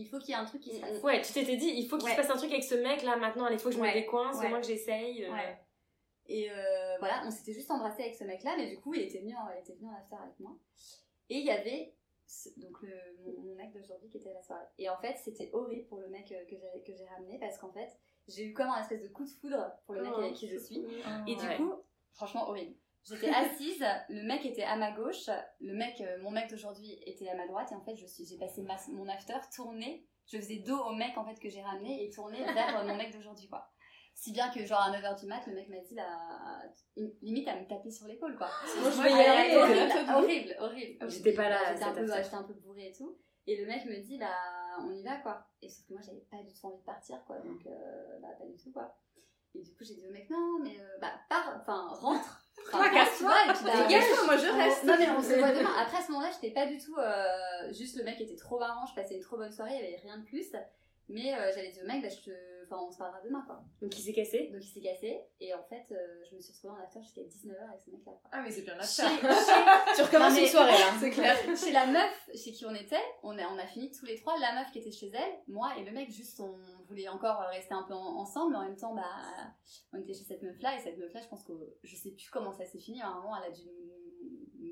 faut 0.09 0.19
qu'il 0.19 0.29
y 0.29 0.33
ait 0.33 0.41
un 0.41 0.45
truc 0.45 0.61
qui 0.61 0.77
se 0.77 0.81
passe. 0.81 1.03
Ouais, 1.03 1.21
tu 1.21 1.33
t'étais 1.33 1.57
dit, 1.57 1.67
il 1.67 1.89
faut 1.89 1.99
qu'il 1.99 2.11
se 2.11 2.17
passe 2.17 2.31
un 2.31 2.37
truc 2.37 2.53
avec 2.53 2.63
ce 2.63 2.77
mec-là 2.77 3.17
maintenant, 3.17 3.49
il 3.49 3.59
faut 3.59 3.71
que 3.71 3.75
je 3.75 3.81
me 3.81 3.93
décoince, 3.93 4.37
au 4.39 4.49
moins 4.49 4.61
que 4.61 4.67
j'essaye. 4.67 5.29
Ouais. 5.29 5.59
Et 6.29 6.49
voilà, 7.01 7.23
on 7.27 7.31
s'était 7.31 7.53
juste 7.53 7.71
embrassé 7.73 8.03
avec 8.03 8.15
ce 8.15 8.25
mec-là, 8.25 8.55
mais 8.57 8.69
du 8.69 8.79
coup, 8.79 8.95
il 8.95 9.03
était 9.03 9.19
venu 9.19 9.35
en, 9.35 9.51
il 9.53 9.61
était 9.61 9.75
venu 9.75 9.89
en 9.89 9.95
after 9.95 10.17
avec 10.23 10.39
moi. 10.39 10.57
Et 11.29 11.39
il 11.39 11.45
y 11.45 11.51
avait 11.51 11.95
donc 12.57 12.81
le, 12.83 12.95
mon, 13.43 13.55
mec 13.55 13.73
d'aujourd'hui 13.73 14.09
qui 14.09 14.19
était 14.19 14.31
à 14.31 14.35
la 14.35 14.43
soirée. 14.43 14.65
Et 14.79 14.89
en 14.89 14.97
fait, 14.99 15.17
c'était 15.17 15.51
horrible 15.53 15.87
pour 15.87 15.99
le 15.99 16.09
mec 16.09 16.27
que 16.29 16.93
j'ai 16.95 17.07
ramené 17.07 17.39
parce 17.39 17.59
qu'en 17.59 17.73
fait, 17.73 17.99
j'ai 18.29 18.47
eu 18.47 18.53
comme 18.53 18.69
un 18.69 18.81
espèce 18.81 19.03
de 19.03 19.09
coup 19.09 19.25
de 19.25 19.31
foudre 19.31 19.73
pour 19.85 19.95
le 19.95 20.03
mec 20.03 20.13
oh, 20.15 20.21
avec 20.21 20.35
qui 20.35 20.49
je 20.49 20.57
suis. 20.57 20.85
Et 21.27 21.37
du 21.37 21.47
coup, 21.57 21.73
franchement, 22.13 22.49
horrible. 22.49 22.75
J'étais 23.05 23.29
assise, 23.35 23.85
le 24.09 24.23
mec 24.27 24.47
était 24.47 24.63
à 24.63 24.77
ma 24.77 24.93
gauche, 24.93 25.29
le 25.61 25.75
mec, 25.75 26.01
euh, 26.01 26.23
mon 26.23 26.31
mec 26.31 26.51
d'aujourd'hui 26.51 26.99
était 27.07 27.29
à 27.29 27.37
ma 27.37 27.47
droite, 27.47 27.71
et 27.73 27.75
en 27.75 27.83
fait, 27.83 27.95
j'ai 27.97 28.39
passé 28.39 28.93
mon 28.93 29.09
after 29.09 29.35
tourné, 29.55 30.07
je 30.27 30.39
faisais 30.39 30.57
dos 30.57 30.79
au 30.79 30.93
mec 30.93 31.17
en 31.19 31.25
fait 31.25 31.39
que 31.39 31.51
j'ai 31.51 31.63
ramené 31.63 32.05
et 32.05 32.11
tourné 32.11 32.39
vers 32.55 32.79
euh, 32.79 32.87
mon 32.87 32.97
mec 32.97 33.13
d'aujourd'hui, 33.15 33.49
quoi. 33.49 33.69
Si 34.17 34.31
bien 34.31 34.49
que, 34.49 34.65
genre, 34.65 34.81
à 34.81 34.93
9h 34.93 35.21
du 35.21 35.27
mat, 35.27 35.45
le 35.49 35.55
mec 35.55 35.69
m'a 35.69 35.81
dit, 35.81 35.95
bah, 35.97 36.63
limite 37.21 37.49
à 37.49 37.61
me 37.61 37.67
taper 37.67 37.91
sur 37.91 38.07
l'épaule, 38.07 38.37
quoi. 38.37 38.49
Moi, 38.81 38.91
je 38.91 39.03
vais 39.03 39.11
y 39.11 39.13
aller. 39.13 39.57
Horrible, 39.57 40.11
horrible, 40.15 40.57
horrible. 40.61 41.11
J'étais 41.11 41.33
pas 41.33 41.49
là. 41.49 41.59
J'étais 41.73 41.85
un, 41.85 41.93
peu, 41.93 42.37
un 42.37 42.43
peu 42.45 42.55
bourrée 42.55 42.89
et 42.89 42.93
tout. 42.93 43.19
Et 43.47 43.57
le 43.57 43.67
mec 43.67 43.85
me 43.85 43.97
dit, 44.01 44.19
bah, 44.19 44.35
on 44.81 44.93
y 44.93 45.03
va, 45.03 45.17
quoi. 45.17 45.47
Et 45.61 45.69
sauf 45.69 45.87
que 45.87 45.93
moi, 45.93 46.03
j'avais 46.05 46.25
pas 46.31 46.43
du 46.43 46.53
tout 46.53 46.67
envie 46.67 46.79
de 46.79 46.85
partir, 46.85 47.23
quoi. 47.27 47.39
Donc, 47.39 47.67
euh, 47.67 48.19
bah, 48.21 48.29
pas 48.39 48.47
du 48.47 48.57
tout, 48.57 48.73
quoi. 48.73 48.97
Et 49.55 49.63
du 49.63 49.71
coup, 49.75 49.85
j'ai 49.85 49.95
dit 49.95 50.07
au 50.09 50.11
mec, 50.11 50.29
non, 50.31 50.59
mais, 50.63 50.81
euh, 50.81 50.99
bah, 51.01 51.13
pars, 51.29 51.57
enfin, 51.61 51.89
rentre. 51.89 52.41
Enfin, 52.73 52.89
casse-toi 52.89 53.35
et 53.45 53.53
puis 53.53 53.65
bah, 53.65 53.87
dégage 53.87 54.05
moi 54.25 54.37
je 54.39 54.47
reste 54.47 54.85
non 54.85 54.95
mais 54.97 55.11
on 55.11 55.21
se 55.21 55.39
voit 55.39 55.53
demain 55.53 55.73
après 55.77 55.99
à 55.99 56.01
ce 56.01 56.13
moment 56.13 56.25
là 56.25 56.31
j'étais 56.33 56.55
pas 56.55 56.67
du 56.67 56.79
tout 56.79 56.97
euh, 56.97 57.73
juste 57.73 57.99
le 57.99 58.05
mec 58.05 58.19
était 58.21 58.37
trop 58.37 58.59
marrant 58.59 58.87
je 58.87 58.95
passais 58.95 59.17
une 59.17 59.21
trop 59.21 59.37
bonne 59.37 59.53
soirée 59.53 59.73
il 59.75 59.85
y 59.85 59.87
avait 59.87 60.01
rien 60.03 60.19
de 60.19 60.25
plus 60.25 60.53
mais 61.09 61.35
j'avais 61.53 61.71
dit 61.73 61.83
au 61.83 61.87
mec 61.87 62.01
bah, 62.01 62.09
je 62.09 62.31
te 62.31 62.54
Enfin, 62.65 62.83
on 62.83 62.91
se 62.91 62.99
parlera 62.99 63.21
demain, 63.23 63.43
quoi. 63.47 63.63
Donc 63.81 63.97
il 63.99 64.03
s'est 64.03 64.13
cassé 64.13 64.51
Donc 64.53 64.63
il 64.65 64.69
s'est 64.69 64.81
cassé. 64.81 65.21
Et 65.41 65.55
en 65.55 65.63
fait, 65.65 65.87
euh, 65.91 66.23
je 66.31 66.37
me 66.37 66.41
suis 66.41 66.53
retrouvée 66.53 66.75
en 66.75 66.85
after 66.85 67.03
jusqu'à 67.03 67.23
19h 67.23 67.69
avec 67.69 67.81
ce 67.85 67.91
mec-là. 67.91 68.13
Ah, 68.33 68.43
mais 68.43 68.51
c'est 68.51 68.63
bien 68.63 68.75
l'after. 68.77 69.03
tu 69.97 70.03
recommences 70.03 70.39
une 70.39 70.47
soirée, 70.47 70.73
là. 70.73 70.93
C'est 71.01 71.11
clair. 71.11 71.37
chez 71.57 71.73
la 71.73 71.87
meuf 71.87 72.31
chez 72.35 72.53
qui 72.53 72.67
on 72.67 72.75
était, 72.75 73.03
on 73.23 73.39
a, 73.39 73.47
on 73.49 73.59
a 73.59 73.67
fini 73.67 73.91
tous 73.91 74.07
les 74.07 74.17
trois. 74.17 74.39
La 74.39 74.55
meuf 74.55 74.71
qui 74.73 74.79
était 74.79 74.91
chez 74.91 75.09
elle, 75.09 75.33
moi 75.49 75.73
et 75.79 75.85
le 75.85 75.93
mec, 75.93 76.11
juste 76.11 76.41
on 76.41 76.57
voulait 76.89 77.09
encore 77.09 77.39
rester 77.51 77.75
un 77.75 77.85
peu 77.85 77.95
ensemble, 77.95 78.53
mais 78.53 78.59
en 78.59 78.65
même 78.65 78.77
temps, 78.77 78.95
bah, 78.95 79.05
on 79.93 79.99
était 79.99 80.15
chez 80.15 80.25
cette 80.25 80.43
meuf-là. 80.43 80.77
Et 80.77 80.81
cette 80.81 80.99
meuf-là, 80.99 81.21
je 81.21 81.29
pense 81.29 81.45
que 81.45 81.53
je 81.83 81.97
sais 81.97 82.11
plus 82.11 82.29
comment 82.31 82.53
ça 82.53 82.65
s'est 82.65 82.79
fini. 82.79 83.01
À 83.03 83.09
un 83.09 83.15
moment, 83.17 83.37
elle 83.37 83.53
a 83.53 83.55
dû 83.55 83.63
nous 83.65 83.84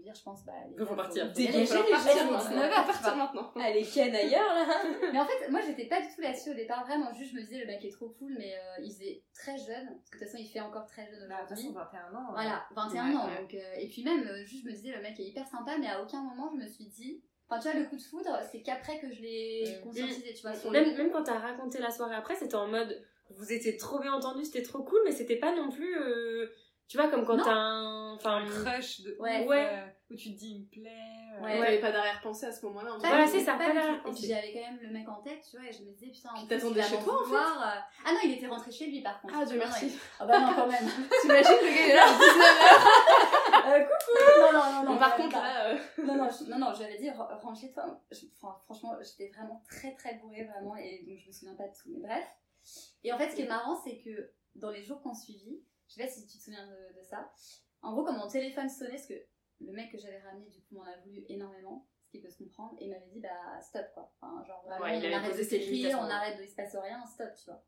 dire, 0.02 0.14
je 0.14 0.22
pense, 0.22 0.44
bah. 0.44 0.52
Il 0.78 0.84
faut 0.84 0.94
partir. 0.94 1.32
Dégager 1.32 1.58
les 1.60 1.66
gens, 1.66 2.38
19h, 2.38 2.70
partir 2.70 3.16
maintenant. 3.16 3.52
Elle 3.56 3.76
est 3.76 3.94
ken 3.94 4.14
ailleurs, 4.14 4.54
là. 4.54 4.82
mais 5.12 5.18
en 5.18 5.24
fait, 5.24 5.48
moi, 5.50 5.60
j'étais 5.66 5.86
pas 5.86 6.00
du 6.00 6.08
tout 6.14 6.20
là-dessus 6.20 6.50
au 6.50 6.54
départ. 6.54 6.84
Vraiment, 6.84 7.12
juste, 7.12 7.32
je 7.32 7.36
me 7.36 7.42
disais, 7.42 7.60
le 7.60 7.66
mec 7.66 7.84
est 7.84 7.90
trop 7.90 8.08
cool, 8.10 8.34
mais 8.38 8.54
euh, 8.54 8.82
il 8.82 8.90
faisait 8.92 9.22
très 9.34 9.56
jeune. 9.56 9.86
Parce 9.86 10.10
que 10.10 10.18
de 10.18 10.24
toute 10.24 10.30
façon, 10.30 10.36
il 10.38 10.48
fait 10.48 10.60
encore 10.60 10.86
très 10.86 11.06
jeune 11.06 11.24
aujourd'hui. 11.24 11.70
Bah, 11.74 11.90
21 11.92 12.18
ans. 12.18 12.32
Voilà, 12.32 12.64
21 12.74 13.16
ans. 13.16 13.28
Donc, 13.40 13.54
euh, 13.54 13.74
et 13.78 13.88
puis 13.88 14.04
même, 14.04 14.26
euh, 14.26 14.44
juste, 14.44 14.64
je 14.64 14.68
me 14.68 14.74
disais, 14.74 14.92
le 14.92 15.02
mec 15.02 15.18
est 15.18 15.24
hyper 15.24 15.46
sympa, 15.46 15.76
mais 15.78 15.88
à 15.88 16.02
aucun 16.02 16.22
moment, 16.22 16.50
je 16.52 16.62
me 16.62 16.68
suis 16.68 16.86
dit. 16.86 17.22
Enfin, 17.48 17.60
tu 17.60 17.70
vois, 17.70 17.78
le 17.78 17.86
coup 17.86 17.96
de 17.96 18.02
foudre, 18.02 18.38
c'est 18.50 18.62
qu'après 18.62 18.98
que 18.98 19.12
je 19.12 19.20
l'ai 19.20 19.78
mm. 19.78 19.82
conscientisé, 19.82 20.34
tu 20.34 20.42
vois. 20.42 20.70
même, 20.70 20.96
même 20.96 21.10
quand 21.10 21.24
t'as 21.24 21.38
raconté 21.38 21.78
la 21.78 21.90
soirée 21.90 22.14
après, 22.14 22.34
c'était 22.34 22.54
en 22.54 22.68
mode, 22.68 23.04
vous 23.30 23.52
étiez 23.52 23.76
trop 23.76 23.98
bien 23.98 24.12
entendu, 24.12 24.44
c'était 24.44 24.62
trop 24.62 24.82
cool, 24.82 25.00
mais 25.04 25.12
c'était 25.12 25.36
pas 25.36 25.54
non 25.54 25.70
plus 25.70 25.96
tu 26.92 26.98
vois, 26.98 27.08
comme 27.08 27.24
quand 27.24 27.38
t'as 27.38 27.54
un. 27.54 28.12
Enfin, 28.16 28.42
un 28.42 28.44
crush 28.44 29.00
de. 29.00 29.16
Ouais. 29.18 29.46
ouais. 29.46 29.91
Euh, 30.12 30.14
où 30.14 30.16
tu 30.16 30.34
te 30.34 30.38
dis, 30.38 30.54
il 30.54 30.60
me 30.60 30.66
plaît. 30.66 31.40
Euh. 31.40 31.60
Ouais, 31.60 31.80
pas 31.80 31.90
d'arrière-pensée 31.90 32.46
à 32.46 32.52
ce 32.52 32.64
moment-là. 32.66 32.96
Voilà, 32.98 33.26
c'est 33.26 33.40
ça, 33.40 33.54
pas 33.54 33.68
Et 33.68 34.12
puis 34.12 34.26
j'avais 34.26 34.52
quand 34.52 34.60
même 34.60 34.78
le 34.80 34.90
mec 34.90 35.08
en 35.08 35.22
tête, 35.22 35.44
tu 35.48 35.56
vois, 35.56 35.68
et 35.68 35.72
je 35.72 35.82
me 35.82 35.90
disais, 35.92 36.08
putain, 36.08 36.30
en 36.34 36.46
t'attendais 36.46 36.82
chez 36.82 36.98
toi 36.98 37.22
en 37.22 37.24
fait 37.24 37.34
euh. 37.34 37.80
Ah 38.04 38.12
non, 38.12 38.18
il 38.24 38.32
était 38.32 38.46
rentré 38.46 38.70
chez 38.70 38.86
lui 38.86 39.00
par 39.00 39.20
contre. 39.20 39.34
Ah, 39.36 39.44
Dieu 39.44 39.58
merci. 39.58 39.98
Ah 40.18 40.26
bah 40.26 40.40
non, 40.40 40.54
quand 40.54 40.66
même. 40.66 40.88
T'imagines 41.22 41.52
le 41.62 41.74
gars 41.74 41.88
est 41.88 41.94
là 41.94 42.04
à 42.04 43.78
19h 43.78 43.84
Coucou 43.84 44.18
Non, 44.40 44.52
non, 44.52 44.84
non, 44.84 44.92
non. 44.92 44.98
par 44.98 45.16
contre, 45.16 45.36
là. 45.36 45.74
Non, 45.98 46.16
non, 46.16 46.28
non, 46.48 46.58
non, 46.58 46.74
j'avais 46.74 46.98
dit, 46.98 47.10
rentre 47.10 47.56
chez 47.58 47.72
toi. 47.72 48.00
Franchement, 48.64 48.96
j'étais 49.00 49.28
vraiment 49.34 49.62
très, 49.68 49.94
très 49.94 50.14
bourrée, 50.14 50.44
vraiment, 50.44 50.76
et 50.76 51.04
donc 51.06 51.18
je 51.18 51.26
me 51.28 51.32
souviens 51.32 51.54
pas 51.54 51.68
de 51.68 51.74
tout, 51.74 51.88
mais 51.88 52.00
bref. 52.00 52.24
Et 53.02 53.12
en 53.12 53.18
fait, 53.18 53.30
ce 53.30 53.36
qui 53.36 53.42
est 53.42 53.48
marrant, 53.48 53.80
c'est 53.82 53.98
que 53.98 54.32
dans 54.54 54.70
les 54.70 54.82
jours 54.82 55.00
qu'on 55.02 55.14
suivit, 55.14 55.62
je 55.88 55.94
sais 55.94 56.02
pas 56.02 56.08
si 56.08 56.26
tu 56.26 56.38
te 56.38 56.42
souviens 56.42 56.66
de, 56.66 56.98
de 56.98 57.02
ça. 57.02 57.32
En 57.82 57.92
gros, 57.92 58.04
quand 58.04 58.12
mon 58.12 58.28
téléphone 58.28 58.68
sonnait, 58.68 58.90
parce 58.90 59.06
que 59.06 59.14
le 59.66 59.72
mec 59.72 59.90
que 59.90 59.98
j'avais 59.98 60.18
ramené, 60.18 60.48
du 60.48 60.60
coup, 60.62 60.74
m'en 60.74 60.84
a 60.84 60.96
voulu 60.98 61.24
énormément, 61.28 61.88
ce 62.04 62.10
qui 62.10 62.20
peut 62.20 62.30
se 62.30 62.38
comprendre, 62.38 62.76
et 62.80 62.88
m'avait 62.88 63.06
dit, 63.06 63.20
bah, 63.20 63.60
stop, 63.60 63.86
quoi. 63.94 64.12
Enfin, 64.14 64.44
genre, 64.44 64.62
vraiment, 64.64 64.84
on 64.84 65.12
arrête 65.12 65.38
de 65.38 65.42
s'écrire, 65.42 65.98
on 65.98 66.10
arrête 66.10 66.38
de, 66.38 66.42
il 66.42 66.48
se 66.48 66.56
passe 66.56 66.76
rien, 66.76 67.04
stop, 67.06 67.30
tu 67.36 67.46
vois. 67.46 67.64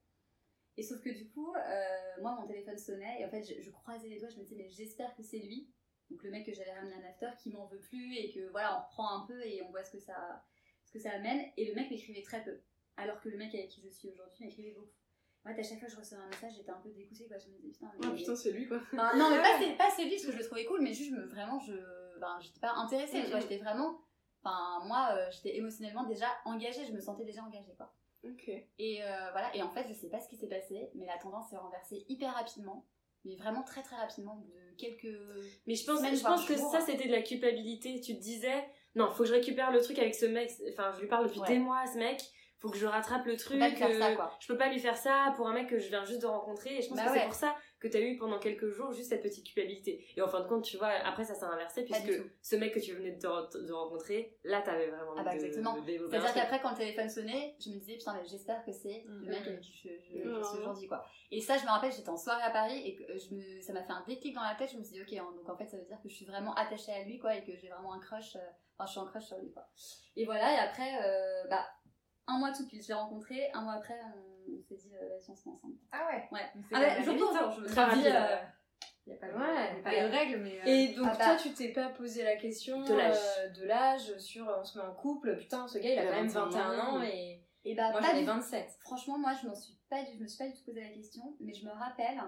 Et 0.76 0.82
sauf 0.82 1.00
que 1.00 1.10
du 1.10 1.28
coup, 1.28 1.54
euh, 1.54 2.20
moi, 2.20 2.36
mon 2.40 2.46
téléphone 2.46 2.78
sonnait, 2.78 3.20
et 3.20 3.24
en 3.24 3.30
fait, 3.30 3.44
je, 3.44 3.70
croisais 3.70 4.08
les 4.08 4.18
doigts, 4.18 4.28
je 4.28 4.38
me 4.38 4.42
disais, 4.42 4.56
mais 4.56 4.68
j'espère 4.68 5.14
que 5.14 5.22
c'est 5.22 5.38
lui, 5.38 5.70
donc 6.10 6.22
le 6.24 6.30
mec 6.30 6.44
que 6.44 6.52
j'avais 6.52 6.72
ramené 6.72 6.94
à 6.94 7.08
after, 7.08 7.30
qui 7.40 7.50
m'en 7.50 7.66
veut 7.66 7.78
plus, 7.78 8.16
et 8.16 8.32
que 8.32 8.50
voilà, 8.50 8.78
on 8.78 8.82
reprend 8.82 9.22
un 9.22 9.26
peu, 9.26 9.40
et 9.46 9.62
on 9.62 9.70
voit 9.70 9.84
ce 9.84 9.92
que 9.92 10.00
ça, 10.00 10.44
ce 10.84 10.92
que 10.92 10.98
ça 10.98 11.12
amène. 11.12 11.44
Et 11.56 11.66
le 11.66 11.74
mec 11.74 11.90
m'écrivait 11.90 12.22
très 12.22 12.42
peu, 12.42 12.60
alors 12.96 13.20
que 13.20 13.28
le 13.28 13.36
mec 13.36 13.54
avec 13.54 13.68
qui 13.68 13.80
je 13.82 13.88
suis 13.88 14.08
aujourd'hui 14.08 14.44
m'écrivait 14.44 14.72
beaucoup. 14.72 14.90
Ouais, 15.44 15.58
à 15.58 15.62
chaque 15.62 15.78
fois 15.78 15.88
que 15.88 15.92
je 15.92 15.98
recevais 15.98 16.22
un 16.22 16.26
message, 16.28 16.52
j'étais 16.56 16.70
un 16.70 16.80
peu 16.80 16.88
dégoûtée, 16.90 17.26
quoi. 17.26 17.36
Je 17.38 17.48
me 17.48 17.56
disais, 17.56 17.68
putain. 17.68 17.92
Mais... 18.00 18.06
Oh 18.10 18.14
putain, 18.14 18.34
c'est 18.36 18.52
lui, 18.52 18.66
quoi. 18.66 18.78
non, 18.92 19.30
mais 19.30 19.36
pas, 19.36 19.58
pas 19.76 19.90
c'est 19.94 20.04
lui, 20.04 20.12
parce 20.12 20.26
que 20.26 20.32
je 20.32 20.38
le 20.38 20.44
trouvais 20.44 20.64
cool, 20.64 20.80
mais 20.80 20.94
juste, 20.94 21.12
me, 21.12 21.26
vraiment, 21.26 21.58
je. 21.60 21.74
Ben, 22.18 22.38
j'étais 22.40 22.60
pas 22.60 22.72
intéressée, 22.74 23.22
tu 23.24 23.30
vois. 23.30 23.40
J'étais 23.40 23.58
vraiment. 23.58 24.00
Enfin, 24.42 24.84
moi, 24.86 25.10
euh, 25.12 25.30
j'étais 25.30 25.56
émotionnellement 25.56 26.04
déjà 26.04 26.28
engagée, 26.44 26.84
je 26.86 26.92
me 26.92 27.00
sentais 27.00 27.24
déjà 27.24 27.42
engagée, 27.42 27.74
quoi. 27.76 27.94
Ok. 28.24 28.48
Et 28.78 29.02
euh, 29.02 29.30
voilà, 29.32 29.54
et 29.54 29.62
en 29.62 29.70
fait, 29.70 29.86
je 29.88 29.92
sais 29.92 30.08
pas 30.08 30.20
ce 30.20 30.28
qui 30.28 30.36
s'est 30.36 30.48
passé, 30.48 30.90
mais 30.94 31.06
la 31.06 31.18
tendance 31.18 31.50
s'est 31.50 31.56
renversée 31.56 32.04
hyper 32.08 32.32
rapidement. 32.32 32.86
Mais 33.26 33.36
vraiment 33.36 33.62
très 33.62 33.82
très 33.82 33.96
rapidement, 33.96 34.36
de 34.36 34.76
quelques. 34.76 35.16
Mais 35.66 35.74
je 35.74 35.86
pense, 35.86 36.00
je 36.00 36.22
pense 36.22 36.44
que 36.44 36.56
ça, 36.56 36.80
c'était 36.82 37.06
de 37.06 37.12
la 37.12 37.22
culpabilité. 37.22 37.98
Tu 38.00 38.14
te 38.14 38.20
disais, 38.20 38.68
non, 38.94 39.10
faut 39.12 39.22
que 39.22 39.30
je 39.30 39.34
récupère 39.34 39.72
le 39.72 39.80
truc 39.80 39.98
avec 39.98 40.14
ce 40.14 40.26
mec. 40.26 40.50
Enfin, 40.72 40.92
je 40.94 41.00
lui 41.00 41.08
parle 41.08 41.26
depuis 41.26 41.40
des 41.48 41.58
mois 41.58 41.80
à 41.80 41.86
ce 41.86 41.96
mec 41.96 42.20
faut 42.64 42.70
que 42.70 42.78
je 42.78 42.86
rattrape 42.86 43.26
le 43.26 43.36
truc. 43.36 43.60
Je 43.60 44.48
peux 44.48 44.56
pas 44.56 44.70
lui 44.70 44.78
faire 44.78 44.96
ça 44.96 45.34
pour 45.36 45.46
un 45.46 45.52
mec 45.52 45.68
que 45.68 45.78
je 45.78 45.88
viens 45.88 46.04
juste 46.04 46.22
de 46.22 46.26
rencontrer. 46.26 46.78
Et 46.78 46.82
je 46.82 46.88
pense 46.88 46.96
bah 46.96 47.04
que 47.06 47.18
c'est 47.18 47.24
pour 47.24 47.34
ça 47.34 47.54
que 47.78 47.88
t'as 47.88 48.00
eu 48.00 48.16
pendant 48.16 48.38
quelques 48.38 48.70
jours 48.70 48.90
juste 48.92 49.10
cette 49.10 49.22
petite 49.22 49.44
culpabilité. 49.44 50.06
Et 50.16 50.22
en 50.22 50.28
fin 50.28 50.40
de 50.40 50.48
compte, 50.48 50.64
tu 50.64 50.78
vois, 50.78 50.88
après 51.04 51.24
ça 51.24 51.34
s'est 51.34 51.44
inversé 51.44 51.84
puisque 51.84 52.22
ce 52.40 52.56
mec 52.56 52.72
que 52.72 52.80
tu 52.80 52.94
venais 52.94 53.12
de, 53.12 53.72
rencontrer, 53.72 54.38
là 54.44 54.62
t'avais 54.62 54.86
vraiment. 54.86 55.12
Ah 55.18 55.24
bah 55.24 55.34
exactement. 55.34 55.76
C'est-à-dire 55.84 56.32
qu'après 56.32 56.60
quand 56.62 56.70
le 56.70 56.76
téléphone 56.76 57.10
sonnait, 57.10 57.54
je 57.62 57.68
me 57.68 57.74
disais 57.74 57.98
putain, 57.98 58.14
mais 58.14 58.26
j'espère 58.26 58.64
que 58.64 58.72
c'est 58.72 59.04
le 59.06 59.26
mec 59.26 59.46
avec 59.46 59.60
qui 59.60 59.74
je, 59.74 59.88
je, 60.00 60.22
je 60.22 60.28
aujourd'hui 60.30 60.88
quoi. 60.88 61.04
Et 61.30 61.40
ça, 61.42 61.58
je 61.58 61.64
me 61.64 61.68
rappelle, 61.68 61.92
j'étais 61.92 62.08
en 62.08 62.16
soirée 62.16 62.44
à 62.44 62.50
Paris 62.50 62.80
et 62.86 62.94
que 62.94 63.04
je 63.18 63.34
me, 63.34 63.60
ça 63.60 63.74
m'a 63.74 63.82
fait 63.82 63.92
un 63.92 64.04
déclic 64.06 64.34
dans 64.34 64.42
la 64.42 64.54
tête. 64.54 64.70
Je 64.72 64.78
me 64.78 64.84
suis 64.84 64.94
dit, 64.94 65.02
ok, 65.02 65.36
donc 65.36 65.48
en 65.48 65.56
fait, 65.56 65.66
ça 65.66 65.76
veut 65.76 65.84
dire 65.84 66.00
que 66.02 66.08
je 66.08 66.14
suis 66.14 66.24
vraiment 66.24 66.54
attachée 66.54 66.92
à 66.92 67.02
lui 67.02 67.18
quoi 67.18 67.36
et 67.36 67.44
que 67.44 67.54
j'ai 67.56 67.68
vraiment 67.68 67.92
un 67.92 67.98
crush. 68.00 68.36
Euh, 68.36 68.40
enfin, 68.78 68.86
je 68.86 68.92
suis 68.92 69.00
en 69.00 69.04
crush 69.04 69.24
sur 69.24 69.38
lui 69.38 69.52
quoi. 69.52 69.66
Et 70.16 70.24
voilà, 70.24 70.54
et 70.54 70.58
après, 70.58 70.90
euh, 71.02 71.48
bah 71.50 71.66
un 72.26 72.38
mois 72.38 72.52
tout 72.52 72.66
pile. 72.66 72.82
Je 72.82 72.88
l'ai 72.88 72.94
rencontré, 72.94 73.50
un 73.52 73.62
mois 73.62 73.74
après, 73.74 73.98
on, 74.48 74.62
s'est 74.62 74.76
dit, 74.76 74.92
euh, 74.94 75.08
vas-y, 75.08 75.30
on 75.30 75.36
se 75.36 75.48
met 75.48 75.54
ensemble. 75.54 75.74
Ah 75.92 76.06
ouais 76.10 76.28
Ouais. 76.32 76.52
Ah 76.72 76.80
ouais, 76.80 77.02
je 77.02 77.10
pense, 77.10 77.36
hein, 77.36 77.50
je 77.54 77.60
me 77.60 77.66
très 77.66 77.94
vite. 77.94 78.06
Euh, 78.06 78.36
il 79.06 79.12
n'y 79.12 79.16
a 79.16 79.20
pas 79.20 79.28
de, 79.28 79.34
ouais, 79.34 79.82
pas 79.82 79.90
de 79.90 80.10
règles, 80.10 80.40
mais. 80.42 80.60
Euh, 80.60 80.64
et 80.64 80.88
donc, 80.94 81.08
ah 81.10 81.16
toi, 81.16 81.34
bah. 81.34 81.36
tu 81.36 81.52
t'es 81.52 81.72
pas 81.72 81.90
posé 81.90 82.22
la 82.22 82.36
question 82.36 82.82
de 82.82 83.64
l'âge, 83.64 84.16
sur 84.18 84.46
on 84.58 84.64
se 84.64 84.78
met 84.78 84.84
en 84.84 84.94
couple, 84.94 85.36
putain, 85.36 85.68
ce 85.68 85.78
gars, 85.78 85.92
il 85.92 85.98
a 85.98 86.06
quand 86.06 86.16
même 86.16 86.28
21 86.28 86.78
ans 86.78 87.02
et. 87.02 87.40
Et 87.66 87.74
bah, 87.74 87.90
moi, 87.92 88.00
j'en 88.02 88.14
ai 88.14 88.24
27. 88.24 88.76
Franchement, 88.80 89.18
moi, 89.18 89.32
je 89.40 89.48
m'en 89.48 89.54
suis 89.54 89.78
pas, 89.88 90.04
je 90.04 90.22
me 90.22 90.26
suis 90.26 90.36
pas 90.36 90.48
du 90.48 90.54
tout 90.54 90.64
posé 90.64 90.82
la 90.82 90.90
question, 90.90 91.34
mais 91.40 91.54
je 91.54 91.64
me 91.64 91.70
rappelle 91.70 92.20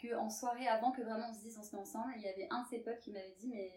qu'en 0.00 0.30
soirée, 0.30 0.66
avant 0.66 0.92
que 0.92 1.02
vraiment 1.02 1.28
on 1.30 1.34
se 1.34 1.40
dise 1.40 1.58
on 1.58 1.62
se 1.62 1.76
met 1.76 1.82
ensemble, 1.82 2.12
il 2.16 2.22
y 2.22 2.28
avait 2.28 2.46
un 2.50 2.62
de 2.62 2.68
ses 2.68 2.78
potes 2.78 3.00
qui 3.00 3.10
m'avait 3.12 3.34
dit, 3.38 3.48
mais 3.48 3.70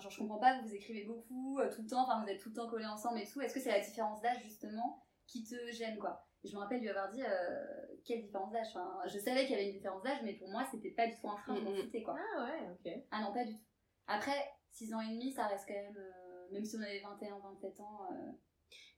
genre, 0.00 0.10
je 0.10 0.18
comprends 0.18 0.38
pas, 0.38 0.60
vous 0.62 0.74
écrivez 0.74 1.04
beaucoup, 1.04 1.58
euh, 1.58 1.70
tout 1.70 1.82
le 1.82 1.88
temps, 1.88 2.02
enfin, 2.02 2.22
vous 2.22 2.28
êtes 2.28 2.40
tout 2.40 2.48
le 2.50 2.54
temps 2.54 2.68
collés 2.68 2.86
ensemble 2.86 3.20
et 3.20 3.26
tout. 3.26 3.40
Est-ce 3.40 3.54
que 3.54 3.60
c'est 3.60 3.70
la 3.70 3.80
différence 3.80 4.20
d'âge, 4.20 4.42
justement, 4.42 5.02
qui 5.26 5.44
te 5.44 5.54
gêne, 5.72 5.98
quoi? 5.98 6.26
Et 6.44 6.48
je 6.48 6.54
me 6.54 6.60
rappelle 6.60 6.80
lui 6.80 6.88
avoir 6.88 7.08
dit, 7.10 7.22
euh, 7.22 7.86
quelle 8.04 8.22
différence 8.22 8.50
d'âge? 8.52 8.66
Enfin, 8.70 9.00
Je 9.06 9.18
savais 9.18 9.42
qu'il 9.42 9.52
y 9.52 9.54
avait 9.54 9.66
une 9.66 9.74
différence 9.74 10.02
d'âge, 10.02 10.18
mais 10.24 10.34
pour 10.34 10.48
moi, 10.48 10.64
c'était 10.70 10.90
pas 10.90 11.06
du 11.06 11.14
tout 11.20 11.28
un 11.28 11.36
frein 11.36 11.54
de 11.54 12.04
quoi. 12.04 12.16
Ah 12.36 12.44
ouais, 12.44 12.70
ok. 12.70 13.04
Ah 13.10 13.22
non, 13.22 13.32
pas 13.32 13.44
du 13.44 13.54
tout. 13.54 13.64
Après, 14.06 14.52
6 14.72 14.92
ans 14.94 15.00
et 15.00 15.08
demi, 15.12 15.32
ça 15.32 15.46
reste 15.46 15.66
quand 15.68 15.74
même, 15.74 15.96
euh, 15.96 16.52
même 16.52 16.64
si 16.64 16.76
on 16.76 16.82
avait 16.82 17.00
21, 17.00 17.38
27 17.38 17.80
ans, 17.80 18.08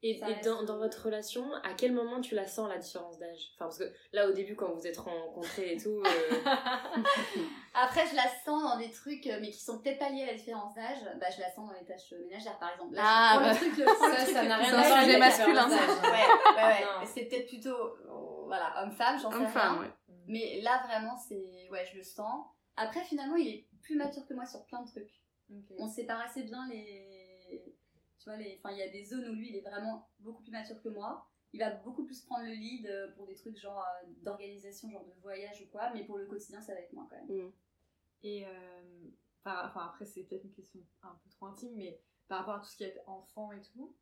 et, 0.07 0.21
dans, 0.45 0.62
dans, 0.64 0.77
votre 0.77 1.07
relation, 1.07 1.51
à 1.62 1.73
quel 1.73 1.93
moment 1.93 2.21
tu 2.21 2.35
la 2.35 2.47
sens 2.47 2.69
la 2.69 2.77
différence 2.77 3.19
d'âge? 3.19 3.53
Enfin, 3.55 3.64
parce 3.64 3.79
que 3.79 3.90
là, 4.12 4.29
au 4.29 4.33
début, 4.33 4.55
quand 4.55 4.71
vous 4.75 4.87
êtes 4.87 4.99
rencontrés 4.99 5.73
et 5.73 5.77
tout. 5.79 6.03
Euh, 6.05 6.35
Après, 7.75 8.07
je 8.07 8.14
la 8.14 8.29
sens 8.45 8.62
dans 8.62 8.77
des 8.77 8.90
trucs, 8.90 9.25
mais 9.40 9.51
qui 9.51 9.62
sont 9.64 9.79
peut-être 9.79 9.99
pas 9.99 10.11
liés 10.11 10.25
à 10.25 10.27
la 10.27 10.35
différence 10.35 10.75
d'âge. 10.75 10.99
Bah, 11.19 11.29
je 11.35 11.40
la 11.40 11.51
sens 11.51 11.71
dans 11.71 11.75
les 11.81 11.87
tâches 11.87 12.12
ménagères, 12.12 12.59
par 12.59 12.73
exemple. 12.73 12.95
ah, 12.99 13.38
bah, 13.40 13.53
le 13.53 13.57
truc, 13.57 13.79
le, 13.79 13.87
ça, 13.87 14.27
ça 14.27 14.45
n'a 14.45 14.57
rien 14.59 14.75
à 14.75 14.87
voir 14.87 14.99
avec 14.99 15.19
masculin. 15.19 15.71
Ouais, 15.71 15.77
ouais, 15.77 16.62
ouais. 16.64 17.07
C'est 17.07 17.25
peut-être 17.25 17.49
plutôt, 17.49 17.97
voilà, 18.47 18.83
homme-femme, 18.83 19.19
j'en 19.19 19.31
sais 19.31 19.38
rien. 19.38 19.81
Ouais. 19.81 19.90
Mais 20.27 20.61
là, 20.61 20.83
vraiment, 20.87 21.17
c'est, 21.17 21.69
ouais, 21.71 21.87
je 21.90 21.97
le 21.97 22.03
sens. 22.03 22.45
Après, 22.77 23.01
finalement, 23.05 23.37
il 23.37 23.49
est 23.49 23.67
plus 23.81 23.97
mature 23.97 24.27
que 24.27 24.35
moi 24.35 24.45
sur 24.45 24.67
plein 24.67 24.83
de 24.83 24.88
trucs. 24.88 25.23
On 25.79 25.88
sépare 25.88 26.21
assez 26.21 26.43
bien 26.43 26.69
les 26.69 27.13
tu 28.24 28.30
vois, 28.30 28.72
il 28.72 28.78
y 28.78 28.82
a 28.82 28.88
des 28.88 29.04
zones 29.04 29.28
où 29.28 29.34
lui, 29.34 29.50
il 29.50 29.56
est 29.56 29.60
vraiment 29.60 30.08
beaucoup 30.20 30.42
plus 30.42 30.50
mature 30.50 30.80
que 30.82 30.88
moi. 30.88 31.28
Il 31.52 31.60
va 31.60 31.70
beaucoup 31.70 32.04
plus 32.04 32.20
prendre 32.22 32.46
le 32.46 32.52
lead 32.52 32.87
euh, 32.87 33.12
pour 33.12 33.26
des 33.26 33.34
trucs 33.34 33.56
genre 33.56 33.84
euh, 34.02 34.06
d'organisation, 34.22 34.90
genre 34.90 35.04
de 35.04 35.12
voyage 35.20 35.60
ou 35.62 35.66
quoi, 35.66 35.90
mais 35.92 36.04
pour 36.04 36.18
le 36.18 36.26
quotidien, 36.26 36.60
ça 36.60 36.74
va 36.74 36.80
être 36.80 36.92
moi 36.92 37.06
quand 37.08 37.16
même. 37.16 37.46
Mm. 37.46 37.52
Et 38.24 38.46
euh, 38.46 39.10
enfin, 39.44 39.70
après, 39.76 40.06
c'est 40.06 40.24
peut-être 40.24 40.44
une 40.44 40.52
question 40.52 40.80
un 41.02 41.14
peu 41.22 41.30
trop 41.30 41.46
intime, 41.46 41.74
mais 41.76 42.00
par 42.26 42.38
rapport 42.40 42.54
à 42.54 42.58
tout 42.60 42.66
ce 42.66 42.76
qui 42.76 42.84
est 42.84 43.00
enfant 43.06 43.52
et 43.52 43.60
tout, 43.60 43.94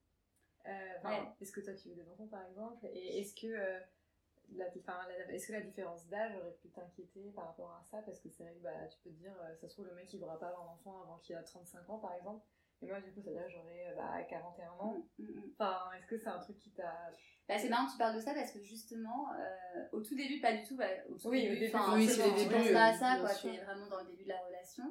est-ce 1.41 1.51
que 1.51 1.61
toi 1.61 1.75
tu 1.75 1.89
veux 1.89 1.97
des 1.97 2.09
enfants 2.09 2.29
par 2.29 2.47
exemple? 2.47 2.87
Et 2.95 3.19
est-ce 3.19 3.35
que 3.35 3.53
est-ce 5.31 5.47
que 5.49 5.53
la 5.53 5.61
différence 5.61 6.07
d'âge 6.07 6.37
aurait 6.37 6.55
pu 6.63 6.71
t'inquiéter 6.71 7.33
par 7.35 7.47
rapport 7.47 7.73
à 7.73 7.83
ça? 7.91 8.01
Parce 8.03 8.21
que 8.21 8.29
c'est 8.31 8.45
vrai 8.45 8.55
que 8.55 8.61
bah, 8.61 8.87
tu 8.87 8.99
peux 9.01 9.11
te 9.11 9.17
dire, 9.17 9.35
ça 9.61 9.69
se 9.69 9.75
trouve, 9.75 9.87
le 9.87 9.95
mec 9.95 10.13
il 10.13 10.17
ne 10.17 10.21
voudra 10.21 10.39
pas 10.39 10.49
avoir 10.49 10.67
d'enfant 10.67 11.03
avant 11.03 11.19
qu'il 11.19 11.35
a 11.35 11.43
35 11.43 11.91
ans 11.91 11.99
par 11.99 12.15
exemple. 12.15 12.47
Et 12.83 12.87
moi, 12.87 13.01
du 13.01 13.13
coup, 13.13 13.21
ça 13.21 13.31
veut 13.31 13.37
dire 13.37 13.47
que 13.47 13.53
j'aurai 13.53 13.95
bah, 13.97 14.23
41 14.29 14.71
ans. 14.73 14.97
Mm, 15.19 15.23
mm, 15.23 15.27
mm. 15.27 15.53
Enfin, 15.59 15.79
est-ce 15.97 16.07
que 16.07 16.19
c'est 16.19 16.29
un 16.29 16.39
truc 16.39 16.59
qui 16.59 16.73
t'a. 16.73 17.11
Bah, 17.49 17.59
c'est 17.59 17.69
marrant 17.69 17.87
que 17.87 17.93
tu 17.93 17.99
parles 17.99 18.17
de 18.17 18.21
ça 18.21 18.35
parce 18.35 18.53
que 18.53 18.61
justement, 18.61 19.33
euh, 19.33 19.85
au 19.93 20.01
tout 20.01 20.15
début, 20.15 20.41
pas 20.41 20.53
du 20.53 20.63
tout. 20.65 20.77
Bah, 20.77 20.87
au 21.09 21.17
tout 21.17 21.29
oui, 21.29 21.43
début, 21.43 21.55
oui, 21.55 22.09
c'est 22.09 22.27
le 22.27 22.37
début. 22.37 22.73
pas 22.73 22.87
à 22.87 22.93
ça, 22.93 23.19
quoi. 23.21 23.31
T'es 23.31 23.59
vraiment 23.59 23.87
dans 23.87 24.01
le 24.01 24.07
début 24.07 24.25
de 24.25 24.29
la 24.29 24.41
relation. 24.41 24.85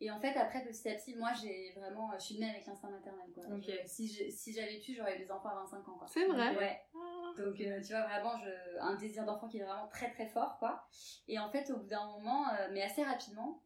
Et 0.00 0.12
en 0.12 0.20
fait, 0.20 0.36
après, 0.36 0.64
petit 0.64 0.88
à 0.88 0.94
petit, 0.94 1.16
moi, 1.16 1.32
j'ai 1.40 1.72
vraiment. 1.76 2.10
Je 2.18 2.24
suis 2.24 2.38
née 2.38 2.50
avec 2.50 2.66
l'instinct 2.66 2.90
maternel, 2.90 3.26
quoi. 3.34 3.44
si, 3.86 4.08
si 4.08 4.52
j'avais 4.52 4.78
pu, 4.78 4.94
j'aurais 4.94 5.16
eu 5.16 5.18
des 5.18 5.30
enfants 5.30 5.50
à 5.50 5.54
25 5.64 5.88
ans, 5.88 5.98
quoi. 5.98 6.06
C'est 6.08 6.26
vrai 6.26 6.56
Ouais. 6.56 6.80
Ah. 6.94 7.32
Donc, 7.36 7.60
euh, 7.60 7.80
tu 7.80 7.92
vois, 7.92 8.02
vraiment, 8.06 8.36
je, 8.38 8.80
un 8.80 8.94
désir 8.96 9.24
d'enfant 9.24 9.48
qui 9.48 9.58
est 9.58 9.64
vraiment 9.64 9.88
très, 9.88 10.10
très 10.10 10.26
fort, 10.26 10.58
quoi. 10.58 10.84
Et 11.26 11.38
en 11.38 11.50
fait, 11.50 11.70
au 11.70 11.78
bout 11.78 11.86
d'un 11.86 12.06
moment, 12.06 12.48
euh, 12.48 12.68
mais 12.72 12.82
assez 12.82 13.02
rapidement, 13.02 13.62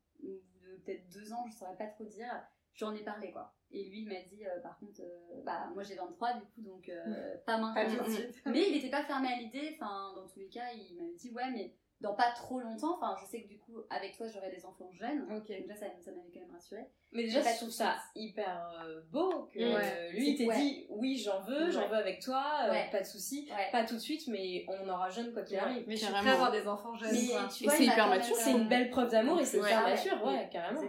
peut-être 0.85 1.09
deux 1.11 1.33
ans, 1.33 1.45
je 1.47 1.57
saurais 1.57 1.77
pas 1.77 1.87
trop 1.87 2.05
dire, 2.05 2.31
j'en 2.75 2.95
ai 2.95 3.03
parlé, 3.03 3.33
quoi. 3.33 3.55
Et 3.71 3.85
lui, 3.89 4.01
il 4.03 4.09
m'a 4.09 4.21
dit, 4.21 4.45
euh, 4.45 4.61
par 4.61 4.79
contre, 4.79 5.01
euh, 5.01 5.43
bah, 5.45 5.71
moi 5.73 5.83
j'ai 5.83 5.95
23 5.95 6.35
du 6.35 6.45
coup, 6.47 6.61
donc 6.61 6.89
euh, 6.91 7.37
pas 7.47 7.57
maintenant. 7.57 8.05
mais 8.47 8.69
il 8.69 8.73
n'était 8.75 8.91
pas 8.91 9.03
fermé 9.05 9.29
à 9.29 9.37
l'idée, 9.37 9.77
enfin, 9.81 10.13
dans 10.15 10.27
tous 10.27 10.39
les 10.39 10.49
cas, 10.49 10.71
il 10.75 10.95
m'avait 10.97 11.15
dit, 11.15 11.31
ouais, 11.31 11.51
mais 11.51 11.75
dans 12.03 12.15
pas 12.15 12.33
trop 12.33 12.61
longtemps. 12.61 12.97
Enfin, 12.97 13.17
je 13.21 13.27
sais 13.27 13.43
que 13.43 13.49
du 13.49 13.59
coup, 13.59 13.77
avec 13.89 14.17
toi, 14.17 14.27
j'aurai 14.27 14.51
des 14.51 14.67
enfants 14.67 14.91
jeunes. 14.93 15.27
Ok. 15.35 15.47
déjà, 15.47 15.75
ça, 15.75 15.87
ça 16.05 16.11
m'avait 16.11 16.31
quand 16.35 16.41
même 16.41 16.51
rassuré. 16.51 16.85
Mais 17.13 17.23
déjà, 17.23 17.41
je 17.43 17.57
trouve 17.57 17.71
ça 17.71 17.97
hyper 18.15 18.85
euh, 18.85 19.01
beau 19.11 19.49
que 19.53 19.61
euh, 19.61 20.11
lui, 20.11 20.31
il 20.31 20.37
t'ait 20.37 20.53
dit 20.55 20.87
oui, 20.91 21.17
j'en 21.17 21.41
veux, 21.41 21.71
j'en 21.71 21.89
veux 21.89 21.97
avec 21.97 22.21
toi, 22.21 22.45
euh, 22.67 22.91
pas 22.91 23.01
de 23.01 23.07
souci, 23.07 23.49
pas 23.71 23.85
tout 23.85 23.95
de 23.95 24.01
suite, 24.01 24.27
mais 24.29 24.67
on 24.69 24.89
aura 24.89 25.09
jeune 25.09 25.33
quoi 25.33 25.43
qu'il 25.43 25.59
arrive. 25.59 25.85
Mais 25.87 25.97
je 25.97 26.05
suis 26.05 26.13
prête 26.13 26.27
à 26.27 26.33
avoir 26.33 26.51
des 26.51 26.67
enfants 26.67 26.95
jeunes. 26.97 27.13
Mais, 27.13 27.49
tu 27.57 27.65
vois, 27.65 27.75
c'est 27.75 27.85
hyper 27.85 28.09
mature. 28.09 28.37
C'est 28.37 28.53
une 28.53 28.69
belle 28.69 28.91
preuve 28.91 29.11
d'amour 29.11 29.41
et 29.41 29.45
c'est 29.45 29.59
hyper 29.59 29.83
mature, 29.83 30.25
ouais, 30.27 30.49
carrément. 30.51 30.83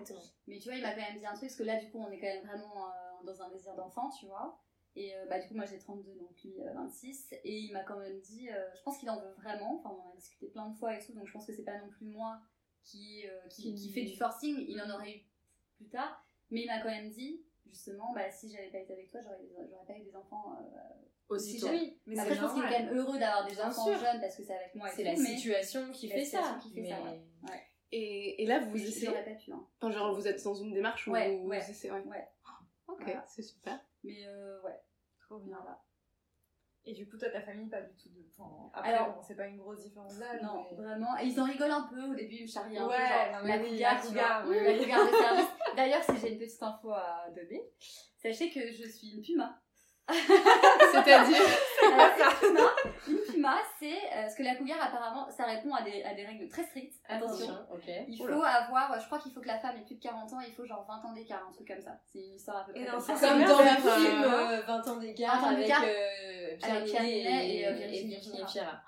Mais 0.47 0.57
tu 0.59 0.67
vois, 0.67 0.77
il 0.77 0.81
m'a 0.81 0.91
quand 0.91 1.01
même 1.01 1.19
dit 1.19 1.25
un 1.25 1.33
truc, 1.33 1.47
parce 1.47 1.55
que 1.55 1.63
là, 1.63 1.77
du 1.77 1.89
coup, 1.89 2.03
on 2.05 2.11
est 2.11 2.19
quand 2.19 2.27
même 2.27 2.45
vraiment 2.45 2.87
dans 3.23 3.41
un 3.41 3.49
désir 3.49 3.73
d'enfant, 3.75 4.09
tu 4.09 4.25
vois. 4.25 4.59
Et 4.95 5.15
euh, 5.15 5.25
bah, 5.27 5.39
du 5.39 5.47
coup, 5.47 5.55
moi 5.55 5.65
j'ai 5.65 5.79
32, 5.79 6.13
donc 6.15 6.41
lui 6.43 6.53
26. 6.75 7.29
Euh, 7.31 7.35
et 7.43 7.57
il 7.59 7.73
m'a 7.73 7.83
quand 7.83 7.97
même 7.97 8.19
dit, 8.19 8.49
euh, 8.49 8.53
je 8.75 8.81
pense 8.83 8.97
qu'il 8.97 9.09
en 9.09 9.19
veut 9.19 9.31
vraiment. 9.41 9.79
Enfin, 9.79 9.89
on 9.89 10.11
a 10.11 10.15
discuté 10.15 10.47
plein 10.47 10.69
de 10.69 10.75
fois 10.75 10.95
et 10.95 11.03
tout, 11.03 11.13
donc 11.13 11.27
je 11.27 11.31
pense 11.31 11.45
que 11.45 11.53
c'est 11.53 11.63
pas 11.63 11.79
non 11.79 11.89
plus 11.89 12.05
moi 12.05 12.39
qui, 12.83 13.25
qui, 13.49 13.73
qui, 13.75 13.91
fait 13.91 14.03
du 14.03 14.15
forcing. 14.15 14.65
Il 14.67 14.79
en 14.81 14.93
aurait 14.93 15.15
eu 15.15 15.21
plus 15.77 15.87
tard. 15.89 16.23
Mais 16.51 16.61
il 16.61 16.67
m'a 16.67 16.79
quand 16.81 16.89
même 16.89 17.09
dit, 17.09 17.41
justement, 17.65 18.13
bah, 18.13 18.29
si 18.29 18.51
j'avais 18.51 18.69
pas 18.69 18.79
été 18.79 18.93
avec 18.93 19.09
toi, 19.09 19.21
j'aurais 19.21 19.85
pas 19.87 19.97
eu 19.97 20.03
des 20.03 20.15
enfants. 20.15 20.59
aussi 21.29 21.59
tôt. 21.59 21.69
Mais 22.05 22.19
Après, 22.19 22.35
je 22.35 22.41
pense 22.41 22.53
qu'il 22.53 22.63
est 22.63 22.67
quand 22.67 22.83
même 22.83 22.97
heureux 22.97 23.17
d'avoir 23.17 23.47
des 23.47 23.59
enfants 23.59 23.97
jeunes 23.97 24.21
parce 24.21 24.35
que 24.35 24.43
c'est 24.43 24.55
avec 24.55 24.75
moi. 24.75 24.89
C'est 24.89 25.03
la 25.03 25.15
situation 25.15 25.91
qui 25.91 26.09
fait 26.09 26.25
ça. 26.25 26.59
Qui 26.61 26.73
fait 26.73 26.89
ça 26.89 26.97
et, 27.95 28.41
et, 28.41 28.47
là, 28.47 28.59
vous 28.59 28.75
essayez. 28.75 29.11
Pas 29.11 29.21
pu, 29.21 29.51
hein. 29.51 29.67
Enfin, 29.79 29.91
genre, 29.91 30.15
vous 30.15 30.27
êtes 30.27 30.43
dans 30.43 30.55
une 30.55 30.73
démarche 30.73 31.07
où 31.07 31.11
ouais, 31.11 31.37
vous, 31.37 31.47
ouais, 31.47 31.59
essayez. 31.59 31.91
Ouais. 31.91 32.27
Ok, 32.87 33.15
c'est 33.27 33.43
super. 33.43 33.79
Mais 34.03 34.27
euh, 34.27 34.61
ouais. 34.61 34.79
Trop 35.19 35.39
bien. 35.39 35.57
là. 35.65 35.81
Et 36.85 36.93
du 36.93 37.07
coup, 37.07 37.17
toi, 37.17 37.29
ta 37.29 37.41
famille, 37.41 37.69
pas 37.69 37.81
du 37.81 37.95
tout 37.95 38.09
de. 38.09 38.23
temps 38.35 38.69
après, 38.73 38.93
Alors, 38.93 39.23
c'est 39.25 39.35
pas 39.35 39.47
une 39.47 39.57
grosse 39.57 39.83
différence 39.83 40.17
d'âge. 40.19 40.41
Non, 40.41 40.65
vraiment. 40.73 41.15
ils 41.17 41.39
en 41.39 41.45
rigolent 41.45 41.71
un 41.71 41.87
peu 41.87 42.03
au 42.03 42.13
début, 42.13 42.35
ils 42.35 42.41
me 42.43 42.47
charrient 42.47 42.77
un 42.77 42.87
ouais, 42.87 42.97
peu. 42.97 43.31
Genre, 43.31 43.43
la 43.43 43.95
cougar, 43.95 44.45
la 44.45 44.77
cougar 44.77 45.05
de 45.05 45.15
service. 45.15 45.49
D'ailleurs, 45.77 46.03
si 46.03 46.17
j'ai 46.17 46.33
une 46.33 46.39
petite 46.39 46.61
info 46.61 46.91
à 46.91 47.29
donner, 47.33 47.63
sachez 48.17 48.51
que 48.51 48.59
je 48.73 48.85
suis 48.89 49.11
une 49.11 49.21
puma. 49.21 49.62
C'est-à-dire 50.09 51.37
Une 53.07 53.19
puma, 53.31 53.57
c'est 53.79 53.99
euh, 54.13 54.27
ce 54.29 54.35
que 54.35 54.43
la 54.43 54.55
cougar 54.55 54.77
apparemment, 54.81 55.29
ça 55.29 55.45
répond 55.45 55.73
à 55.73 55.81
des, 55.81 56.03
à 56.03 56.13
des 56.13 56.25
règles 56.25 56.47
très 56.47 56.63
strictes. 56.63 56.95
Attention. 57.07 57.53
Il 58.07 58.17
faut 58.17 58.43
avoir, 58.43 58.99
je 58.99 59.05
crois 59.05 59.19
qu'il 59.19 59.31
faut 59.31 59.41
que 59.41 59.47
la 59.47 59.59
femme 59.59 59.77
ait 59.77 59.85
plus 59.85 59.95
de 59.95 60.01
40 60.01 60.33
ans, 60.33 60.39
il 60.41 60.53
faut 60.53 60.65
genre 60.65 60.85
20 60.87 61.09
ans 61.09 61.13
d'écart, 61.13 61.45
un 61.47 61.53
truc 61.53 61.67
comme 61.67 61.81
ça. 61.81 61.97
C'est 62.11 62.19
une 62.19 62.33
histoire 62.33 62.57
à 62.57 62.65
peu 62.65 62.73
près. 62.73 62.85
comme, 62.85 62.99
ça. 62.99 63.13
comme 63.13 63.43
dans 63.43 63.59
le 63.59 63.65
film 63.65 64.23
20 64.67 64.87
ans 64.87 64.97
d'écart 64.97 65.45
avec, 65.45 65.71
euh, 65.71 66.57
Pierre 66.85 67.03
et, 67.03 67.61
et, 67.61 68.03
Virginie 68.03 68.43
Fira. 68.47 68.83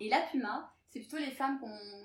Et 0.00 0.08
la 0.08 0.20
puma, 0.22 0.72
c'est 0.90 0.98
plutôt 0.98 1.18
les 1.18 1.30
femmes 1.30 1.60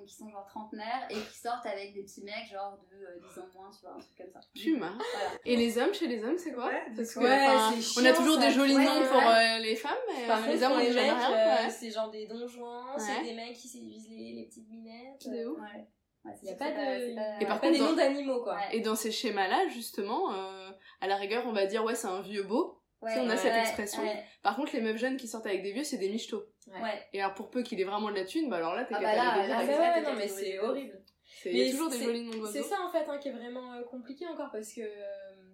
qui 0.06 0.14
sont 0.14 0.30
genre 0.30 0.46
trentenaires 0.46 1.08
et 1.10 1.16
qui 1.16 1.40
sortent 1.40 1.66
avec 1.66 1.96
des 1.96 2.04
petits 2.04 2.24
mecs 2.24 2.48
genre 2.52 2.78
de 2.92 3.20
10 3.28 3.38
euh, 3.38 3.42
ans 3.42 3.48
moins, 3.56 3.70
tu 3.72 3.82
vois, 3.82 3.96
un 3.96 4.00
truc 4.00 4.16
comme 4.16 4.32
ça. 4.32 4.40
Puma. 4.54 4.94
Voilà. 4.96 5.40
Et 5.44 5.56
les 5.56 5.78
hommes, 5.80 5.94
chez 5.94 6.08
les 6.08 6.24
hommes, 6.24 6.38
c'est 6.38 6.54
quoi? 6.54 6.72
Parce 6.96 7.16
que 7.16 7.20
ouais, 7.20 7.48
on 7.98 8.06
a 8.06 8.14
toujours 8.14 8.38
des 8.38 8.52
jolis 8.52 8.76
noms 8.76 9.08
pour 9.08 9.22
euh, 9.22 9.58
les 9.58 9.76
femmes, 9.76 9.98
mais 10.08 10.28
Par 10.28 10.48
les 10.48 10.62
hommes, 10.62 10.74
on 10.74 10.78
les 10.78 10.94
mecs, 10.94 10.98
rien. 10.98 11.66
Euh, 11.66 11.70
c'est 11.70 11.90
genre 11.90 12.12
des 12.12 12.28
donjons, 12.28 12.84
c'est 12.98 13.24
des 13.24 13.34
mecs 13.34 13.56
qui 13.56 13.68
séduisent 13.68 14.10
les, 14.10 14.34
les 14.34 14.46
petites 14.46 14.70
minettes. 14.70 15.20
C'est 15.20 15.46
ouf. 15.46 15.60
Il 16.42 16.46
n'y 16.46 16.52
a 16.52 16.56
pas 16.56 16.72
de. 16.72 17.42
Et 17.42 17.46
par 17.48 17.60
contre, 17.60 17.74
des 17.74 17.80
noms 17.80 17.94
d'animaux, 17.94 18.44
quoi. 18.44 18.60
Et 18.72 18.82
dans 18.82 18.96
ces 18.96 19.12
schémas-là, 19.12 19.68
justement, 19.70 20.30
à 21.02 21.08
la 21.08 21.16
rigueur, 21.16 21.44
on 21.48 21.54
va 21.54 21.66
dire, 21.66 21.84
ouais, 21.84 21.96
c'est 21.96 22.08
un 22.08 22.22
vieux 22.22 22.44
beau. 22.44 22.75
On 23.18 23.30
a 23.30 23.38
cette 23.38 23.56
expression. 23.56 24.04
Par 24.44 24.56
contre, 24.56 24.74
les 24.74 24.82
meufs 24.82 24.98
jeunes 24.98 25.18
qui 25.18 25.28
sortent 25.28 25.46
avec 25.46 25.64
des 25.64 25.72
vieux, 25.72 25.84
c'est 25.84 25.98
des 25.98 26.10
michtos. 26.10 26.46
Ouais. 26.68 27.08
Et 27.14 27.22
alors 27.22 27.34
pour 27.34 27.50
peu 27.50 27.64
qu'il 27.64 27.80
ait 27.80 27.86
vraiment 27.86 28.10
de 28.10 28.16
la 28.16 28.26
thune, 28.26 28.50
bah 28.50 28.58
alors 28.58 28.74
là 28.74 28.86
t'es 28.86 28.96
ah 28.96 29.02
bah 29.02 29.16
là, 29.16 29.48
là, 29.48 29.64
là, 29.64 30.02
non 30.02 30.18
mais 30.18 30.28
c'est 30.28 30.58
horrible. 30.60 31.00
Il 31.46 31.58
y 31.58 31.68
a 31.68 31.72
toujours 31.72 31.90
des 31.90 32.02
jolis 32.02 32.24
noms. 32.24 32.46
C'est 32.52 32.64
ça 32.64 32.78
en 32.82 32.92
fait 32.92 33.08
hein, 33.08 33.18
qui 33.18 33.30
est 33.30 33.34
vraiment 33.34 33.74
euh, 33.74 33.84
compliqué 33.84 34.28
encore 34.28 34.50
parce 34.52 34.74
que 34.74 34.82
euh, 34.82 35.54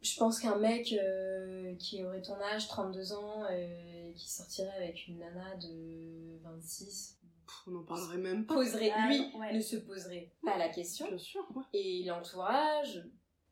je 0.00 0.16
pense 0.16 0.38
qu'un 0.38 0.56
mec 0.56 0.92
euh, 0.92 1.74
qui 1.76 2.04
aurait 2.04 2.22
ton 2.22 2.40
âge, 2.40 2.68
32 2.68 3.12
ans, 3.14 3.48
et 3.48 4.14
qui 4.16 4.30
sortirait 4.30 4.76
avec 4.76 5.08
une 5.08 5.18
nana 5.18 5.56
de 5.56 6.38
26, 6.42 7.18
on 7.66 7.70
n'en 7.72 7.82
parlerait 7.82 8.18
même 8.18 8.46
pas. 8.46 8.54
Poserait, 8.54 8.92
lui 9.08 9.32
ne 9.52 9.60
se 9.60 9.76
poserait 9.76 10.32
pas 10.44 10.56
la 10.56 10.68
question. 10.68 11.08
Bien 11.08 11.18
sûr, 11.18 11.46
Et 11.72 12.04
l'entourage, 12.04 13.02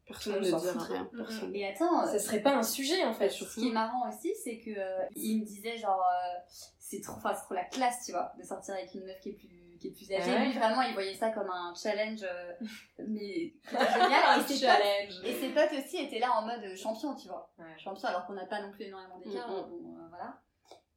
Personne 0.06 0.36
ne 0.36 0.40
dira 0.40 0.84
rien. 0.84 1.10
Personne. 1.16 1.54
Et 1.54 1.66
attends, 1.66 2.06
ça 2.06 2.18
serait 2.18 2.40
pas 2.40 2.54
un 2.54 2.62
sujet 2.62 3.04
en 3.04 3.12
fait. 3.12 3.28
Ce 3.28 3.44
qui 3.54 3.68
est 3.68 3.72
marrant 3.72 4.08
aussi, 4.08 4.32
c'est 4.42 4.58
que 4.60 4.70
euh, 4.70 5.04
il 5.16 5.40
me 5.40 5.44
disait 5.44 5.76
genre 5.76 6.00
euh, 6.00 6.38
c'est 6.78 7.00
trop, 7.00 7.16
enfin 7.16 7.34
c'est 7.34 7.42
trop 7.42 7.54
la 7.54 7.64
classe, 7.64 8.06
tu 8.06 8.12
vois, 8.12 8.32
de 8.38 8.44
sortir 8.44 8.74
avec 8.74 8.94
une 8.94 9.04
meuf 9.04 9.18
qui 9.20 9.30
est 9.30 9.32
plus 9.32 9.76
qui 9.80 9.88
est 9.88 9.90
plus 9.90 10.10
âgée. 10.12 10.38
Lui 10.38 10.52
vraiment, 10.52 10.82
il 10.82 10.94
voyait 10.94 11.14
ça 11.14 11.30
comme 11.30 11.50
un 11.50 11.74
challenge, 11.74 12.22
euh, 12.22 12.52
mais 13.08 13.52
génial. 13.68 14.40
et, 14.40 14.42
ses 14.46 14.58
challenge. 14.58 15.16
Potes, 15.16 15.26
et 15.26 15.34
ses 15.34 15.48
potes 15.48 15.72
aussi 15.72 15.96
étaient 15.98 16.20
là 16.20 16.30
en 16.36 16.46
mode 16.46 16.76
champion, 16.76 17.14
tu 17.16 17.26
vois, 17.26 17.50
champion 17.76 18.08
alors 18.08 18.26
qu'on 18.26 18.34
n'a 18.34 18.46
pas 18.46 18.62
non 18.62 18.70
plus 18.70 18.84
énormément 18.84 19.18
d'écart. 19.18 19.50
Mm, 19.50 19.56
mm. 19.56 19.82
bon, 19.82 20.08
voilà. 20.08 20.40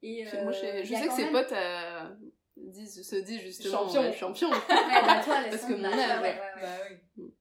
Et 0.02 0.24
moi, 0.44 0.52
je, 0.52 0.94
sais 0.94 1.08
que 1.08 1.12
ses 1.12 1.30
potes 1.30 1.52
disent, 2.56 3.02
se 3.02 3.16
disent 3.16 3.40
justement 3.40 3.88
champion. 3.88 4.12
champion. 4.12 4.50
ouais, 4.50 4.56
bah, 4.68 5.20
toi, 5.24 5.34
Parce 5.50 5.64
que 5.64 5.72
mon 5.72 5.84
âge, 5.84 6.22
ouais. 6.22 6.40
Bah, 6.62 6.68
oui. 7.16 7.34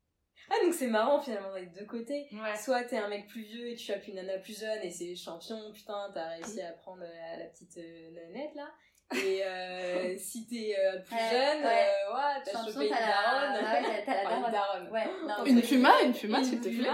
Ah, 0.49 0.55
donc 0.63 0.73
c'est 0.73 0.87
marrant 0.87 1.21
finalement 1.21 1.53
les 1.55 1.67
deux 1.67 1.85
côtés. 1.85 2.27
Soit 2.55 2.83
t'es 2.83 2.97
un 2.97 3.07
mec 3.07 3.27
plus 3.27 3.43
vieux 3.43 3.67
et 3.67 3.75
tu 3.75 3.91
chopes 3.91 4.07
une 4.07 4.15
nana 4.15 4.37
plus 4.39 4.59
jeune 4.59 4.81
et 4.83 4.89
c'est 4.89 5.15
champion, 5.15 5.71
putain, 5.73 6.09
t'as 6.13 6.29
réussi 6.29 6.61
à 6.61 6.71
prendre 6.73 7.03
euh, 7.03 7.37
la, 7.37 7.45
petite 7.45 7.77
euh, 7.77 8.11
nanette 8.11 8.55
là. 8.55 8.69
Et 9.15 9.43
euh, 9.43 10.15
si 10.17 10.47
t'es 10.47 10.75
euh, 10.77 10.99
plus 10.99 11.17
jeune, 11.17 11.63
ouais, 11.63 11.87
ouais 12.13 12.43
t'as 12.45 12.65
chopé 12.65 12.85
une 12.85 12.89
daronne. 12.89 13.65
Ah 13.65 13.81
ouais, 13.81 14.03
t'as 14.05 14.23
la 14.23 14.49
daronne. 14.51 14.89
Ouais, 14.89 15.07
une 15.45 15.61
puma, 15.61 16.01
une 16.03 16.13
puma 16.13 16.43
s'il 16.43 16.61
te 16.61 16.69
plaît. 16.69 16.89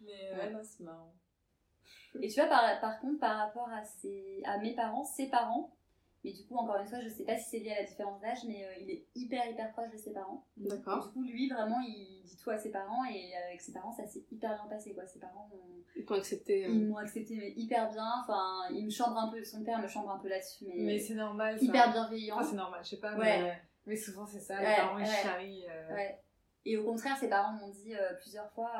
Mais 0.00 0.32
ouais, 0.32 0.50
non, 0.50 0.60
c'est 0.62 0.84
marrant. 0.84 1.14
Et 2.22 2.28
tu 2.28 2.40
vois, 2.40 2.48
par, 2.48 2.80
par 2.80 2.98
contre, 3.00 3.20
par 3.20 3.36
rapport 3.36 3.68
à, 3.68 3.84
ses, 3.84 4.40
à 4.44 4.58
mes 4.58 4.74
parents, 4.74 5.04
ses 5.04 5.28
parents, 5.28 5.75
mais 6.26 6.32
du 6.32 6.44
coup, 6.44 6.56
encore 6.56 6.76
une 6.80 6.88
fois, 6.88 6.98
je 7.00 7.08
sais 7.08 7.22
pas 7.22 7.36
si 7.36 7.50
c'est 7.50 7.58
lié 7.60 7.70
à 7.70 7.82
la 7.82 7.86
différence 7.86 8.20
d'âge, 8.20 8.38
mais 8.48 8.64
euh, 8.64 8.80
il 8.80 8.90
est 8.90 9.06
hyper 9.14 9.48
hyper 9.48 9.70
proche 9.70 9.92
de 9.92 9.96
ses 9.96 10.12
parents. 10.12 10.44
D'accord. 10.56 11.06
Du 11.06 11.12
coup, 11.12 11.22
lui, 11.22 11.48
vraiment, 11.48 11.78
il 11.86 12.24
dit 12.24 12.36
tout 12.36 12.50
à 12.50 12.58
ses 12.58 12.72
parents 12.72 13.04
et 13.04 13.30
avec 13.46 13.60
ses 13.60 13.72
parents, 13.72 13.92
ça 13.92 14.04
s'est 14.06 14.24
hyper 14.32 14.56
bien 14.56 14.66
passé. 14.68 14.92
Quoi. 14.92 15.06
Ses 15.06 15.20
parents 15.20 15.48
ont... 15.54 15.84
Ils 15.94 16.04
m'ont 16.04 16.16
accepté. 16.16 16.62
Ils 16.68 16.88
m'ont 16.88 16.96
accepté, 16.96 17.36
mais 17.36 17.52
hyper 17.52 17.92
bien. 17.92 18.10
Enfin, 18.24 18.68
il 18.72 18.86
me 18.86 18.90
chambre 18.90 19.16
un 19.16 19.30
peu, 19.30 19.44
son 19.44 19.62
père 19.62 19.78
me 19.78 19.86
chambre 19.86 20.10
un 20.10 20.18
peu 20.18 20.28
là-dessus. 20.28 20.64
Mais, 20.66 20.82
mais 20.82 20.98
c'est 20.98 21.14
normal. 21.14 21.62
Hyper 21.62 21.92
bienveillant. 21.92 22.38
Ah, 22.40 22.42
c'est 22.42 22.56
normal, 22.56 22.80
je 22.82 22.88
sais 22.88 23.00
pas. 23.00 23.14
Mais, 23.14 23.62
mais 23.86 23.96
souvent, 23.96 24.26
c'est 24.26 24.40
ça. 24.40 24.58
Les 24.58 24.74
parents, 24.74 24.98
ils 24.98 25.06
charrient. 25.06 25.66
Euh. 25.70 25.94
Ouais. 25.94 26.20
Et 26.64 26.76
au 26.76 26.82
contraire, 26.82 27.16
ses 27.16 27.28
parents 27.28 27.52
m'ont 27.52 27.70
dit 27.70 27.94
euh, 27.94 28.14
plusieurs 28.20 28.50
fois 28.50 28.72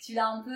tu 0.00 0.14
l'as 0.14 0.28
un 0.28 0.42
peu 0.42 0.50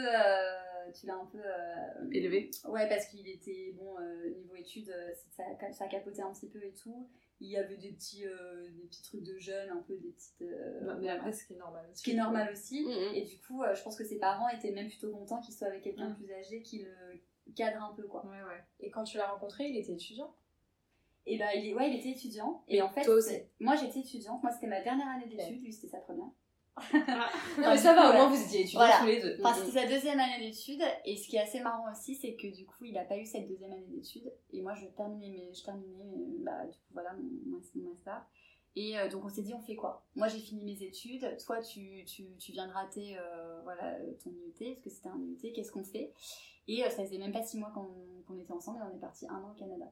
tu 0.92 1.07
l'as 1.07 1.16
un 1.16 1.27
peu 1.27 1.38
euh, 1.38 2.11
élevé. 2.12 2.51
Ouais 2.68 2.88
parce 2.88 3.07
qu'il 3.07 3.29
était 3.29 3.73
bon 3.77 3.99
euh, 3.99 4.30
niveau 4.30 4.55
études 4.55 4.91
euh, 4.91 5.12
ça, 5.30 5.45
ça 5.72 5.87
capotait 5.87 6.22
un 6.22 6.32
petit 6.32 6.49
peu 6.49 6.62
et 6.62 6.72
tout. 6.72 7.09
Il 7.41 7.49
y 7.49 7.57
avait 7.57 7.76
des 7.76 7.93
petits 7.93 8.22
des 8.22 8.87
petits 8.87 9.03
trucs 9.03 9.22
de 9.22 9.39
jeunes 9.39 9.70
un 9.70 9.82
peu 9.82 9.97
des 9.97 10.12
petites 10.12 10.45
mais 11.01 11.09
après 11.09 11.32
ce 11.32 11.45
qui 11.45 11.55
est 11.55 11.59
normal 11.59 11.85
aussi 11.91 11.99
ce 11.99 12.05
qui 12.05 12.11
est 12.12 12.16
normal 12.16 12.53
aussi. 12.53 12.85
Mm-hmm. 12.85 13.14
et 13.14 13.22
du 13.22 13.39
coup 13.41 13.62
je 13.74 13.82
pense 13.82 13.97
que 13.97 14.05
ses 14.05 14.18
parents 14.18 14.49
étaient 14.49 14.70
même 14.70 14.89
plutôt 14.89 15.11
contents 15.11 15.41
qu'il 15.41 15.53
soit 15.53 15.66
avec 15.66 15.82
quelqu'un 15.82 16.11
de 16.11 16.12
mm. 16.12 16.16
plus 16.16 16.32
âgé 16.32 16.62
qui 16.62 16.85
le 16.85 17.53
cadre 17.55 17.82
un 17.82 17.95
peu 17.95 18.05
quoi. 18.05 18.24
Ouais 18.26 18.43
ouais. 18.43 18.64
Et 18.80 18.91
quand 18.91 19.05
tu 19.05 19.18
l'as 19.18 19.30
rencontré 19.30 19.68
il 19.68 19.76
était 19.76 19.93
étudiant? 19.93 20.35
Et 21.26 21.39
ben 21.39 21.49
il 21.57 21.66
est 21.66 21.74
ouais 21.74 21.91
il 21.91 21.99
était 21.99 22.11
étudiant. 22.11 22.64
Et, 22.68 22.80
en 22.80 22.89
fait 22.89 23.03
toi 23.03 23.14
aussi. 23.14 23.35
moi 23.59 23.74
j'étais 23.74 24.01
étudiante. 24.01 24.43
Moi 24.43 24.53
c'était 24.53 24.68
ma 24.68 24.80
dernière 24.80 25.09
année 25.09 25.26
d'études. 25.26 25.62
Lui 25.62 25.72
c'était 25.72 25.89
sa 25.89 25.99
première 25.99 26.30
non, 26.93 27.70
mais 27.70 27.77
ça 27.77 27.95
va, 27.95 28.11
au 28.11 28.12
moins 28.12 28.29
vous 28.29 28.43
étiez 28.43 28.62
étudiants 28.62 28.83
tous 29.01 29.07
les 29.07 29.22
deux. 29.22 29.37
Enfin, 29.41 29.55
c'était 29.55 29.81
sa 29.81 29.87
deuxième 29.87 30.18
année 30.18 30.41
d'études. 30.41 30.83
Et 31.05 31.16
ce 31.16 31.29
qui 31.29 31.37
est 31.37 31.41
assez 31.41 31.61
marrant 31.61 31.91
aussi, 31.93 32.14
c'est 32.16 32.35
que 32.35 32.49
du 32.49 32.66
coup, 32.66 32.85
il 32.85 32.95
n'a 32.95 33.05
pas 33.05 33.16
eu 33.16 33.25
cette 33.25 33.49
deuxième 33.49 33.72
année 33.72 33.87
d'études. 33.89 34.33
Et 34.53 34.61
moi, 34.61 34.75
je 34.75 34.87
terminais, 34.87 35.29
mes, 35.29 35.55
je 35.55 35.62
terminais 35.62 36.05
bah, 36.41 36.64
du 36.66 36.72
coup, 36.72 36.93
voilà, 36.93 37.12
mon, 37.12 37.61
mon 37.77 37.91
master. 37.91 38.25
Et 38.77 38.99
euh, 38.99 39.09
donc 39.09 39.25
on 39.25 39.29
s'est 39.29 39.43
dit 39.43 39.55
on 39.55 39.61
fait 39.61 39.77
quoi? 39.77 40.03
Moi 40.16 40.27
j'ai 40.27 40.41
fini 40.41 40.64
mes 40.64 40.83
études, 40.85 41.37
toi 41.39 41.61
tu, 41.61 42.05
tu, 42.07 42.25
tu 42.41 42.51
viens 42.51 42.66
de 42.66 42.72
rater 42.72 43.16
euh, 43.16 43.61
voilà, 43.62 43.95
ton 44.22 44.31
IUT, 44.31 44.75
parce 44.75 44.81
que 44.83 44.91
c'était 44.91 45.09
un 45.11 45.20
IUT, 45.20 45.53
qu'est-ce 45.53 45.70
qu'on 45.70 45.85
fait? 45.85 46.12
Et 46.66 46.85
euh, 46.85 46.91
ça 46.91 47.05
faisait 47.05 47.18
même 47.18 47.31
pas 47.31 47.45
six 47.45 47.57
mois 47.57 47.70
qu'on 47.72 48.37
était 48.37 48.53
ensemble 48.53 48.81
et 48.81 48.93
on 48.93 48.97
est 48.97 49.01
parti 49.01 49.29
un 49.29 49.37
an 49.37 49.53
au 49.53 49.55
Canada. 49.57 49.85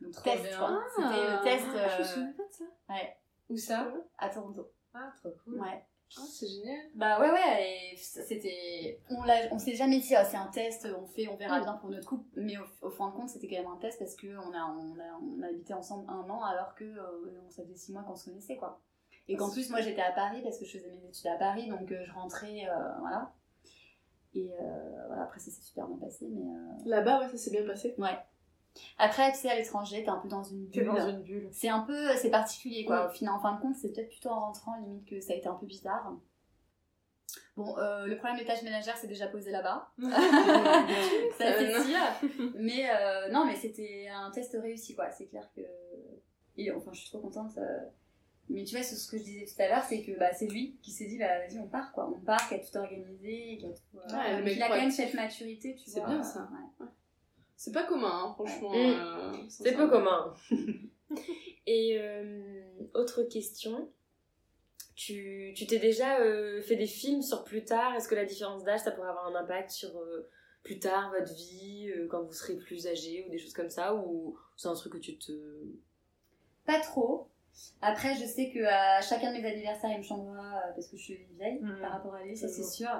Donc 0.00 0.20
test, 0.24 0.56
quoi. 0.58 0.82
C'était 0.96 1.08
le 1.08 1.44
test. 1.44 1.66
Ah, 1.76 1.98
je 1.98 2.02
souviens 2.02 2.32
pas 2.32 2.42
de 2.42 2.52
ça. 2.52 2.64
Ouais. 2.88 3.16
Où 3.48 3.56
ça? 3.56 3.92
À 4.18 4.28
Toronto. 4.28 4.68
Ah, 4.92 5.12
trop 5.20 5.30
cool. 5.44 5.60
Ouais. 5.60 5.84
Oh, 6.18 6.26
c'est 6.28 6.48
génial. 6.48 6.86
Bah 6.96 7.20
ouais, 7.20 7.30
ouais, 7.30 7.94
c'était. 7.96 9.00
On, 9.10 9.22
on 9.52 9.58
s'est 9.58 9.76
jamais 9.76 10.00
dit, 10.00 10.14
oh, 10.18 10.24
c'est 10.28 10.36
un 10.36 10.48
test, 10.48 10.88
on 10.98 11.06
fait, 11.06 11.28
on 11.28 11.36
verra 11.36 11.60
bien 11.60 11.74
pour 11.74 11.90
notre 11.90 12.08
couple, 12.08 12.28
mais 12.34 12.54
au, 12.82 12.90
fin 12.90 13.10
de 13.10 13.14
compte, 13.14 13.28
c'était 13.28 13.48
quand 13.48 13.62
même 13.62 13.70
un 13.70 13.76
test 13.76 13.98
parce 13.98 14.16
qu'on 14.16 14.26
a, 14.26 14.64
on 14.76 14.98
a, 14.98 15.20
on 15.22 15.42
a 15.42 15.46
habité 15.46 15.72
ensemble 15.72 16.10
un 16.10 16.28
an 16.28 16.42
alors 16.42 16.74
que 16.74 16.84
euh, 16.84 17.48
ça 17.48 17.62
faisait 17.62 17.76
six 17.76 17.92
mois 17.92 18.02
qu'on 18.02 18.16
se 18.16 18.28
connaissait, 18.28 18.56
quoi. 18.56 18.80
Et 19.28 19.36
qu'en 19.36 19.50
plus, 19.50 19.70
moi 19.70 19.80
j'étais 19.80 20.02
à 20.02 20.10
Paris 20.10 20.40
parce 20.42 20.58
que 20.58 20.64
je 20.64 20.78
faisais 20.78 20.90
mes 20.90 21.08
études 21.08 21.28
à 21.28 21.36
Paris, 21.36 21.68
donc 21.68 21.92
euh, 21.92 22.04
je 22.04 22.12
rentrais, 22.12 22.68
euh, 22.68 22.98
voilà. 22.98 23.32
Et 24.34 24.50
voilà, 25.06 25.24
après 25.24 25.38
ça 25.40 25.50
s'est 25.50 25.62
super 25.62 25.86
bien 25.86 25.98
passé, 25.98 26.26
mais. 26.28 26.42
Là-bas, 26.86 27.20
ouais, 27.20 27.28
ça 27.28 27.36
s'est 27.36 27.50
bien 27.50 27.64
passé. 27.64 27.94
Ouais. 27.98 28.18
Après, 28.98 29.30
tu 29.32 29.38
sais, 29.38 29.50
à 29.50 29.56
l'étranger, 29.56 30.02
t'es 30.02 30.10
un 30.10 30.18
peu 30.18 30.28
dans 30.28 30.42
une 30.42 30.66
bulle. 30.66 30.86
dans 30.86 31.08
une 31.08 31.22
bulle. 31.22 31.48
C'est 31.52 31.68
un 31.68 31.80
peu, 31.80 32.16
c'est 32.16 32.30
particulier, 32.30 32.84
quoi. 32.84 33.08
Au 33.08 33.10
final, 33.10 33.34
en 33.34 33.40
fin 33.40 33.54
de 33.54 33.60
compte, 33.60 33.76
c'est 33.76 33.92
peut-être 33.92 34.10
plutôt 34.10 34.30
en 34.30 34.40
rentrant, 34.40 34.76
limite, 34.80 35.08
que 35.08 35.20
ça 35.20 35.32
a 35.32 35.36
été 35.36 35.48
un 35.48 35.54
peu 35.54 35.66
bizarre. 35.66 36.12
Bon, 37.56 37.76
euh, 37.78 38.06
le 38.06 38.16
problème 38.16 38.38
des 38.38 38.44
tâches 38.44 38.62
ménagères, 38.62 38.96
c'est 38.96 39.06
déjà 39.06 39.26
posé 39.26 39.50
là-bas. 39.50 39.92
ça 41.38 41.52
c'est 41.58 41.82
sûr. 41.82 42.50
Mais 42.54 42.88
euh, 42.90 43.28
non, 43.30 43.44
mais 43.44 43.56
c'était 43.56 44.08
un 44.08 44.30
test 44.30 44.56
réussi, 44.60 44.94
quoi. 44.94 45.10
C'est 45.10 45.26
clair 45.26 45.48
que. 45.54 45.62
Et 46.56 46.70
enfin, 46.72 46.90
je 46.92 47.00
suis 47.00 47.10
trop 47.10 47.20
contente. 47.20 47.56
Euh. 47.58 47.78
Mais 48.48 48.64
tu 48.64 48.74
vois, 48.74 48.82
ce 48.82 49.08
que 49.08 49.16
je 49.16 49.22
disais 49.22 49.44
tout 49.44 49.62
à 49.62 49.68
l'heure, 49.68 49.84
c'est 49.84 50.02
que 50.02 50.18
bah, 50.18 50.32
c'est 50.32 50.48
lui 50.48 50.76
qui 50.82 50.90
s'est 50.90 51.06
dit, 51.06 51.18
bah, 51.18 51.38
vas-y, 51.38 51.58
on 51.60 51.68
part, 51.68 51.92
quoi. 51.92 52.12
On 52.12 52.20
part, 52.20 52.48
qui 52.48 52.54
a 52.54 52.58
tout 52.58 52.76
organisé, 52.76 53.58
qui 53.58 53.66
a 53.66 53.68
tout. 53.68 54.14
Ouais, 54.16 54.54
il 54.54 54.62
a 54.62 54.68
quand 54.68 54.76
même 54.76 54.90
cette 54.90 55.14
maturité, 55.14 55.76
tu 55.76 55.90
vois. 55.90 56.02
C'est 56.02 56.12
bien 56.12 56.22
ça. 56.22 56.48
C'est 57.62 57.72
pas 57.72 57.84
commun, 57.84 58.10
hein, 58.10 58.32
franchement. 58.32 58.72
Mm. 58.72 59.50
c'est 59.50 59.76
peu 59.76 59.88
commun. 59.88 60.34
Et 61.66 62.00
autre 62.94 63.22
question 63.24 63.90
tu 65.00 65.66
t'es 65.66 65.78
déjà 65.78 66.20
euh, 66.20 66.60
fait 66.60 66.76
des 66.76 66.86
films 66.86 67.22
sur 67.22 67.44
plus 67.44 67.64
tard? 67.64 67.94
Est-ce 67.94 68.06
que 68.06 68.14
la 68.14 68.26
différence 68.26 68.64
d'âge, 68.64 68.80
ça 68.80 68.90
pourrait 68.90 69.08
avoir 69.08 69.26
un 69.28 69.34
impact 69.34 69.70
sur 69.70 69.96
euh, 69.96 70.28
plus 70.62 70.78
tard 70.78 71.10
votre 71.10 71.32
vie, 71.32 71.90
euh, 71.90 72.06
quand 72.08 72.22
vous 72.22 72.32
serez 72.32 72.56
plus 72.56 72.86
âgé 72.86 73.24
ou 73.26 73.30
des 73.30 73.38
choses 73.38 73.54
comme 73.54 73.70
ça? 73.70 73.94
Ou 73.94 74.38
c'est 74.56 74.68
un 74.68 74.74
truc 74.74 74.92
que 74.92 74.98
tu 74.98 75.16
te... 75.16 75.32
Pas 76.66 76.80
trop. 76.80 77.28
Après, 77.80 78.14
je 78.14 78.26
sais 78.26 78.50
que 78.50 78.62
à 78.62 79.00
chacun 79.00 79.32
de 79.32 79.40
mes 79.40 79.48
anniversaires, 79.48 79.90
il 79.90 79.98
me 79.98 80.02
changera 80.02 80.60
parce 80.74 80.88
que 80.88 80.98
je 80.98 81.02
suis 81.02 81.26
vieille 81.38 81.60
mmh. 81.60 81.80
par 81.80 81.92
rapport 81.92 82.14
à 82.14 82.22
lui, 82.22 82.36
ça 82.36 82.48
c'est 82.48 82.62
sûr. 82.62 82.90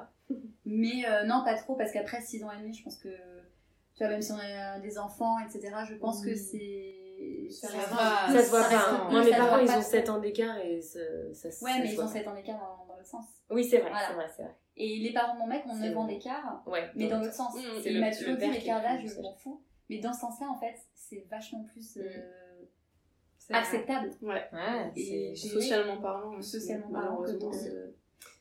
Mais 0.65 1.05
non, 1.27 1.45
pas 1.45 1.55
trop, 1.57 1.77
parce 1.77 1.93
qu'après 1.93 2.23
6 2.23 2.45
ans 2.45 2.51
et 2.51 2.63
demi, 2.63 2.75
je 2.75 2.83
pense 2.83 2.97
que, 2.97 3.11
tu 4.01 4.07
vois, 4.07 4.15
même 4.15 4.23
si 4.23 4.33
on 4.33 4.39
a 4.39 4.79
des 4.79 4.99
enfants, 4.99 5.37
etc., 5.41 5.75
je 5.87 5.95
pense 5.97 6.25
que 6.25 6.35
c'est 6.35 7.51
ça, 7.51 7.69
se 7.69 8.49
voit 8.49 8.63
pas. 8.63 9.11
Moi, 9.11 9.23
mes 9.23 9.31
parents, 9.31 9.59
ils 9.59 9.71
ont 9.71 9.83
7 9.83 10.09
ans 10.09 10.19
d'écart 10.21 10.57
et 10.57 10.81
ça, 10.81 11.01
ça 11.35 11.49
Ouais, 11.63 11.81
mais 11.81 11.93
ils 11.93 12.01
ont 12.01 12.09
7 12.09 12.27
ans 12.27 12.35
d'écart 12.35 12.59
dans, 12.59 12.87
dans 12.87 12.97
l'autre 12.97 13.07
sens. 13.07 13.27
Oui, 13.51 13.63
c'est 13.63 13.81
vrai, 13.81 13.91
c'est 14.09 14.15
vrai, 14.15 14.27
c'est 14.35 14.43
vrai. 14.45 14.55
Et 14.79 15.01
les 15.01 15.13
parents 15.13 15.35
de 15.35 15.41
mon 15.41 15.47
mec 15.47 15.67
ont 15.67 15.77
9 15.77 15.99
ans 15.99 16.07
d'écart, 16.07 16.63
ouais, 16.67 16.91
mais 16.95 17.09
dans 17.09 17.19
l'autre 17.19 17.35
sens. 17.35 17.55
Mmh, 17.55 17.83
il 17.85 18.01
m'a 18.01 18.11
toujours 18.11 18.37
dit 18.39 18.51
l'écart 18.51 18.81
d'âge, 18.81 19.03
je 19.05 19.21
m'en 19.21 19.35
fous. 19.35 19.63
Mais 19.91 19.99
dans 19.99 20.15
ce 20.15 20.21
sens-là, 20.21 20.47
en 20.49 20.57
fait, 20.57 20.77
c'est 20.95 21.27
vachement 21.31 21.65
plus 21.65 21.97
mmh. 21.97 22.01
euh, 22.01 22.65
acceptable. 23.51 24.13
Ouais. 24.23 24.49
ouais 24.55 25.35
socialement 25.37 25.99
parlant. 25.99 26.41
Socialement 26.41 26.89
parlant. 26.89 27.23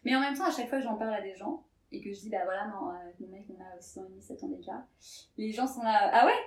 Mais 0.05 0.15
en 0.15 0.21
même 0.21 0.35
temps, 0.35 0.45
à 0.45 0.51
chaque 0.51 0.69
fois 0.69 0.77
que 0.77 0.85
j'en 0.85 0.95
parle 0.95 1.15
à 1.15 1.21
des 1.21 1.35
gens, 1.35 1.65
et 1.91 2.01
que 2.01 2.13
je 2.13 2.19
dis, 2.19 2.29
bah 2.29 2.43
voilà, 2.43 2.67
non, 2.67 2.89
avec 2.89 3.19
mon 3.19 3.27
mec, 3.27 3.45
on 3.49 3.61
a 3.61 3.81
6 3.81 3.99
ans 3.99 4.05
et 4.05 4.09
demi, 4.09 4.21
7 4.21 4.43
ans 4.43 4.47
d'écart, 4.47 4.83
les 5.37 5.51
gens 5.51 5.67
sont 5.67 5.81
là, 5.81 6.09
ah 6.13 6.25
ouais? 6.25 6.39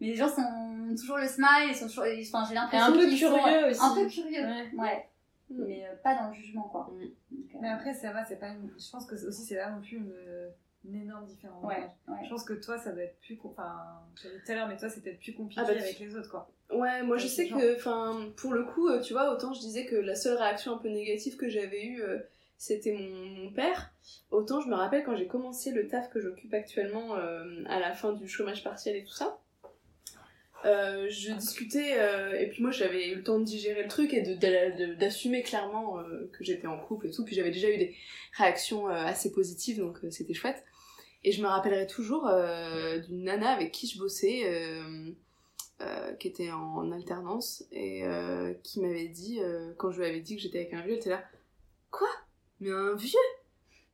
Mais 0.00 0.08
les 0.08 0.14
gens 0.14 0.28
sont 0.28 0.96
toujours 0.98 1.18
le 1.18 1.28
smile, 1.28 1.68
ils 1.68 1.74
sont 1.74 1.86
toujours, 1.86 2.04
enfin, 2.04 2.44
j'ai 2.48 2.54
l'impression 2.54 2.86
un 2.86 2.92
peu 2.92 3.14
curieux 3.14 3.70
aussi. 3.70 3.80
Un 3.82 3.94
peu 3.94 4.06
curieux, 4.06 4.46
ouais. 4.78 5.06
Mm. 5.50 5.64
Mais 5.66 5.84
euh, 5.84 5.94
pas 6.02 6.14
dans 6.14 6.28
le 6.28 6.34
jugement, 6.34 6.62
quoi. 6.62 6.90
Mm. 6.92 7.02
Euh, 7.02 7.58
mais 7.60 7.68
après, 7.68 7.92
ça 7.92 8.12
va, 8.12 8.24
c'est 8.24 8.38
pas 8.38 8.48
une... 8.48 8.70
Je 8.78 8.90
pense 8.90 9.06
que 9.06 9.14
aussi, 9.14 9.44
c'est 9.44 9.56
pas 9.56 9.70
non 9.70 9.82
plus 9.82 9.96
une, 9.98 10.14
une 10.86 11.02
énorme 11.02 11.26
différence. 11.26 11.62
Ouais, 11.62 11.90
Je 12.24 12.30
pense 12.30 12.44
que 12.44 12.54
toi, 12.54 12.78
ça 12.78 12.92
doit 12.92 13.02
être 13.02 13.18
plus. 13.20 13.38
Enfin, 13.44 14.00
j'avais 14.22 14.36
dit 14.36 14.40
tout 14.44 14.52
à 14.52 14.54
l'heure, 14.54 14.68
mais 14.68 14.78
toi, 14.78 14.88
c'est 14.88 15.02
peut-être 15.02 15.20
plus 15.20 15.34
compliqué 15.34 15.60
ah 15.62 15.66
bah, 15.66 15.78
avec 15.78 15.98
les 15.98 16.16
autres, 16.16 16.30
quoi. 16.30 16.48
Ouais, 16.72 17.02
moi, 17.02 17.18
je 17.18 17.26
sais 17.26 17.48
que, 17.48 17.76
enfin, 17.76 18.30
pour 18.36 18.54
le 18.54 18.64
coup, 18.64 18.88
euh, 18.88 19.00
tu 19.00 19.12
vois, 19.12 19.30
autant 19.32 19.52
je 19.52 19.60
disais 19.60 19.84
que 19.84 19.96
la 19.96 20.14
seule 20.14 20.38
réaction 20.38 20.74
un 20.74 20.78
peu 20.78 20.88
négative 20.88 21.36
que 21.36 21.48
j'avais 21.48 21.84
eue. 21.84 22.02
C'était 22.60 22.92
mon, 22.92 23.50
père. 23.52 23.90
Autant 24.30 24.60
je 24.60 24.68
me 24.68 24.74
rappelle 24.74 25.02
quand 25.02 25.16
j'ai 25.16 25.26
commencé 25.26 25.70
le 25.70 25.88
taf 25.88 26.10
que 26.10 26.20
j'occupe 26.20 26.52
actuellement 26.52 27.14
à 27.14 27.80
la 27.80 27.92
fin 27.94 28.12
du 28.12 28.28
chômage 28.28 28.62
partiel 28.62 28.96
et 28.96 29.04
tout 29.04 29.14
ça 29.14 29.40
euh, 30.66 31.06
je 31.08 31.32
discutais 31.32 31.94
euh, 31.98 32.38
et 32.38 32.46
puis 32.48 32.60
moi 32.60 32.70
j'avais 32.70 33.08
eu 33.08 33.14
le 33.14 33.22
temps 33.22 33.38
de 33.38 33.44
digérer 33.44 33.82
le 33.82 33.88
truc 33.88 34.12
et 34.12 34.20
d'assumer 34.98 35.42
clairement 35.42 35.98
euh, 35.98 36.30
que 36.34 36.44
j'étais 36.44 36.66
en 36.66 36.78
couple 36.78 37.06
et 37.06 37.10
tout. 37.10 37.24
Puis 37.24 37.34
j'avais 37.34 37.50
déjà 37.50 37.70
eu 37.70 37.78
des 37.78 37.94
réactions 38.36 38.88
assez 38.88 39.32
positives 39.32 39.78
donc 39.78 39.98
c'était 40.10 40.34
chouette. 40.34 40.62
Et 41.24 41.32
je 41.32 41.42
me 41.42 41.48
rappellerai 41.48 41.86
toujours 41.86 42.30
d'une 43.06 43.24
nana 43.24 43.50
avec 43.50 43.72
qui 43.72 43.86
je 43.86 43.98
bossais 43.98 44.42
qui 46.18 46.28
était 46.28 46.50
en 46.50 46.92
alternance 46.92 47.64
et 47.72 48.02
qui 48.62 48.80
m'avait 48.80 49.08
dit 49.08 49.40
quand 49.78 49.90
je 49.90 50.00
lui 50.00 50.06
avais 50.06 50.20
dit 50.20 50.36
que 50.36 50.42
j'étais 50.42 50.58
avec 50.58 50.74
un 50.74 50.82
vieux 50.82 50.92
elle 50.92 50.98
était 50.98 51.10
là 51.10 51.24
quoi? 51.90 52.08
Mais 52.60 52.70
un 52.70 52.94
vieux 52.94 53.18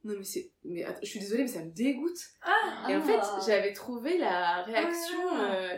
non 0.04 0.14
mais 0.16 0.24
c'est 0.24 0.50
mais 0.64 0.84
je 1.02 1.06
suis 1.06 1.18
désolée 1.18 1.42
mais 1.42 1.48
ça 1.48 1.64
me 1.64 1.70
dégoûte 1.70 2.18
ah, 2.42 2.86
et 2.88 2.96
en 2.96 3.02
fait 3.02 3.18
ah. 3.20 3.40
j'avais 3.44 3.72
trouvé 3.72 4.18
la 4.18 4.62
réaction 4.62 5.18
ah 5.32 5.76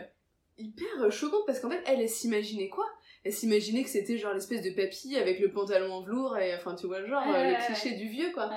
hyper 0.59 0.87
euh, 1.01 1.09
choquante 1.09 1.45
parce 1.45 1.59
qu'en 1.59 1.69
fait, 1.69 1.81
elle, 1.87 2.01
elle 2.01 2.09
s'imaginait 2.09 2.69
quoi? 2.69 2.85
Elle 3.23 3.33
s'imaginait 3.33 3.83
que 3.83 3.89
c'était 3.89 4.17
genre 4.17 4.33
l'espèce 4.33 4.61
de 4.61 4.71
papy 4.71 5.15
avec 5.15 5.39
le 5.39 5.51
pantalon 5.51 5.91
en 5.91 6.01
velours 6.01 6.37
et 6.37 6.55
enfin, 6.55 6.75
tu 6.75 6.87
vois, 6.87 7.03
genre 7.05 7.27
euh, 7.27 7.51
le 7.51 7.65
cliché 7.65 7.95
du 7.95 8.07
vieux 8.07 8.31
quoi. 8.33 8.51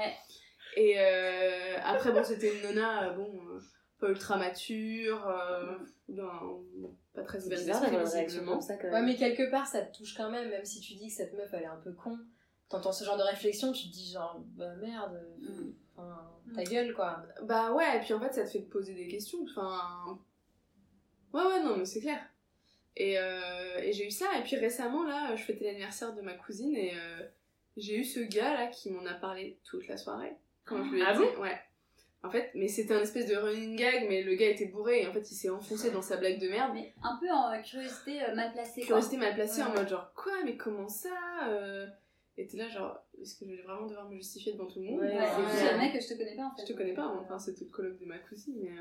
Et 0.77 0.95
euh, 0.99 1.77
après, 1.83 2.13
bon, 2.13 2.25
c'était 2.25 2.55
une 2.55 2.63
nana, 2.63 3.11
bon, 3.11 3.31
pas 3.99 4.09
ultra 4.09 4.37
mature, 4.37 5.23
pas 7.15 7.23
très 7.23 7.39
bizarre 7.49 7.83
réaction 7.83 8.61
ça 8.61 8.77
quand 8.77 8.85
même. 8.85 8.95
Ouais, 8.95 9.03
mais 9.03 9.17
quelque 9.17 9.51
part, 9.51 9.67
ça 9.67 9.83
te 9.83 9.97
touche 9.97 10.15
quand 10.17 10.31
même, 10.31 10.49
même 10.49 10.65
si 10.65 10.81
tu 10.81 10.95
dis 10.95 11.09
que 11.09 11.15
cette 11.15 11.35
meuf, 11.35 11.51
elle 11.53 11.63
est 11.63 11.67
un 11.67 11.81
peu 11.83 11.93
con. 11.93 12.19
T'entends 12.73 12.93
ce 12.93 13.05
genre 13.05 13.19
de 13.19 13.23
réflexion, 13.23 13.71
tu 13.71 13.89
te 13.89 13.93
dis 13.93 14.11
genre, 14.11 14.43
bah 14.57 14.75
merde, 14.77 15.23
mm. 15.41 15.73
enfin, 15.97 16.31
ta 16.55 16.65
gueule 16.65 16.95
quoi. 16.95 17.23
Bah 17.43 17.73
ouais, 17.73 17.99
et 17.99 18.01
puis 18.01 18.15
en 18.15 18.21
fait, 18.21 18.33
ça 18.33 18.45
te 18.45 18.51
fait 18.51 18.63
te 18.63 18.71
poser 18.71 18.95
des 18.95 19.07
questions. 19.09 19.39
Enfin, 19.49 20.19
Ouais, 21.33 21.45
ouais, 21.45 21.63
non, 21.63 21.77
mais 21.77 21.85
c'est 21.85 22.01
clair. 22.01 22.21
Et, 22.97 23.19
euh, 23.19 23.79
et 23.79 23.93
j'ai 23.93 24.07
eu 24.07 24.11
ça. 24.11 24.27
Et 24.39 24.43
puis 24.43 24.57
récemment, 24.57 25.05
là, 25.05 25.35
je 25.35 25.43
fêtais 25.43 25.65
l'anniversaire 25.65 26.15
de 26.15 26.21
ma 26.21 26.35
cousine 26.35 26.77
et 26.77 26.93
euh, 26.95 27.23
j'ai 27.77 27.97
eu 27.97 28.05
ce 28.05 28.21
gars 28.21 28.55
là 28.55 28.67
qui 28.67 28.91
m'en 28.91 29.05
a 29.07 29.15
parlé 29.15 29.59
toute 29.65 29.87
la 29.89 29.97
soirée. 29.97 30.37
Quand 30.65 30.85
je 30.85 30.91
lui 30.91 31.01
ai 31.01 31.05
ah 31.07 31.15
dit. 31.15 31.41
ouais. 31.41 31.59
En 32.25 32.31
fait, 32.31 32.53
mais 32.55 32.69
c'était 32.69 32.95
un 32.95 33.01
espèce 33.01 33.27
de 33.27 33.35
running 33.35 33.77
gag, 33.77 34.07
mais 34.09 34.23
le 34.23 34.35
gars 34.35 34.49
était 34.49 34.67
bourré 34.67 35.03
et 35.03 35.07
en 35.09 35.13
fait 35.13 35.29
il 35.29 35.35
s'est 35.35 35.51
enfoncé 35.51 35.91
dans 35.91 36.03
sa 36.03 36.19
blague 36.19 36.39
de 36.39 36.49
merde. 36.49 36.71
Mais 36.73 36.95
un 37.03 37.19
peu 37.19 37.29
en 37.29 37.61
curiosité 37.63 38.21
mal 38.37 38.53
placée. 38.53 38.83
Curiosité 38.83 39.17
mal 39.17 39.35
placée 39.35 39.63
en 39.63 39.71
mode 39.71 39.89
genre 39.89 40.13
quoi, 40.15 40.33
mais 40.45 40.57
comment 40.57 40.89
ça 40.89 41.11
Et 42.39 42.47
t'es 42.47 42.57
là 42.57 42.69
genre, 42.69 42.99
est-ce 43.21 43.39
que 43.39 43.45
je 43.45 43.57
vais 43.57 43.63
vraiment 43.63 43.87
devoir 43.87 44.09
me 44.09 44.15
justifier 44.15 44.53
devant 44.55 44.67
tout 44.67 44.81
le 44.81 44.87
monde 44.87 45.01
Ouais, 45.01 45.19
c'est 45.51 45.69
un 45.69 45.79
mec 45.79 45.93
que 45.93 46.01
je 46.01 46.09
te 46.09 46.15
connais 46.15 46.35
pas 46.35 46.47
en 46.47 46.57
fait. 46.57 46.63
Je 46.63 46.73
te 46.73 46.77
connais 46.77 46.95
pas, 46.95 47.07
enfin 47.07 47.39
c'était 47.39 47.65
le 47.65 47.71
colloque 47.71 47.99
de 47.99 48.07
ma 48.07 48.19
cousine, 48.19 48.57
mais. 48.61 48.73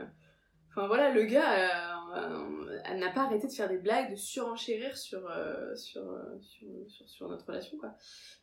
Enfin 0.74 0.88
voilà, 0.88 1.10
le 1.10 1.24
gars, 1.26 2.16
euh, 2.16 2.80
elle 2.86 2.99
n'a 2.99 3.10
pas 3.10 3.24
arrêté 3.24 3.45
de 3.45 3.52
faire 3.52 3.68
des 3.68 3.78
blagues, 3.78 4.12
de 4.12 4.16
surenchérir 4.16 4.97
sur, 4.97 5.30
euh, 5.30 5.76
sur, 5.76 6.02
sur, 6.39 6.68
sur, 6.88 7.10
sur, 7.10 7.28
notre 7.28 7.45
relation, 7.45 7.78
quoi. 7.78 7.93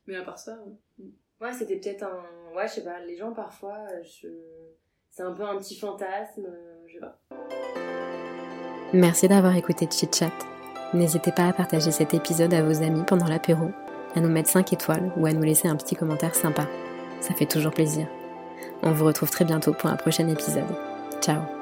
Mais 0.07 0.17
à 0.17 0.23
part 0.23 0.39
ça. 0.39 0.59
Euh, 1.01 1.05
ouais, 1.41 1.53
c'était 1.55 1.77
peut-être 1.77 2.03
un. 2.03 2.55
Ouais, 2.55 2.69
je 2.69 2.75
sais 2.75 2.85
pas, 2.85 3.01
les 3.01 3.17
gens 3.17 3.33
parfois, 3.33 3.79
je... 4.03 4.29
c'est 5.09 5.23
un 5.23 5.33
peu 5.33 5.43
un 5.43 5.57
petit 5.57 5.79
fantasme, 5.79 6.47
je 6.87 6.95
sais 6.95 7.01
pas. 7.01 7.19
Merci 8.93 9.27
d'avoir 9.27 9.57
écouté 9.57 9.89
Chit 9.91 10.15
Chat. 10.15 10.33
N'hésitez 10.93 11.33
pas 11.33 11.49
à 11.49 11.53
partager 11.55 11.91
cet 11.91 12.13
épisode 12.13 12.53
à 12.53 12.63
vos 12.63 12.83
amis 12.83 13.05
pendant 13.07 13.27
l'apéro, 13.27 13.71
à 14.15 14.21
nous 14.21 14.29
mettre 14.29 14.51
5 14.51 14.73
étoiles 14.73 15.13
ou 15.17 15.27
à 15.27 15.33
nous 15.33 15.43
laisser 15.43 15.69
un 15.69 15.77
petit 15.77 15.97
commentaire 15.97 16.35
sympa. 16.35 16.67
Ça 17.21 17.35
fait 17.35 17.47
toujours 17.47 17.73
plaisir. 17.73 18.07
On 18.83 18.93
vous 18.93 19.05
retrouve 19.05 19.31
très 19.31 19.45
bientôt 19.45 19.73
pour 19.73 19.91
un 19.91 19.97
prochain 19.97 20.29
épisode. 20.29 20.65
Ciao 21.21 21.58